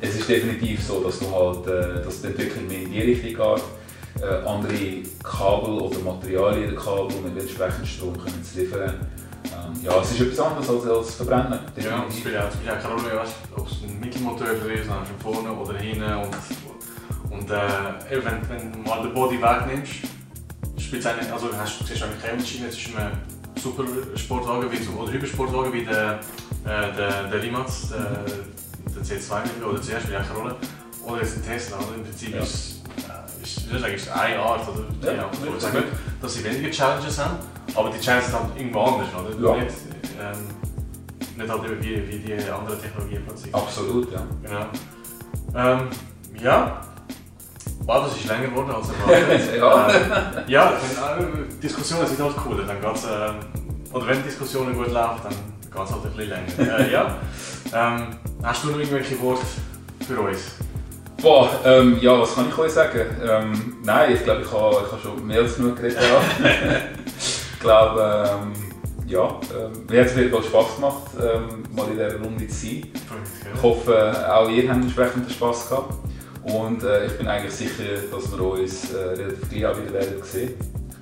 es 0.00 0.14
ist 0.16 0.28
definitiv 0.28 0.82
so, 0.82 1.02
dass, 1.02 1.18
du 1.18 1.30
halt, 1.30 1.66
äh, 1.66 2.04
dass 2.04 2.20
die 2.20 2.28
Entwicklung 2.28 2.68
mehr 2.68 2.82
in 2.82 2.92
die 2.92 3.00
Richtung 3.00 3.30
geht. 3.30 4.22
Äh, 4.22 4.46
andere 4.46 5.02
Kabel 5.22 5.74
oder 5.74 5.98
Materialien 5.98 6.70
der 6.70 6.78
Kabel 6.78 7.16
mit 7.22 7.38
entsprechend 7.38 7.86
Strom 7.86 8.16
können 8.16 8.42
zu 8.42 8.60
liefern 8.60 8.94
ähm, 9.46 9.80
ja, 9.82 10.00
es 10.00 10.12
ist 10.12 10.20
etwas 10.20 10.40
anderes 10.40 10.68
als, 10.68 10.86
als 10.86 11.14
Verbrennen. 11.14 11.58
Ja, 11.76 12.04
es 12.08 12.18
spielt 12.18 12.34
ja 12.34 12.74
keine 12.76 12.94
Rolle, 12.94 13.22
ob 13.56 13.66
es 13.66 13.82
ein 13.82 14.00
Mittelmotor 14.00 14.48
ist, 14.48 14.90
also 14.90 15.12
vorne 15.22 15.52
oder 15.52 15.78
hinten. 15.78 16.02
Und, 16.02 17.32
und 17.32 17.50
äh, 17.50 18.24
wenn, 18.24 18.48
wenn 18.48 18.72
du 18.72 18.78
mal 18.78 19.02
den 19.02 19.14
Body 19.14 19.40
wegnimmst, 19.40 19.92
spielt 20.78 21.06
eigentlich, 21.06 21.32
also 21.32 21.48
hast, 21.56 21.80
du 21.80 21.84
siehst 21.84 22.02
eigentlich 22.02 22.22
keine 22.22 22.34
Unterschiede 22.34 22.70
zwischen 22.70 22.96
einem 22.96 23.18
super 23.66 23.84
Sportwagen 24.16 24.70
wie, 24.70 24.88
oder 24.96 25.12
Hypersportwagen 25.12 25.72
wie 25.72 25.84
der, 25.84 26.20
äh, 26.64 26.96
der, 26.96 27.24
der 27.24 27.42
Rimac, 27.42 27.66
der, 27.90 28.24
der 28.94 29.02
C2 29.02 29.64
oder 29.68 29.82
C 29.82 29.92
spielt 30.00 30.26
keine 30.26 30.38
Rolle. 30.38 30.56
Oder 31.04 31.22
jetzt 31.22 31.36
ein 31.36 31.44
Tesla, 31.44 31.78
oder? 31.78 31.94
Im 31.96 32.02
Prinzip 32.02 32.34
ja. 32.34 32.42
ist, 32.42 32.82
äh, 32.96 33.42
ist, 33.42 33.58
ist, 33.58 33.86
ist 33.86 34.10
eine 34.10 34.38
Art, 34.38 34.68
oder? 34.68 34.84
Ja, 35.02 35.22
ja, 35.22 35.30
ich 35.54 35.62
sage 35.62 35.78
nicht, 35.78 35.88
dass 36.20 36.34
sie 36.34 36.44
weniger 36.44 36.70
Challenges 36.70 37.18
haben. 37.18 37.38
Aber 37.74 37.90
die 37.90 38.00
Chance 38.00 38.28
ist 38.28 38.34
halt 38.34 38.56
irgendwo 38.56 38.80
anders, 38.80 39.08
oder? 39.14 39.56
Ja. 39.56 39.64
Nicht, 39.64 39.76
ähm, 40.20 41.36
nicht 41.36 41.48
halt 41.48 41.82
wie, 41.82 42.08
wie 42.08 42.18
die 42.18 42.50
andere 42.50 42.78
Technologie 42.78 43.18
plötzlich. 43.26 43.54
Absolut, 43.54 44.12
ja. 44.12 44.22
Genau. 44.42 44.66
Ähm, 45.54 45.88
ja. 46.40 46.80
Wow, 47.84 48.04
das 48.04 48.16
ist 48.16 48.26
länger 48.26 48.48
geworden 48.48 48.70
als 48.72 48.88
erwartet. 48.88 49.56
ja. 49.56 49.88
Ähm, 49.88 50.44
ja, 50.48 50.72
wenn, 51.18 51.28
äh, 51.28 51.60
Diskussionen 51.62 52.06
sind 52.06 52.20
halt 52.20 52.34
cool. 52.44 52.64
Dann 52.66 52.80
geht's, 52.80 53.04
äh, 53.04 53.55
oder 53.92 54.06
wenn 54.06 54.22
Diskussionen 54.22 54.74
gut 54.74 54.92
laufen, 54.92 55.22
dann 55.24 55.32
geht 55.32 55.84
es 55.84 55.92
halt 55.92 56.04
ein 56.04 56.12
bisschen 56.12 56.28
länger. 56.28 56.78
Äh, 56.78 56.92
ja. 56.92 57.16
Ähm, 57.72 58.16
hast 58.42 58.64
du 58.64 58.68
noch 58.68 58.78
irgendwelche 58.78 59.20
Worte 59.20 59.42
für 60.06 60.20
uns? 60.20 60.38
Boah, 61.22 61.50
ähm, 61.64 61.98
ja, 62.00 62.20
was 62.20 62.34
kann 62.34 62.48
ich 62.48 62.58
euch 62.58 62.72
sagen? 62.72 63.00
Ähm, 63.26 63.76
nein, 63.82 64.12
ich 64.14 64.22
glaube, 64.22 64.42
ich 64.42 64.52
habe, 64.52 64.84
ich 64.86 64.92
habe 64.92 65.02
schon 65.02 65.26
mehr 65.26 65.40
als 65.40 65.56
genug 65.56 65.76
geredet. 65.76 65.98
ich 67.18 67.60
glaube, 67.60 68.28
ähm, 68.28 68.52
ja, 69.08 69.22
ähm, 69.24 69.86
mir 69.88 70.00
hat 70.00 70.06
es 70.06 70.12
auf 70.12 70.18
jeden 70.18 70.30
Fall 70.30 70.42
Spass 70.42 70.74
gemacht, 70.76 71.02
ähm, 71.18 71.62
mal 71.74 71.86
in 71.86 71.92
dieser 71.92 72.20
Runde 72.20 72.48
zu 72.48 72.54
sein. 72.54 72.82
Ich 73.54 73.62
hoffe, 73.62 74.34
auch 74.34 74.48
ihr 74.48 74.68
habt 74.68 74.82
entsprechend 74.82 75.30
Spass 75.30 75.68
gehabt. 75.68 75.94
Und 76.44 76.84
äh, 76.84 77.06
ich 77.06 77.18
bin 77.18 77.26
eigentlich 77.26 77.52
sicher, 77.52 77.82
dass 78.10 78.30
wir 78.30 78.40
uns 78.40 78.92
äh, 78.92 78.98
relativ 78.98 79.48
gleich 79.48 79.66
auch 79.66 79.76
wieder 79.80 79.94
werden 79.94 80.22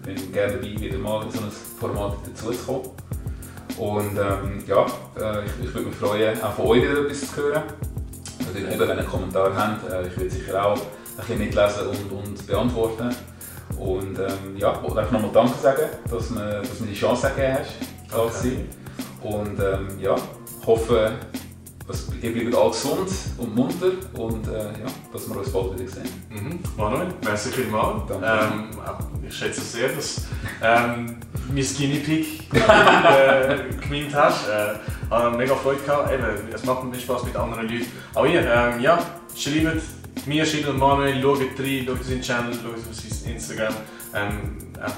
Ich 0.06 0.14
bin 0.14 0.32
gerne 0.34 0.52
dabei, 0.52 0.80
wieder 0.80 0.98
mal 0.98 1.24
in 1.24 1.30
so 1.30 1.38
ein 1.38 1.50
Format 1.50 2.18
dazuzukommen. 2.26 2.90
Und 3.78 4.18
ähm, 4.18 4.62
ja, 4.66 4.84
äh, 5.18 5.46
ich, 5.46 5.66
ich 5.66 5.74
würde 5.74 5.88
mich 5.88 5.96
freuen, 5.96 6.42
auch 6.42 6.52
von 6.52 6.66
euch 6.66 6.82
wieder 6.82 7.00
etwas 7.00 7.20
zu 7.30 7.36
hören. 7.36 7.62
Natürlich, 8.40 8.74
eben, 8.74 8.88
wenn 8.88 8.98
ihr 8.98 9.04
Kommentar 9.04 9.56
habt, 9.56 9.90
äh, 9.90 10.06
ich 10.06 10.16
würde 10.16 10.30
sicher 10.30 10.66
auch 10.66 10.76
ein 10.76 11.16
bisschen 11.16 11.38
mitlesen 11.38 11.86
und, 11.88 12.12
und 12.12 12.46
beantworten. 12.46 13.16
Und 13.78 14.18
ähm, 14.18 14.56
ja, 14.58 14.74
ich 14.74 14.82
wollte 14.82 15.00
einfach 15.00 15.12
nochmal 15.12 15.30
Danke 15.32 15.58
sagen, 15.58 15.88
dass 16.10 16.28
du 16.28 16.34
mir, 16.34 16.60
dass 16.60 16.80
mir 16.80 16.86
die 16.88 16.94
Chance 16.94 17.30
gegeben 17.30 17.56
hast, 17.58 18.10
da 18.10 18.30
zu 18.30 18.42
sein. 18.42 18.68
Und 19.22 19.58
ähm, 19.58 19.98
ja, 20.00 20.16
hoffe, 20.66 21.12
dass 21.86 22.08
ihr 22.22 22.32
bleibt 22.32 22.54
alle 22.54 22.70
gesund 22.70 23.10
und 23.36 23.54
munter 23.54 23.92
und 24.14 24.48
äh, 24.48 24.52
ja, 24.52 24.86
dass 25.12 25.28
wir 25.28 25.36
uns 25.36 25.50
bald 25.50 25.78
wieder 25.78 25.90
sehen. 25.90 26.08
Mhm. 26.30 26.58
Manuel, 26.76 27.08
merci 27.22 27.50
vielmals. 27.50 28.10
Ähm, 28.10 28.70
ich 29.26 29.34
schätze 29.36 29.60
sehr, 29.60 29.88
dass 29.88 30.22
ähm, 30.62 31.16
mein 31.52 31.62
Skinny 31.64 31.98
Pig 31.98 32.48
äh, 32.54 33.56
gemeint 33.82 34.14
hast. 34.14 34.48
Äh, 34.48 34.74
habe 35.10 35.36
mega 35.36 35.54
Freude 35.54 35.80
gehabt. 35.80 36.12
Eben, 36.12 36.24
es 36.52 36.64
macht 36.64 36.84
mir 36.84 36.98
Spaß 36.98 37.24
mit 37.24 37.36
anderen 37.36 37.68
Leuten. 37.68 37.86
Auch 38.14 38.26
ihr, 38.26 38.40
ähm, 38.40 38.80
ja, 38.80 38.98
schreibt 39.36 39.82
mir, 40.26 40.46
schreibt 40.46 40.78
Manuel, 40.78 41.20
schaut 41.20 41.40
rein, 41.58 41.84
schaut 41.86 42.04
seinen 42.04 42.22
Channel, 42.22 42.54
schaut 42.54 42.76
auf 42.76 42.94
sein 42.94 43.32
Instagram. 43.32 43.74
Ähm, 44.14 44.58
hat 44.80 44.94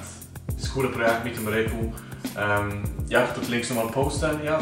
ein 0.48 0.70
cooles 0.72 0.92
Projekt 0.92 1.24
mit 1.24 1.36
dem 1.36 1.48
Repu. 1.48 1.92
Ähm, 2.38 2.84
ja, 3.08 3.24
ich 3.24 3.30
tue 3.30 3.44
die 3.44 3.50
Links 3.52 3.70
nochmal 3.70 3.88
posten. 3.88 4.40
Ja, 4.44 4.58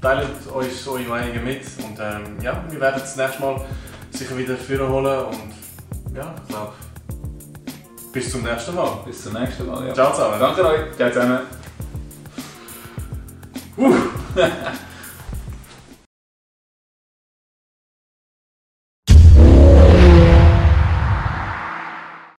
teilt 0.00 0.52
euch 0.52 0.86
eure 0.88 1.02
Meinungen 1.02 1.44
mit 1.44 1.62
und 1.78 1.98
ähm, 2.00 2.40
ja, 2.42 2.64
wir 2.68 2.80
werden 2.80 3.00
das 3.00 3.16
nächste 3.16 3.40
Mal 3.42 3.60
sicher 4.10 4.36
wieder 4.36 4.56
führen 4.56 4.88
holen 4.90 5.24
und 5.26 6.16
ja, 6.16 6.34
ich 6.42 6.48
glaube, 6.48 6.72
bis 8.12 8.30
zum 8.30 8.42
nächsten 8.42 8.74
Mal. 8.74 8.90
Bis 9.06 9.22
zum 9.22 9.32
nächsten 9.34 9.66
Mal, 9.66 9.86
ja. 9.86 9.94
Ciao 9.94 10.12
zusammen. 10.12 10.40
Danke 10.40 10.66
euch. 10.66 10.96
Ciao 10.96 11.10
zusammen. 11.10 11.40
Uh. 13.76 13.94